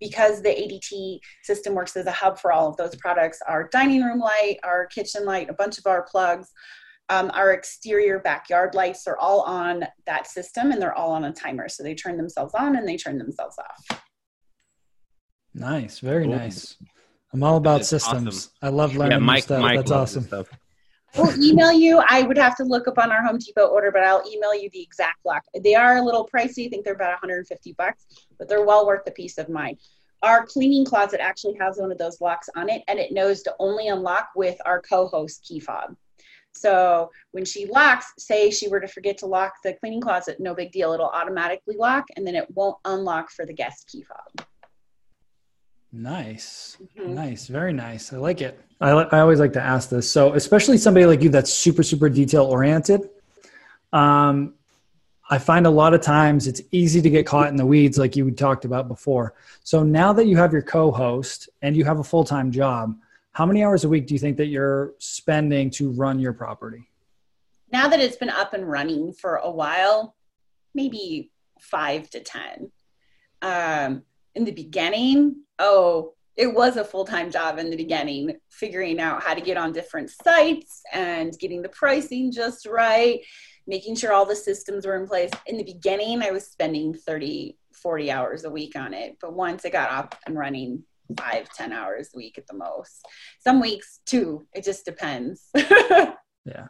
because 0.00 0.42
the 0.42 0.48
ADT 0.48 1.20
system 1.42 1.74
works 1.74 1.96
as 1.96 2.06
a 2.06 2.12
hub 2.12 2.38
for 2.38 2.52
all 2.52 2.68
of 2.68 2.76
those 2.76 2.96
products, 2.96 3.38
our 3.46 3.68
dining 3.68 4.02
room 4.02 4.18
light, 4.18 4.58
our 4.64 4.86
kitchen 4.86 5.24
light, 5.24 5.48
a 5.48 5.54
bunch 5.54 5.78
of 5.78 5.86
our 5.86 6.02
plugs, 6.02 6.50
um, 7.08 7.30
our 7.34 7.52
exterior 7.52 8.18
backyard 8.18 8.74
lights 8.74 9.06
are 9.06 9.18
all 9.18 9.42
on 9.42 9.84
that 10.06 10.26
system 10.26 10.72
and 10.72 10.80
they're 10.80 10.94
all 10.94 11.12
on 11.12 11.24
a 11.24 11.32
timer. 11.32 11.68
So 11.68 11.82
they 11.82 11.94
turn 11.94 12.16
themselves 12.16 12.54
on 12.54 12.76
and 12.76 12.88
they 12.88 12.96
turn 12.96 13.18
themselves 13.18 13.56
off. 13.58 14.02
Nice. 15.54 16.00
Very 16.00 16.24
cool. 16.24 16.36
nice. 16.36 16.76
I'm 17.32 17.42
all 17.42 17.56
about 17.56 17.84
systems. 17.84 18.26
Awesome. 18.36 18.52
I 18.62 18.68
love 18.68 18.96
learning 18.96 19.18
yeah, 19.18 19.24
Mike, 19.24 19.44
stuff. 19.44 19.60
Mike 19.60 19.76
That's 19.76 19.90
awesome. 19.90 20.24
Stuff. 20.24 20.48
We'll 21.16 21.44
email 21.44 21.72
you. 21.72 22.02
I 22.08 22.22
would 22.22 22.38
have 22.38 22.56
to 22.56 22.64
look 22.64 22.88
up 22.88 22.98
on 22.98 23.12
our 23.12 23.22
Home 23.22 23.38
Depot 23.38 23.66
order, 23.66 23.92
but 23.92 24.02
I'll 24.02 24.22
email 24.28 24.54
you 24.54 24.68
the 24.72 24.82
exact 24.82 25.24
lock. 25.24 25.42
They 25.62 25.74
are 25.74 25.98
a 25.98 26.02
little 26.02 26.28
pricey. 26.32 26.66
I 26.66 26.68
think 26.70 26.84
they're 26.84 26.94
about 26.94 27.10
150 27.10 27.72
bucks, 27.74 28.06
but 28.38 28.48
they're 28.48 28.64
well 28.64 28.86
worth 28.86 29.04
the 29.04 29.12
peace 29.12 29.38
of 29.38 29.48
mind. 29.48 29.78
Our 30.22 30.46
cleaning 30.46 30.84
closet 30.84 31.20
actually 31.20 31.54
has 31.60 31.76
one 31.76 31.92
of 31.92 31.98
those 31.98 32.20
locks 32.20 32.48
on 32.56 32.68
it, 32.68 32.82
and 32.88 32.98
it 32.98 33.12
knows 33.12 33.42
to 33.42 33.54
only 33.60 33.88
unlock 33.88 34.30
with 34.34 34.56
our 34.64 34.80
co-host 34.80 35.44
key 35.46 35.60
fob. 35.60 35.94
So 36.54 37.10
when 37.32 37.44
she 37.44 37.66
locks, 37.66 38.12
say 38.18 38.50
she 38.50 38.68
were 38.68 38.80
to 38.80 38.88
forget 38.88 39.18
to 39.18 39.26
lock 39.26 39.54
the 39.62 39.74
cleaning 39.74 40.00
closet, 40.00 40.38
no 40.40 40.54
big 40.54 40.72
deal. 40.72 40.92
It'll 40.92 41.06
automatically 41.06 41.76
lock, 41.76 42.04
and 42.16 42.26
then 42.26 42.34
it 42.34 42.46
won't 42.54 42.76
unlock 42.84 43.30
for 43.30 43.44
the 43.44 43.52
guest 43.52 43.88
key 43.88 44.02
fob. 44.02 44.46
Nice. 45.92 46.76
Mm-hmm. 46.98 47.14
Nice. 47.14 47.46
Very 47.46 47.72
nice. 47.72 48.12
I 48.12 48.16
like 48.16 48.40
it. 48.40 48.60
I, 48.80 48.90
I 48.90 49.20
always 49.20 49.38
like 49.38 49.52
to 49.52 49.62
ask 49.62 49.88
this. 49.88 50.10
So, 50.10 50.34
especially 50.34 50.76
somebody 50.76 51.06
like 51.06 51.22
you 51.22 51.28
that's 51.28 51.52
super, 51.52 51.82
super 51.82 52.08
detail 52.08 52.44
oriented, 52.44 53.08
um, 53.92 54.54
I 55.30 55.38
find 55.38 55.66
a 55.66 55.70
lot 55.70 55.94
of 55.94 56.02
times 56.02 56.46
it's 56.46 56.60
easy 56.72 57.00
to 57.00 57.08
get 57.08 57.26
caught 57.26 57.48
in 57.48 57.56
the 57.56 57.64
weeds, 57.64 57.96
like 57.96 58.16
you 58.16 58.30
talked 58.32 58.64
about 58.64 58.88
before. 58.88 59.34
So, 59.62 59.82
now 59.82 60.12
that 60.12 60.26
you 60.26 60.36
have 60.36 60.52
your 60.52 60.62
co 60.62 60.90
host 60.90 61.48
and 61.62 61.76
you 61.76 61.84
have 61.84 62.00
a 62.00 62.04
full 62.04 62.24
time 62.24 62.50
job, 62.50 62.96
how 63.34 63.44
many 63.44 63.64
hours 63.64 63.84
a 63.84 63.88
week 63.88 64.06
do 64.06 64.14
you 64.14 64.20
think 64.20 64.36
that 64.36 64.46
you're 64.46 64.94
spending 64.98 65.68
to 65.68 65.90
run 65.90 66.20
your 66.20 66.32
property? 66.32 66.88
Now 67.72 67.88
that 67.88 68.00
it's 68.00 68.16
been 68.16 68.30
up 68.30 68.54
and 68.54 68.68
running 68.68 69.12
for 69.12 69.36
a 69.36 69.50
while, 69.50 70.14
maybe 70.72 71.32
five 71.60 72.08
to 72.10 72.20
10. 72.20 72.70
Um, 73.42 74.02
in 74.36 74.44
the 74.44 74.52
beginning, 74.52 75.42
oh, 75.58 76.14
it 76.36 76.52
was 76.52 76.76
a 76.76 76.84
full 76.84 77.04
time 77.04 77.30
job 77.30 77.58
in 77.58 77.70
the 77.70 77.76
beginning, 77.76 78.36
figuring 78.50 79.00
out 79.00 79.22
how 79.22 79.34
to 79.34 79.40
get 79.40 79.56
on 79.56 79.72
different 79.72 80.10
sites 80.10 80.82
and 80.92 81.36
getting 81.40 81.60
the 81.60 81.68
pricing 81.68 82.30
just 82.30 82.66
right, 82.66 83.20
making 83.66 83.96
sure 83.96 84.12
all 84.12 84.24
the 84.26 84.36
systems 84.36 84.86
were 84.86 84.96
in 84.96 85.08
place. 85.08 85.30
In 85.46 85.56
the 85.56 85.64
beginning, 85.64 86.22
I 86.22 86.30
was 86.30 86.46
spending 86.46 86.94
30, 86.94 87.56
40 87.72 88.10
hours 88.12 88.44
a 88.44 88.50
week 88.50 88.76
on 88.76 88.94
it. 88.94 89.16
But 89.20 89.34
once 89.34 89.64
it 89.64 89.72
got 89.72 89.90
up 89.90 90.14
and 90.26 90.38
running, 90.38 90.84
five, 91.16 91.48
10 91.50 91.72
hours 91.72 92.10
a 92.14 92.16
week 92.16 92.38
at 92.38 92.46
the 92.46 92.54
most. 92.54 93.06
Some 93.40 93.60
weeks, 93.60 94.00
two. 94.06 94.46
It 94.54 94.64
just 94.64 94.84
depends. 94.84 95.48
yeah 95.54 96.68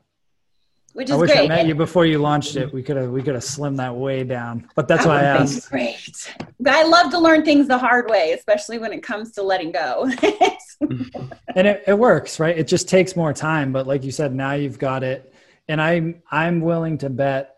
which 0.94 1.11
is 1.11 1.16
I 1.16 1.18
wish 1.18 1.31
great. 1.31 1.51
I 1.51 1.57
met 1.57 1.66
you 1.66 1.75
before 1.75 2.07
you 2.07 2.18
launched 2.18 2.55
it. 2.55 2.73
We 2.73 2.83
could 2.83 2.97
have 2.97 3.11
we 3.11 3.20
could 3.20 3.35
have 3.35 3.42
slimmed 3.42 3.77
that 3.79 3.94
way 3.94 4.23
down. 4.23 4.68
But 4.77 4.87
that's 4.87 5.05
that 5.05 5.11
why 5.11 5.20
I 5.20 5.25
asked. 5.25 5.68
Great. 5.68 6.33
I 6.66 6.85
love 6.85 7.11
to 7.11 7.18
learn 7.18 7.44
things 7.44 7.66
the 7.66 7.77
hard 7.77 8.09
way, 8.09 8.33
especially 8.33 8.79
when 8.79 8.92
it 8.92 9.03
comes 9.03 9.33
to 9.33 9.42
letting 9.42 9.73
go. 9.73 10.09
and 10.81 11.66
it, 11.66 11.83
it 11.88 11.99
works, 11.99 12.38
right? 12.38 12.57
It 12.57 12.68
just 12.68 12.88
takes 12.88 13.16
more 13.16 13.33
time. 13.33 13.73
But 13.73 13.88
like 13.88 14.05
you 14.05 14.12
said, 14.12 14.33
now 14.35 14.53
you've 14.53 14.79
got 14.79 15.03
it. 15.03 15.35
And 15.66 15.83
I'm 15.83 16.23
I'm 16.31 16.61
willing 16.61 16.99
to 16.99 17.11
bet 17.11 17.57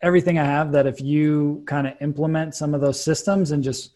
everything 0.00 0.38
I 0.38 0.44
have 0.44 0.72
that 0.72 0.86
if 0.86 1.00
you 1.00 1.62
kind 1.66 1.86
of 1.86 1.92
implement 2.00 2.54
some 2.54 2.72
of 2.72 2.80
those 2.80 3.04
systems 3.04 3.50
and 3.50 3.62
just 3.62 3.92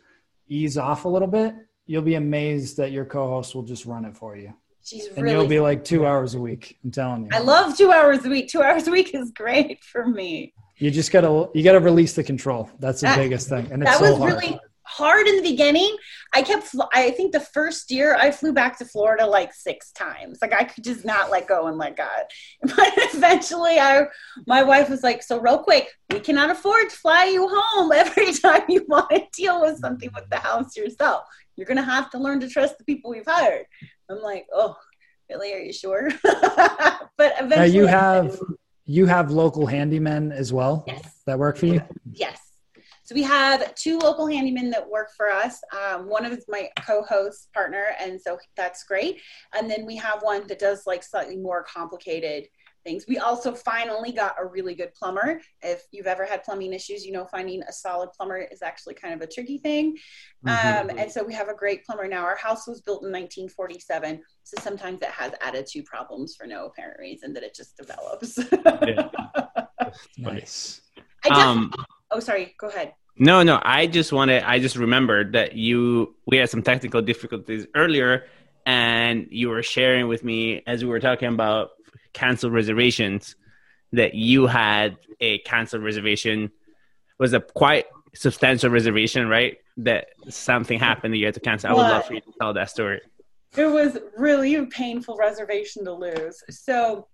ease 0.48 0.78
off 0.78 1.04
a 1.04 1.08
little 1.08 1.28
bit, 1.28 1.54
you'll 1.86 2.02
be 2.02 2.14
amazed 2.14 2.76
that 2.78 2.92
your 2.92 3.04
co-host 3.04 3.54
will 3.54 3.62
just 3.62 3.86
run 3.86 4.04
it 4.04 4.16
for 4.16 4.36
you. 4.36 4.52
She's 4.82 5.08
and 5.08 5.28
you'll 5.28 5.48
be 5.48 5.58
like 5.58 5.84
two 5.84 6.06
hours 6.06 6.34
a 6.34 6.40
week. 6.40 6.78
I'm 6.84 6.92
telling 6.92 7.24
you. 7.24 7.30
I 7.32 7.40
love 7.40 7.76
two 7.76 7.90
hours 7.90 8.24
a 8.24 8.28
week. 8.28 8.48
Two 8.48 8.62
hours 8.62 8.86
a 8.86 8.92
week 8.92 9.14
is 9.14 9.32
great 9.32 9.82
for 9.82 10.06
me. 10.06 10.54
You 10.76 10.92
just 10.92 11.10
gotta 11.10 11.48
you 11.54 11.64
gotta 11.64 11.80
release 11.80 12.12
the 12.12 12.22
control. 12.22 12.70
That's 12.78 13.00
the 13.00 13.08
that, 13.08 13.16
biggest 13.16 13.48
thing, 13.48 13.66
and 13.72 13.82
that 13.82 14.00
was 14.00 14.10
so 14.10 14.24
really 14.24 14.58
hard 14.86 15.26
in 15.26 15.36
the 15.36 15.42
beginning. 15.42 15.96
I 16.34 16.42
kept. 16.42 16.74
I 16.92 17.10
think 17.10 17.32
the 17.32 17.40
first 17.40 17.90
year 17.90 18.14
I 18.14 18.30
flew 18.30 18.52
back 18.52 18.78
to 18.78 18.84
Florida 18.84 19.26
like 19.26 19.52
six 19.52 19.92
times. 19.92 20.38
Like 20.40 20.52
I 20.52 20.64
could 20.64 20.84
just 20.84 21.04
not 21.04 21.30
let 21.30 21.46
go 21.46 21.66
and 21.66 21.76
let 21.76 21.96
God. 21.96 22.22
But 22.76 22.92
eventually, 23.14 23.78
I 23.78 24.06
my 24.46 24.62
wife 24.62 24.88
was 24.88 25.02
like, 25.02 25.22
"So 25.22 25.40
real 25.40 25.58
quick, 25.58 25.88
we 26.10 26.20
cannot 26.20 26.50
afford 26.50 26.90
to 26.90 26.96
fly 26.96 27.26
you 27.26 27.48
home 27.50 27.92
every 27.92 28.32
time 28.44 28.62
you 28.68 28.84
want 28.88 29.10
to 29.10 29.26
deal 29.32 29.60
with 29.60 29.78
something 29.78 30.10
with 30.14 30.28
the 30.30 30.38
house 30.38 30.76
yourself. 30.76 31.24
You're 31.56 31.66
gonna 31.66 31.82
have 31.82 32.10
to 32.10 32.18
learn 32.18 32.40
to 32.40 32.48
trust 32.48 32.78
the 32.78 32.84
people 32.84 33.10
we've 33.10 33.26
hired." 33.26 33.66
I'm 34.08 34.22
like, 34.22 34.46
oh, 34.52 34.76
really? 35.28 35.52
Are 35.52 35.58
you 35.58 35.72
sure? 35.72 36.08
but 36.22 37.34
eventually, 37.40 37.56
now 37.56 37.64
you 37.64 37.86
have 37.86 38.40
you 38.84 39.06
have 39.06 39.30
local 39.30 39.66
handymen 39.66 40.32
as 40.32 40.52
well. 40.52 40.84
Yes, 40.86 41.22
that 41.26 41.38
work 41.38 41.56
for 41.56 41.66
you. 41.66 41.82
Yes. 42.12 42.45
So 43.06 43.14
we 43.14 43.22
have 43.22 43.72
two 43.76 43.98
local 43.98 44.26
handymen 44.26 44.72
that 44.72 44.88
work 44.88 45.10
for 45.16 45.30
us. 45.30 45.60
Um, 45.72 46.08
one 46.08 46.24
of 46.24 46.32
is 46.32 46.44
my 46.48 46.68
co-host 46.84 47.52
partner, 47.54 47.90
and 48.00 48.20
so 48.20 48.36
that's 48.56 48.82
great. 48.82 49.20
And 49.56 49.70
then 49.70 49.86
we 49.86 49.94
have 49.96 50.22
one 50.22 50.48
that 50.48 50.58
does 50.58 50.82
like 50.88 51.04
slightly 51.04 51.36
more 51.36 51.62
complicated 51.62 52.48
things. 52.82 53.04
We 53.08 53.18
also 53.18 53.54
finally 53.54 54.10
got 54.10 54.34
a 54.40 54.44
really 54.44 54.74
good 54.74 54.92
plumber. 54.94 55.40
If 55.62 55.82
you've 55.92 56.08
ever 56.08 56.24
had 56.24 56.42
plumbing 56.42 56.72
issues, 56.72 57.06
you 57.06 57.12
know 57.12 57.26
finding 57.26 57.62
a 57.62 57.72
solid 57.72 58.10
plumber 58.16 58.38
is 58.38 58.60
actually 58.60 58.94
kind 58.94 59.14
of 59.14 59.20
a 59.20 59.32
tricky 59.32 59.58
thing. 59.58 59.96
Mm-hmm. 60.44 60.90
Um, 60.90 60.98
and 60.98 61.10
so 61.10 61.22
we 61.22 61.32
have 61.34 61.48
a 61.48 61.54
great 61.54 61.84
plumber 61.84 62.08
now. 62.08 62.24
Our 62.24 62.36
house 62.36 62.66
was 62.66 62.80
built 62.80 63.04
in 63.04 63.12
1947, 63.12 64.20
so 64.42 64.62
sometimes 64.62 65.00
it 65.02 65.10
has 65.10 65.32
attitude 65.42 65.84
problems 65.84 66.34
for 66.34 66.48
no 66.48 66.66
apparent 66.66 66.98
reason 66.98 67.32
that 67.34 67.44
it 67.44 67.54
just 67.54 67.76
develops. 67.76 68.36
nice. 70.18 70.80
Um, 71.30 71.72
oh, 72.10 72.20
sorry. 72.20 72.54
Go 72.58 72.68
ahead. 72.68 72.94
No, 73.18 73.42
no. 73.42 73.60
I 73.62 73.86
just 73.86 74.12
wanted. 74.12 74.42
I 74.42 74.58
just 74.58 74.76
remembered 74.76 75.32
that 75.32 75.54
you. 75.54 76.14
We 76.26 76.36
had 76.36 76.50
some 76.50 76.62
technical 76.62 77.02
difficulties 77.02 77.66
earlier, 77.74 78.26
and 78.64 79.26
you 79.30 79.48
were 79.48 79.62
sharing 79.62 80.08
with 80.08 80.22
me 80.24 80.62
as 80.66 80.82
we 80.84 80.90
were 80.90 81.00
talking 81.00 81.28
about 81.28 81.70
cancel 82.12 82.50
reservations 82.50 83.36
that 83.92 84.14
you 84.14 84.46
had 84.46 84.96
a 85.20 85.38
cancelled 85.40 85.82
reservation 85.82 86.50
was 87.18 87.32
a 87.32 87.40
quite 87.40 87.86
substantial 88.14 88.70
reservation, 88.70 89.28
right? 89.28 89.58
That 89.78 90.08
something 90.28 90.78
happened 90.78 91.14
that 91.14 91.18
you 91.18 91.26
had 91.26 91.34
to 91.34 91.40
cancel. 91.40 91.70
I 91.70 91.74
would 91.74 91.82
love 91.82 92.06
for 92.06 92.14
you 92.14 92.20
to 92.20 92.32
tell 92.40 92.54
that 92.54 92.70
story. 92.70 93.00
It 93.56 93.66
was 93.66 93.98
really 94.16 94.54
a 94.56 94.66
painful 94.66 95.16
reservation 95.16 95.84
to 95.84 95.92
lose. 95.92 96.42
So 96.50 97.08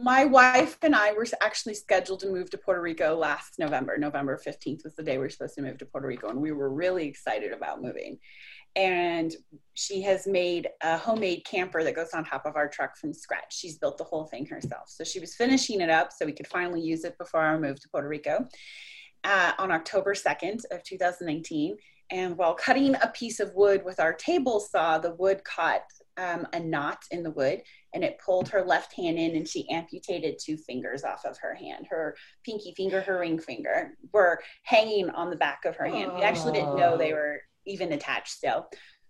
my 0.00 0.24
wife 0.24 0.78
and 0.82 0.94
I 0.94 1.12
were 1.12 1.26
actually 1.40 1.74
scheduled 1.74 2.20
to 2.20 2.30
move 2.30 2.50
to 2.50 2.58
Puerto 2.58 2.80
Rico 2.80 3.16
last 3.16 3.58
November. 3.58 3.96
November 3.98 4.38
15th 4.44 4.84
was 4.84 4.94
the 4.94 5.02
day 5.02 5.18
we 5.18 5.24
were 5.24 5.30
supposed 5.30 5.54
to 5.56 5.62
move 5.62 5.78
to 5.78 5.86
Puerto 5.86 6.06
Rico, 6.06 6.28
and 6.28 6.40
we 6.40 6.52
were 6.52 6.70
really 6.70 7.06
excited 7.06 7.52
about 7.52 7.82
moving 7.82 8.18
and 8.76 9.34
she 9.72 10.02
has 10.02 10.26
made 10.26 10.68
a 10.82 10.98
homemade 10.98 11.44
camper 11.46 11.82
that 11.82 11.96
goes 11.96 12.10
on 12.12 12.24
top 12.24 12.44
of 12.44 12.56
our 12.56 12.68
truck 12.68 12.96
from 12.98 13.12
scratch. 13.12 13.56
She's 13.56 13.78
built 13.78 13.96
the 13.96 14.04
whole 14.04 14.26
thing 14.26 14.44
herself. 14.44 14.88
So 14.88 15.02
she 15.02 15.18
was 15.18 15.34
finishing 15.34 15.80
it 15.80 15.88
up 15.88 16.12
so 16.12 16.26
we 16.26 16.32
could 16.32 16.46
finally 16.46 16.82
use 16.82 17.04
it 17.04 17.16
before 17.16 17.40
our 17.40 17.58
move 17.58 17.80
to 17.80 17.88
Puerto 17.88 18.06
Rico 18.06 18.46
uh, 19.24 19.52
on 19.58 19.72
October 19.72 20.12
2nd 20.12 20.60
of 20.70 20.82
2019. 20.84 21.78
And 22.10 22.36
while 22.36 22.54
cutting 22.54 22.94
a 22.96 23.08
piece 23.08 23.40
of 23.40 23.54
wood 23.54 23.82
with 23.82 23.98
our 23.98 24.12
table 24.12 24.60
saw, 24.60 24.98
the 24.98 25.14
wood 25.14 25.42
caught 25.42 25.80
um, 26.16 26.46
a 26.52 26.60
knot 26.60 26.98
in 27.10 27.22
the 27.22 27.30
wood 27.30 27.62
and 27.94 28.04
it 28.04 28.20
pulled 28.24 28.48
her 28.48 28.62
left 28.62 28.94
hand 28.94 29.18
in 29.18 29.36
and 29.36 29.48
she 29.48 29.68
amputated 29.70 30.38
two 30.38 30.56
fingers 30.56 31.04
off 31.04 31.24
of 31.24 31.38
her 31.38 31.54
hand. 31.54 31.86
Her 31.88 32.16
pinky 32.44 32.74
finger, 32.76 33.00
her 33.00 33.20
ring 33.20 33.38
finger 33.38 33.96
were 34.12 34.40
hanging 34.62 35.10
on 35.10 35.30
the 35.30 35.36
back 35.36 35.64
of 35.64 35.76
her 35.76 35.86
hand. 35.86 36.12
We 36.14 36.22
actually 36.22 36.52
didn't 36.52 36.76
know 36.76 36.96
they 36.96 37.12
were 37.12 37.40
even 37.66 37.92
attached 37.92 38.28
still. 38.28 38.66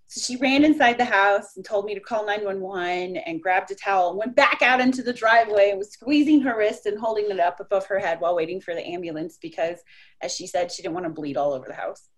So 0.09 0.21
she 0.21 0.37
ran 0.37 0.65
inside 0.65 0.99
the 0.99 1.05
house 1.05 1.57
and 1.57 1.65
told 1.65 1.85
me 1.85 1.95
to 1.95 2.01
call 2.01 2.27
911 2.27 3.17
and 3.17 3.43
grabbed 3.43 3.73
a 3.73 3.75
towel 3.75 4.11
and 4.11 4.19
went 4.19 4.37
back 4.37 4.63
out 4.63 4.81
into 4.81 5.03
the 5.03 5.13
driveway 5.13 5.71
and 5.71 5.79
was 5.79 5.91
squeezing 5.91 6.41
her 6.43 6.57
wrist 6.57 6.87
and 6.87 6.99
holding 6.99 7.29
it 7.29 7.41
up 7.41 7.59
above 7.59 7.87
her 7.87 7.99
head 7.99 8.21
while 8.21 8.37
waiting 8.37 8.61
for 8.61 8.73
the 8.73 8.87
ambulance 8.87 9.37
because, 9.43 9.79
as 10.23 10.33
she 10.33 10.47
said, 10.47 10.71
she 10.71 10.83
didn't 10.83 10.95
want 10.95 11.07
to 11.07 11.13
bleed 11.13 11.37
all 11.37 11.53
over 11.53 11.67
the 11.67 11.75
house. 11.75 12.09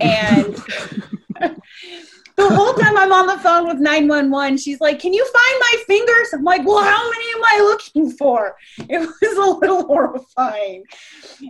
And 0.00 0.56
the 2.36 2.48
whole 2.48 2.74
time 2.74 2.96
I'm 2.96 3.12
on 3.12 3.26
the 3.26 3.38
phone 3.38 3.66
with 3.66 3.78
911, 3.78 4.58
she's 4.58 4.80
like, 4.80 4.98
Can 4.98 5.12
you 5.12 5.24
find 5.24 5.60
my 5.60 5.84
fingers? 5.86 6.32
I'm 6.32 6.44
like, 6.44 6.66
Well, 6.66 6.82
how 6.82 7.10
many 7.10 7.24
am 7.34 7.44
I 7.44 7.60
looking 7.60 8.10
for? 8.10 8.56
It 8.88 8.98
was 8.98 9.36
a 9.36 9.58
little 9.58 9.86
horrifying. 9.86 10.84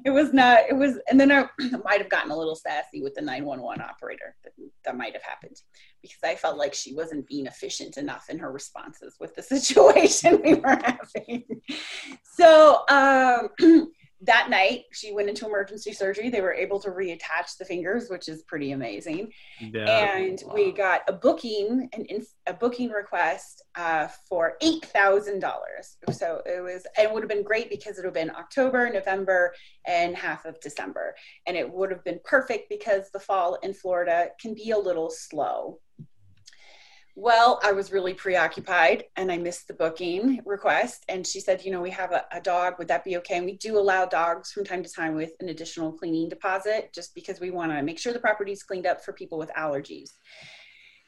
It 0.04 0.10
was 0.10 0.32
not, 0.32 0.60
it 0.68 0.76
was, 0.76 0.98
and 1.08 1.18
then 1.18 1.32
I 1.32 1.48
might 1.84 2.00
have 2.00 2.10
gotten 2.10 2.30
a 2.30 2.36
little 2.36 2.56
sassy 2.56 3.02
with 3.02 3.14
the 3.14 3.22
911 3.22 3.82
operator. 3.82 4.36
That, 4.44 4.52
that 4.84 4.96
might 4.96 5.14
have 5.14 5.22
happened 5.22 5.56
because 6.02 6.18
I 6.22 6.34
felt 6.34 6.58
like 6.58 6.74
she 6.74 6.94
wasn't 6.94 7.26
being 7.26 7.46
efficient 7.46 7.96
enough 7.96 8.28
in 8.28 8.38
her 8.38 8.52
responses 8.52 9.16
with 9.18 9.34
the 9.34 9.42
situation 9.54 10.40
we 10.44 10.54
were 10.54 10.80
having. 10.84 11.44
So, 12.24 12.82
um, 12.88 13.48
that 14.26 14.48
night 14.50 14.84
she 14.92 15.12
went 15.12 15.28
into 15.28 15.46
emergency 15.46 15.92
surgery. 15.92 16.30
They 16.30 16.40
were 16.40 16.52
able 16.52 16.80
to 16.80 16.90
reattach 16.90 17.56
the 17.58 17.64
fingers 17.64 18.08
which 18.08 18.28
is 18.28 18.42
pretty 18.42 18.72
amazing. 18.72 19.32
Yeah. 19.60 20.16
and 20.16 20.42
wow. 20.46 20.54
we 20.54 20.72
got 20.72 21.02
a 21.08 21.12
booking 21.12 21.88
an 21.92 22.06
a 22.46 22.54
booking 22.54 22.90
request 22.90 23.62
uh, 23.76 24.08
for 24.28 24.56
$8000 24.62 25.42
so 26.12 26.42
it 26.46 26.62
was 26.62 26.86
it 26.98 27.12
would 27.12 27.22
have 27.22 27.28
been 27.28 27.42
great 27.42 27.70
because 27.70 27.98
it 27.98 28.04
would 28.04 28.06
have 28.06 28.14
been 28.14 28.30
october 28.30 28.90
november 28.90 29.54
and 29.86 30.16
half 30.16 30.44
of 30.44 30.60
december. 30.60 31.14
And 31.46 31.56
it 31.56 31.70
would 31.70 31.90
have 31.90 32.04
been 32.04 32.20
perfect 32.24 32.68
because 32.68 33.10
the 33.12 33.20
fall 33.20 33.56
in 33.62 33.74
florida 33.74 34.28
can 34.40 34.54
be 34.54 34.70
a 34.70 34.78
little 34.78 35.10
slow 35.10 35.80
well, 37.16 37.60
I 37.62 37.72
was 37.72 37.92
really 37.92 38.12
preoccupied 38.12 39.04
and 39.16 39.30
I 39.30 39.36
missed 39.36 39.68
the 39.68 39.74
booking 39.74 40.40
request. 40.44 41.04
And 41.08 41.24
she 41.24 41.38
said, 41.38 41.64
You 41.64 41.70
know, 41.70 41.80
we 41.80 41.90
have 41.90 42.10
a, 42.10 42.24
a, 42.32 42.40
dog. 42.40 42.74
Would 42.78 42.88
that 42.88 43.04
be 43.04 43.16
okay? 43.18 43.36
And 43.36 43.46
we 43.46 43.56
do 43.56 43.78
allow 43.78 44.04
dogs 44.04 44.50
from 44.50 44.64
time 44.64 44.82
to 44.82 44.92
time 44.92 45.14
with 45.14 45.32
an 45.40 45.48
additional 45.48 45.92
cleaning 45.92 46.28
deposit 46.28 46.92
just 46.92 47.14
because 47.14 47.38
we 47.38 47.50
want 47.50 47.70
to 47.70 47.82
make 47.82 47.98
sure 47.98 48.12
the 48.12 48.18
property 48.18 48.52
is 48.52 48.64
cleaned 48.64 48.86
up 48.86 49.04
for 49.04 49.12
people 49.12 49.38
with 49.38 49.50
allergies. 49.50 50.10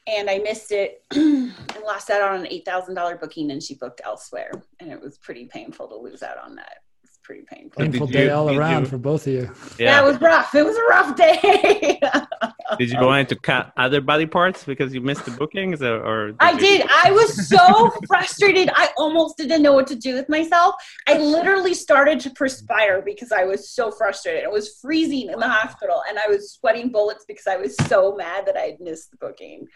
And 0.07 0.30
I 0.30 0.38
missed 0.38 0.70
it 0.70 1.02
and 1.11 1.52
lost 1.84 2.11
out 2.11 2.22
on 2.22 2.46
an 2.46 2.52
$8,000 2.52 3.20
booking 3.20 3.50
and 3.50 3.61
she 3.61 3.74
booked 3.74 4.00
elsewhere. 4.04 4.52
And 4.78 4.92
it 4.92 5.00
was 5.00 5.18
pretty 5.18 5.46
painful 5.46 5.88
to 5.88 5.96
lose 5.96 6.22
out 6.22 6.38
on 6.38 6.54
that 6.54 6.78
pretty 7.27 7.45
painful. 7.45 7.83
Painful 7.83 8.07
day 8.07 8.31
all 8.31 8.57
around 8.57 8.85
you, 8.85 8.89
for 8.89 8.99
both 8.99 9.27
of 9.27 9.33
you. 9.33 9.51
Yeah. 9.79 10.01
yeah, 10.01 10.03
it 10.03 10.05
was 10.05 10.20
rough. 10.20 10.55
It 10.55 10.64
was 10.64 10.77
a 10.77 10.83
rough 10.85 11.16
day. 11.16 12.01
did 12.79 12.89
you 12.89 12.99
go 12.99 13.12
in 13.14 13.27
to 13.27 13.37
cut 13.37 13.72
other 13.77 14.01
body 14.01 14.27
parts 14.27 14.62
because 14.64 14.95
you 14.95 15.01
missed 15.01 15.24
the 15.24 15.33
bookings, 15.33 15.83
or? 15.83 16.01
or 16.01 16.27
did 16.29 16.37
I 16.39 16.53
you- 16.53 16.59
did. 16.59 16.87
I 16.89 17.11
was 17.11 17.49
so 17.49 17.91
frustrated. 18.07 18.70
I 18.74 18.91
almost 18.97 19.37
didn't 19.39 19.62
know 19.62 19.72
what 19.72 19.89
to 19.89 19.97
do 19.97 20.14
with 20.14 20.29
myself. 20.29 20.77
I 21.09 21.18
literally 21.18 21.74
started 21.74 22.20
to 22.20 22.31
perspire 22.31 23.03
because 23.03 23.33
I 23.33 23.43
was 23.43 23.70
so 23.70 23.91
frustrated. 23.91 24.45
It 24.45 24.53
was 24.53 24.79
freezing 24.81 25.29
in 25.31 25.41
the 25.41 25.49
hospital, 25.49 26.03
and 26.09 26.18
I 26.18 26.29
was 26.29 26.53
sweating 26.53 26.91
bullets 26.91 27.24
because 27.27 27.49
I 27.49 27.57
was 27.57 27.74
so 27.89 28.14
mad 28.14 28.47
that 28.47 28.57
I 28.57 28.66
had 28.66 28.81
missed 28.81 29.11
the 29.11 29.16
booking. 29.16 29.66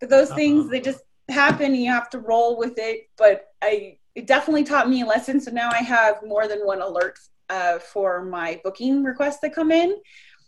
But 0.00 0.10
those 0.10 0.30
things, 0.34 0.64
uh-huh. 0.64 0.70
they 0.70 0.80
just 0.80 1.00
happen. 1.30 1.74
You 1.74 1.90
have 1.90 2.10
to 2.10 2.18
roll 2.18 2.58
with 2.58 2.74
it. 2.76 3.08
But 3.16 3.46
I 3.62 3.96
it 4.18 4.26
definitely 4.26 4.64
taught 4.64 4.90
me 4.90 5.02
a 5.02 5.06
lesson. 5.06 5.40
So 5.40 5.52
now 5.52 5.70
I 5.70 5.78
have 5.78 6.16
more 6.26 6.48
than 6.48 6.66
one 6.66 6.82
alert 6.82 7.20
uh, 7.48 7.78
for 7.78 8.24
my 8.24 8.60
booking 8.64 9.04
requests 9.04 9.38
that 9.42 9.54
come 9.54 9.70
in. 9.70 9.96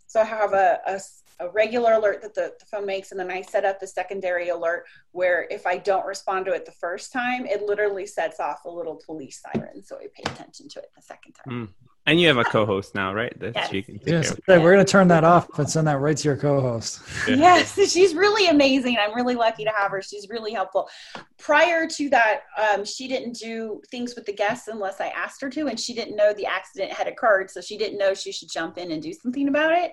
So 0.09 0.21
I 0.21 0.25
have 0.25 0.55
a, 0.55 0.81
a, 0.89 1.01
a 1.39 1.51
regular 1.51 1.93
alert 1.93 2.21
that 2.23 2.35
the, 2.35 2.53
the, 2.59 2.67
phone 2.67 2.85
makes, 2.85 3.13
and 3.13 3.21
then 3.21 3.31
I 3.31 3.43
set 3.43 3.65
up 3.65 3.81
a 3.81 3.87
secondary 3.87 4.49
alert 4.49 4.87
where 5.13 5.47
if 5.53 5.69
I 5.69 5.79
don't 5.79 6.05
respond 6.05 6.47
to 6.47 6.53
it 6.53 6.67
the 6.67 6.73
first 6.73 7.13
time, 7.13 7.47
it 7.47 7.63
literally 7.63 8.07
sets 8.07 8.41
off 8.41 8.65
a 8.65 8.69
little 8.69 9.01
police 9.07 9.41
siren. 9.41 9.85
So 9.85 9.99
I 9.99 10.09
pay 10.17 10.25
attention 10.29 10.69
to 10.71 10.81
it 10.81 10.91
the 10.97 11.03
second 11.03 11.35
time. 11.35 11.73
And 12.11 12.21
you 12.21 12.27
have 12.27 12.39
a 12.39 12.45
co-host 12.45 12.97
now, 12.97 13.15
right? 13.15 13.39
That 13.39 13.55
yes. 13.55 13.71
she 13.71 13.83
can 13.83 14.01
yes. 14.05 14.37
we're 14.49 14.59
going 14.59 14.85
to 14.85 14.91
turn 14.91 15.07
that 15.09 15.23
off 15.23 15.47
and 15.61 15.71
send 15.71 15.87
that 15.87 16.01
right 16.01 16.17
to 16.17 16.25
your 16.25 16.37
co-host. 16.37 17.03
Yeah. 17.29 17.37
Yes, 17.37 17.93
she's 17.93 18.17
really 18.17 18.49
amazing. 18.49 18.97
I'm 19.01 19.15
really 19.15 19.37
lucky 19.37 19.63
to 19.63 19.71
have 19.71 19.93
her. 19.93 20.03
She's 20.03 20.29
really 20.29 20.53
helpful. 20.53 20.89
Prior 21.39 21.87
to 21.87 22.11
that, 22.11 22.41
um, 22.59 22.85
she 22.85 23.07
didn't 23.07 23.35
do 23.35 23.81
things 23.93 24.17
with 24.17 24.27
the 24.27 24.33
guests 24.33 24.67
unless 24.67 25.01
I 25.01 25.07
asked 25.11 25.41
her 25.41 25.49
to, 25.51 25.69
and 25.69 25.79
she 25.79 25.95
didn't 25.95 26.17
know 26.17 26.33
the 26.33 26.47
accident 26.47 26.91
had 26.91 27.07
occurred, 27.07 27.49
so 27.49 27.61
she 27.61 27.79
didn't 27.79 27.97
know 27.97 28.13
she 28.13 28.33
should 28.33 28.51
jump 28.51 28.77
in 28.77 28.91
and 28.91 29.01
do 29.01 29.13
something 29.13 29.47
about 29.47 29.71
it. 29.71 29.93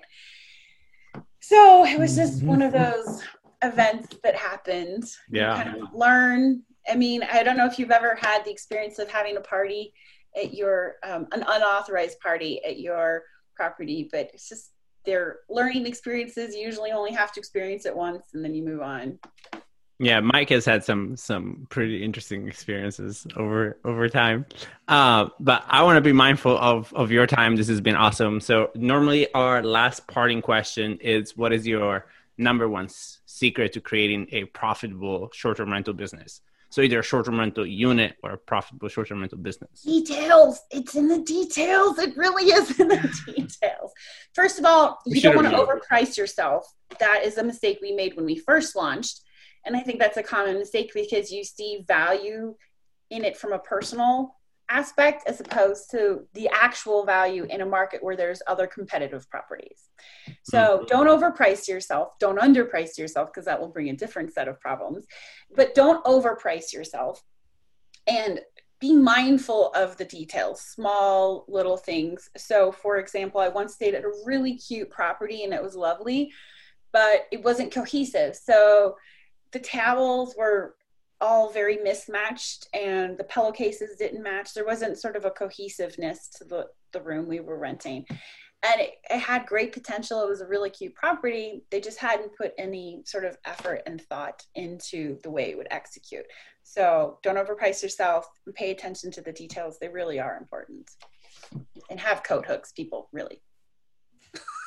So 1.38 1.84
it 1.84 2.00
was 2.00 2.16
just 2.16 2.42
one 2.42 2.62
of 2.62 2.72
those 2.72 3.22
events 3.62 4.16
that 4.24 4.34
happened. 4.34 5.04
Yeah. 5.30 5.62
kind 5.62 5.82
of 5.82 5.94
learn. 5.94 6.64
I 6.90 6.96
mean, 6.96 7.22
I 7.22 7.44
don't 7.44 7.56
know 7.56 7.66
if 7.66 7.78
you've 7.78 7.92
ever 7.92 8.16
had 8.16 8.44
the 8.44 8.50
experience 8.50 8.98
of 8.98 9.08
having 9.08 9.36
a 9.36 9.40
party 9.40 9.92
at 10.36 10.54
your 10.54 10.96
um, 11.04 11.26
an 11.32 11.44
unauthorized 11.46 12.18
party 12.20 12.62
at 12.64 12.78
your 12.78 13.22
property 13.54 14.08
but 14.10 14.30
it's 14.32 14.48
just 14.48 14.70
their 15.04 15.38
learning 15.48 15.86
experiences 15.86 16.54
you 16.54 16.62
usually 16.62 16.90
only 16.90 17.12
have 17.12 17.32
to 17.32 17.40
experience 17.40 17.86
it 17.86 17.96
once 17.96 18.26
and 18.34 18.44
then 18.44 18.54
you 18.54 18.62
move 18.62 18.80
on. 18.80 19.18
Yeah 19.98 20.20
mike 20.20 20.50
has 20.50 20.64
had 20.64 20.84
some 20.84 21.16
some 21.16 21.66
pretty 21.70 22.04
interesting 22.04 22.46
experiences 22.46 23.26
over 23.36 23.78
over 23.84 24.08
time. 24.08 24.46
Uh, 24.86 25.28
but 25.40 25.64
i 25.68 25.82
want 25.82 25.96
to 25.96 26.00
be 26.00 26.12
mindful 26.12 26.56
of 26.58 26.92
of 26.94 27.10
your 27.10 27.26
time. 27.26 27.56
This 27.56 27.68
has 27.68 27.80
been 27.80 27.96
awesome. 27.96 28.40
So 28.40 28.70
normally 28.74 29.32
our 29.34 29.62
last 29.62 30.06
parting 30.06 30.42
question 30.42 30.98
is 31.00 31.36
what 31.36 31.52
is 31.52 31.66
your 31.66 32.06
number 32.36 32.68
one 32.68 32.88
secret 33.26 33.72
to 33.72 33.80
creating 33.80 34.28
a 34.30 34.44
profitable 34.44 35.30
short-term 35.32 35.72
rental 35.72 35.92
business 35.92 36.40
so 36.70 36.82
either 36.82 36.98
a 36.98 37.02
short-term 37.02 37.38
rental 37.38 37.66
unit 37.66 38.16
or 38.22 38.32
a 38.32 38.38
profitable 38.38 38.88
short-term 38.88 39.20
rental 39.20 39.38
business. 39.38 39.82
Details. 39.82 40.60
It's 40.70 40.94
in 40.94 41.08
the 41.08 41.20
details. 41.20 41.98
It 41.98 42.16
really 42.16 42.50
is 42.50 42.78
in 42.78 42.88
the 42.88 42.96
details. 43.36 43.92
First 44.34 44.58
of 44.58 44.64
all, 44.64 44.98
you 45.06 45.20
don't 45.20 45.36
want 45.36 45.48
to 45.48 45.56
overprice 45.56 46.16
yourself. 46.16 46.66
That 47.00 47.22
is 47.24 47.38
a 47.38 47.44
mistake 47.44 47.78
we 47.80 47.92
made 47.92 48.16
when 48.16 48.26
we 48.26 48.36
first 48.36 48.76
launched. 48.76 49.20
And 49.64 49.76
I 49.76 49.80
think 49.80 49.98
that's 49.98 50.16
a 50.16 50.22
common 50.22 50.58
mistake 50.58 50.92
because 50.94 51.32
you 51.32 51.44
see 51.44 51.84
value 51.86 52.54
in 53.10 53.24
it 53.24 53.36
from 53.36 53.52
a 53.52 53.58
personal 53.58 54.37
aspect 54.70 55.26
as 55.26 55.40
opposed 55.40 55.90
to 55.90 56.26
the 56.34 56.48
actual 56.52 57.04
value 57.04 57.44
in 57.48 57.60
a 57.60 57.66
market 57.66 58.02
where 58.02 58.16
there's 58.16 58.42
other 58.46 58.66
competitive 58.66 59.28
properties. 59.30 59.88
So 60.42 60.58
mm-hmm. 60.58 60.84
don't 60.86 61.06
overprice 61.06 61.68
yourself, 61.68 62.18
don't 62.18 62.38
underprice 62.38 62.98
yourself 62.98 63.30
because 63.32 63.46
that 63.46 63.60
will 63.60 63.68
bring 63.68 63.88
a 63.88 63.96
different 63.96 64.32
set 64.32 64.48
of 64.48 64.60
problems. 64.60 65.06
But 65.54 65.74
don't 65.74 66.04
overprice 66.04 66.72
yourself 66.72 67.22
and 68.06 68.40
be 68.80 68.94
mindful 68.94 69.72
of 69.72 69.96
the 69.96 70.04
details, 70.04 70.60
small 70.60 71.44
little 71.48 71.76
things. 71.76 72.30
So, 72.36 72.70
for 72.70 72.98
example, 72.98 73.40
I 73.40 73.48
once 73.48 73.74
stayed 73.74 73.94
at 73.94 74.04
a 74.04 74.12
really 74.24 74.56
cute 74.56 74.90
property 74.90 75.42
and 75.42 75.52
it 75.52 75.62
was 75.62 75.74
lovely, 75.74 76.30
but 76.92 77.26
it 77.32 77.42
wasn't 77.42 77.72
cohesive. 77.72 78.36
So, 78.36 78.96
the 79.50 79.58
towels 79.58 80.34
were 80.36 80.76
all 81.20 81.50
very 81.50 81.76
mismatched 81.78 82.68
and 82.74 83.18
the 83.18 83.24
pillowcases 83.24 83.96
didn't 83.98 84.22
match. 84.22 84.54
There 84.54 84.66
wasn't 84.66 84.98
sort 84.98 85.16
of 85.16 85.24
a 85.24 85.30
cohesiveness 85.30 86.28
to 86.38 86.44
the, 86.44 86.66
the 86.92 87.00
room 87.00 87.26
we 87.26 87.40
were 87.40 87.58
renting. 87.58 88.06
And 88.62 88.80
it, 88.80 88.94
it 89.08 89.18
had 89.18 89.46
great 89.46 89.72
potential. 89.72 90.22
It 90.22 90.28
was 90.28 90.40
a 90.40 90.46
really 90.46 90.70
cute 90.70 90.94
property. 90.94 91.62
They 91.70 91.80
just 91.80 91.98
hadn't 91.98 92.36
put 92.36 92.52
any 92.58 93.02
sort 93.04 93.24
of 93.24 93.36
effort 93.44 93.82
and 93.86 94.00
thought 94.02 94.44
into 94.54 95.18
the 95.22 95.30
way 95.30 95.50
it 95.50 95.56
would 95.56 95.68
execute. 95.70 96.26
So 96.64 97.18
don't 97.22 97.36
overprice 97.36 97.82
yourself 97.82 98.26
and 98.46 98.54
pay 98.54 98.70
attention 98.70 99.10
to 99.12 99.20
the 99.20 99.32
details. 99.32 99.78
They 99.80 99.88
really 99.88 100.18
are 100.18 100.36
important. 100.36 100.90
And 101.88 102.00
have 102.00 102.24
coat 102.24 102.46
hooks, 102.46 102.72
people, 102.72 103.08
really. 103.12 103.42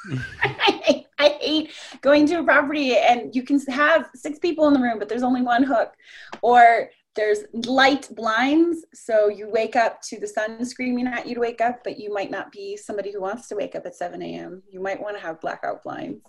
hate, 1.29 1.71
going 2.01 2.25
to 2.27 2.39
a 2.39 2.43
property 2.43 2.97
and 2.97 3.35
you 3.35 3.43
can 3.43 3.59
have 3.67 4.09
six 4.15 4.39
people 4.39 4.67
in 4.67 4.73
the 4.73 4.79
room, 4.79 4.99
but 4.99 5.09
there's 5.09 5.23
only 5.23 5.41
one 5.41 5.63
hook. 5.63 5.93
Or 6.41 6.89
there's 7.15 7.43
light 7.53 8.07
blinds, 8.15 8.85
so 8.93 9.27
you 9.27 9.49
wake 9.49 9.75
up 9.75 10.01
to 10.03 10.19
the 10.19 10.27
sun 10.27 10.63
screaming 10.63 11.07
at 11.07 11.27
you 11.27 11.35
to 11.35 11.41
wake 11.41 11.59
up, 11.59 11.83
but 11.83 11.99
you 11.99 12.13
might 12.13 12.31
not 12.31 12.51
be 12.51 12.77
somebody 12.77 13.11
who 13.11 13.19
wants 13.19 13.49
to 13.49 13.55
wake 13.55 13.75
up 13.75 13.85
at 13.85 13.95
7 13.95 14.21
a.m. 14.21 14.63
You 14.69 14.81
might 14.81 15.01
want 15.01 15.17
to 15.17 15.21
have 15.21 15.41
blackout 15.41 15.83
blinds. 15.83 16.21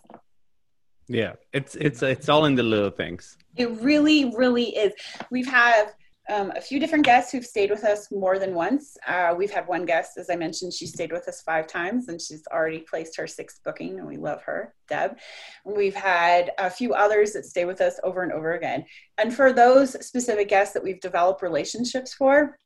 Yeah, 1.08 1.34
it's 1.52 1.74
it's 1.74 2.02
it's 2.02 2.28
all 2.28 2.46
in 2.46 2.54
the 2.54 2.62
little 2.62 2.90
things. 2.90 3.36
It 3.56 3.70
really, 3.80 4.32
really 4.36 4.76
is. 4.76 4.92
We've 5.30 5.46
have 5.46 5.94
um, 6.28 6.52
a 6.54 6.60
few 6.60 6.78
different 6.78 7.04
guests 7.04 7.32
who've 7.32 7.44
stayed 7.44 7.70
with 7.70 7.84
us 7.84 8.10
more 8.12 8.38
than 8.38 8.54
once. 8.54 8.96
Uh, 9.06 9.34
we've 9.36 9.50
had 9.50 9.66
one 9.66 9.84
guest, 9.84 10.16
as 10.16 10.30
I 10.30 10.36
mentioned, 10.36 10.72
she 10.72 10.86
stayed 10.86 11.10
with 11.10 11.26
us 11.26 11.42
five 11.42 11.66
times 11.66 12.08
and 12.08 12.20
she's 12.20 12.44
already 12.52 12.78
placed 12.78 13.16
her 13.16 13.26
sixth 13.26 13.60
booking, 13.64 13.98
and 13.98 14.06
we 14.06 14.16
love 14.16 14.42
her, 14.42 14.74
Deb. 14.88 15.18
We've 15.64 15.94
had 15.94 16.52
a 16.58 16.70
few 16.70 16.94
others 16.94 17.32
that 17.32 17.44
stay 17.44 17.64
with 17.64 17.80
us 17.80 17.98
over 18.04 18.22
and 18.22 18.32
over 18.32 18.54
again. 18.54 18.84
And 19.18 19.34
for 19.34 19.52
those 19.52 19.92
specific 20.06 20.48
guests 20.48 20.74
that 20.74 20.82
we've 20.84 21.00
developed 21.00 21.42
relationships 21.42 22.14
for, 22.14 22.56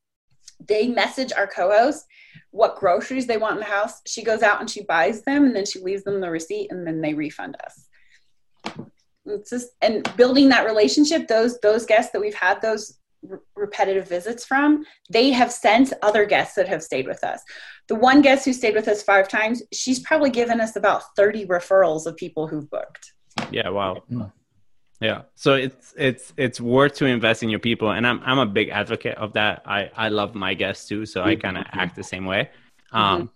they 0.69 0.89
message 0.89 1.33
our 1.37 1.47
co-host 1.47 2.05
what 2.51 2.77
groceries 2.77 3.27
they 3.27 3.37
want 3.37 3.55
in 3.55 3.61
the 3.61 3.67
house. 3.67 4.01
She 4.07 4.23
goes 4.23 4.43
out 4.43 4.61
and 4.61 4.69
she 4.69 4.85
buys 4.85 5.23
them, 5.23 5.45
and 5.45 5.57
then 5.57 5.67
she 5.67 5.81
leaves 5.81 6.05
them 6.05 6.21
the 6.21 6.31
receipt, 6.31 6.71
and 6.71 6.87
then 6.87 7.01
they 7.01 7.15
refund 7.15 7.57
us. 7.65 7.89
It's 9.27 9.51
just 9.51 9.69
and 9.83 10.09
building 10.17 10.51
that 10.51 10.67
relationship. 10.67 11.27
Those 11.27 11.59
those 11.61 11.85
guests 11.85 12.13
that 12.13 12.21
we've 12.21 12.35
had 12.35 12.63
those 12.63 12.99
repetitive 13.55 14.09
visits 14.09 14.45
from, 14.45 14.85
they 15.11 15.31
have 15.31 15.53
sent 15.53 15.93
other 16.03 16.25
guests 16.25 16.55
that 16.55 16.69
have 16.69 16.83
stayed 16.83 17.07
with 17.07 17.23
us. 17.25 17.43
The 17.89 17.95
one 17.95 18.23
guest 18.23 18.45
who 18.45 18.53
stayed 18.53 18.75
with 18.75 18.89
us 18.89 19.03
five 19.03 19.29
times, 19.29 19.62
she's 19.73 20.01
probably 20.01 20.31
given 20.31 20.61
us 20.61 20.77
about 20.77 21.03
30 21.17 21.47
referrals 21.47 22.07
of 22.07 22.17
people 22.17 22.47
who've 22.47 22.69
booked. 22.71 23.12
Yeah, 23.51 23.69
wow. 23.69 24.03
Yeah. 25.01 25.23
So 25.35 25.55
it's 25.55 25.95
it's 25.97 26.33
it's 26.37 26.61
worth 26.61 26.95
to 26.95 27.07
invest 27.07 27.43
in 27.43 27.51
your 27.51 27.59
people, 27.59 27.91
and 27.91 28.07
I'm 28.07 28.21
I'm 28.25 28.39
a 28.39 28.47
big 28.47 28.71
advocate 28.71 29.17
of 29.19 29.35
that. 29.35 29.62
I 29.67 29.91
I 29.95 30.09
love 30.09 30.35
my 30.35 30.55
guests 30.55 30.89
too, 30.89 31.05
so 31.05 31.23
I 31.23 31.37
kind 31.37 31.59
of 31.59 31.64
act 31.73 31.97
the 31.97 32.03
same 32.03 32.25
way. 32.25 32.49
Um, 32.93 33.03
mm-hmm. 33.03 33.36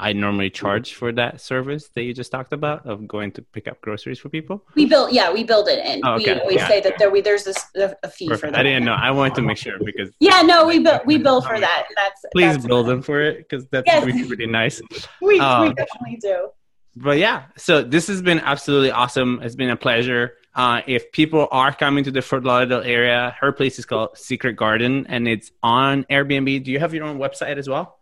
I 0.00 0.14
normally 0.14 0.48
charge 0.48 0.94
for 0.94 1.12
that 1.12 1.42
service 1.42 1.88
that 1.94 2.04
you 2.04 2.14
just 2.14 2.32
talked 2.32 2.54
about 2.54 2.86
of 2.86 3.06
going 3.06 3.32
to 3.32 3.42
pick 3.42 3.68
up 3.68 3.82
groceries 3.82 4.18
for 4.18 4.30
people. 4.30 4.64
We 4.74 4.86
build, 4.86 5.12
yeah, 5.12 5.30
we 5.30 5.44
build 5.44 5.68
it 5.68 5.84
in. 5.84 6.00
Oh, 6.02 6.14
okay. 6.14 6.40
We, 6.46 6.54
we 6.54 6.56
yeah. 6.56 6.68
say 6.68 6.80
that 6.80 6.94
there 6.98 7.10
we 7.10 7.20
there's 7.20 7.46
a, 7.46 7.54
a 8.02 8.08
fee 8.08 8.26
Perfect. 8.26 8.40
for 8.40 8.50
that. 8.50 8.60
I 8.60 8.62
didn't 8.62 8.84
know. 8.86 8.94
I 8.94 9.10
wanted 9.10 9.34
to 9.34 9.42
make 9.42 9.58
sure 9.58 9.74
because 9.84 10.10
yeah, 10.18 10.40
no, 10.40 10.66
we 10.66 10.78
build 10.78 11.02
we 11.04 11.18
build 11.18 11.44
for 11.44 11.60
that. 11.60 11.86
That's 11.96 12.24
please 12.32 12.54
that's 12.54 12.66
build 12.66 12.86
them 12.86 13.02
for 13.02 13.20
it 13.20 13.38
because 13.38 13.66
that's 13.66 13.86
yes. 13.86 14.04
really, 14.04 14.24
really 14.24 14.46
nice. 14.46 14.80
we 15.20 15.38
um, 15.38 15.68
we 15.68 15.74
definitely 15.74 16.16
do. 16.16 16.48
But 16.96 17.18
yeah, 17.18 17.44
so 17.58 17.82
this 17.82 18.08
has 18.08 18.22
been 18.22 18.40
absolutely 18.40 18.92
awesome. 18.92 19.40
It's 19.42 19.54
been 19.54 19.70
a 19.70 19.76
pleasure. 19.76 20.32
Uh, 20.54 20.80
if 20.86 21.12
people 21.12 21.46
are 21.52 21.72
coming 21.72 22.04
to 22.04 22.10
the 22.10 22.22
Fort 22.22 22.44
Lauderdale 22.44 22.82
area, 22.82 23.36
her 23.38 23.52
place 23.52 23.78
is 23.78 23.84
called 23.84 24.16
Secret 24.16 24.54
Garden 24.54 25.06
and 25.08 25.28
it's 25.28 25.52
on 25.62 26.04
Airbnb. 26.04 26.64
Do 26.64 26.72
you 26.72 26.80
have 26.80 26.92
your 26.92 27.04
own 27.04 27.18
website 27.18 27.56
as 27.58 27.68
well? 27.68 27.99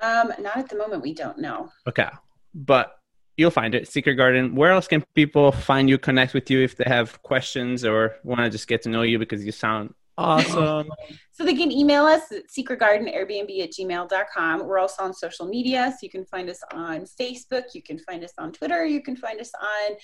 Um, 0.00 0.32
not 0.40 0.56
at 0.56 0.68
the 0.68 0.76
moment. 0.76 1.02
We 1.02 1.14
don't 1.14 1.38
know. 1.38 1.70
Okay, 1.86 2.08
but 2.54 2.96
you'll 3.36 3.50
find 3.50 3.74
it. 3.74 3.88
Secret 3.88 4.14
Garden. 4.14 4.54
Where 4.54 4.72
else 4.72 4.88
can 4.88 5.04
people 5.14 5.52
find 5.52 5.88
you, 5.88 5.98
connect 5.98 6.34
with 6.34 6.50
you 6.50 6.62
if 6.62 6.76
they 6.76 6.84
have 6.86 7.22
questions 7.22 7.84
or 7.84 8.16
want 8.22 8.40
to 8.40 8.50
just 8.50 8.68
get 8.68 8.82
to 8.82 8.88
know 8.88 9.02
you 9.02 9.18
because 9.18 9.44
you 9.44 9.52
sound 9.52 9.94
awesome? 10.18 10.88
so 11.32 11.44
they 11.44 11.54
can 11.54 11.70
email 11.70 12.04
us 12.04 12.32
at 12.32 12.44
secretgardenairbnb 12.48 13.62
at 13.62 13.72
gmail.com. 13.72 14.66
We're 14.66 14.78
also 14.78 15.02
on 15.04 15.14
social 15.14 15.46
media. 15.46 15.92
So 15.92 15.98
you 16.02 16.10
can 16.10 16.24
find 16.24 16.48
us 16.48 16.60
on 16.72 17.04
Facebook. 17.20 17.74
You 17.74 17.82
can 17.82 17.98
find 17.98 18.24
us 18.24 18.32
on 18.38 18.52
Twitter. 18.52 18.84
You 18.84 19.02
can 19.02 19.16
find 19.16 19.40
us 19.40 19.50
on 19.60 19.96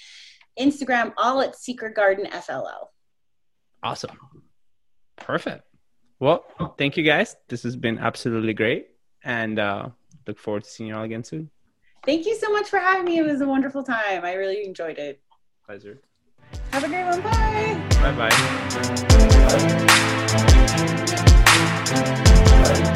Instagram, 0.58 1.12
all 1.16 1.40
at 1.40 1.56
Secret 1.56 1.94
Garden 1.94 2.26
FLL. 2.26 2.88
Awesome. 3.82 4.16
Perfect. 5.16 5.64
Well, 6.20 6.44
thank 6.78 6.96
you 6.96 7.02
guys. 7.02 7.34
This 7.48 7.64
has 7.64 7.74
been 7.74 7.98
absolutely 7.98 8.54
great 8.54 8.91
and 9.24 9.58
uh, 9.58 9.88
look 10.26 10.38
forward 10.38 10.64
to 10.64 10.70
seeing 10.70 10.88
you 10.88 10.96
all 10.96 11.02
again 11.02 11.24
soon. 11.24 11.50
Thank 12.04 12.26
you 12.26 12.36
so 12.36 12.50
much 12.52 12.68
for 12.68 12.78
having 12.78 13.04
me. 13.04 13.18
It 13.18 13.22
was 13.24 13.40
a 13.40 13.46
wonderful 13.46 13.82
time. 13.84 14.24
I 14.24 14.34
really 14.34 14.64
enjoyed 14.64 14.98
it. 14.98 15.20
Pleasure. 15.64 16.00
Have 16.72 16.84
a 16.84 16.88
great 16.88 17.04
one. 17.04 17.20
Bye. 17.20 17.80
Bye-bye. 18.00 18.30
Bye 21.92 22.84
bye. 22.84 22.88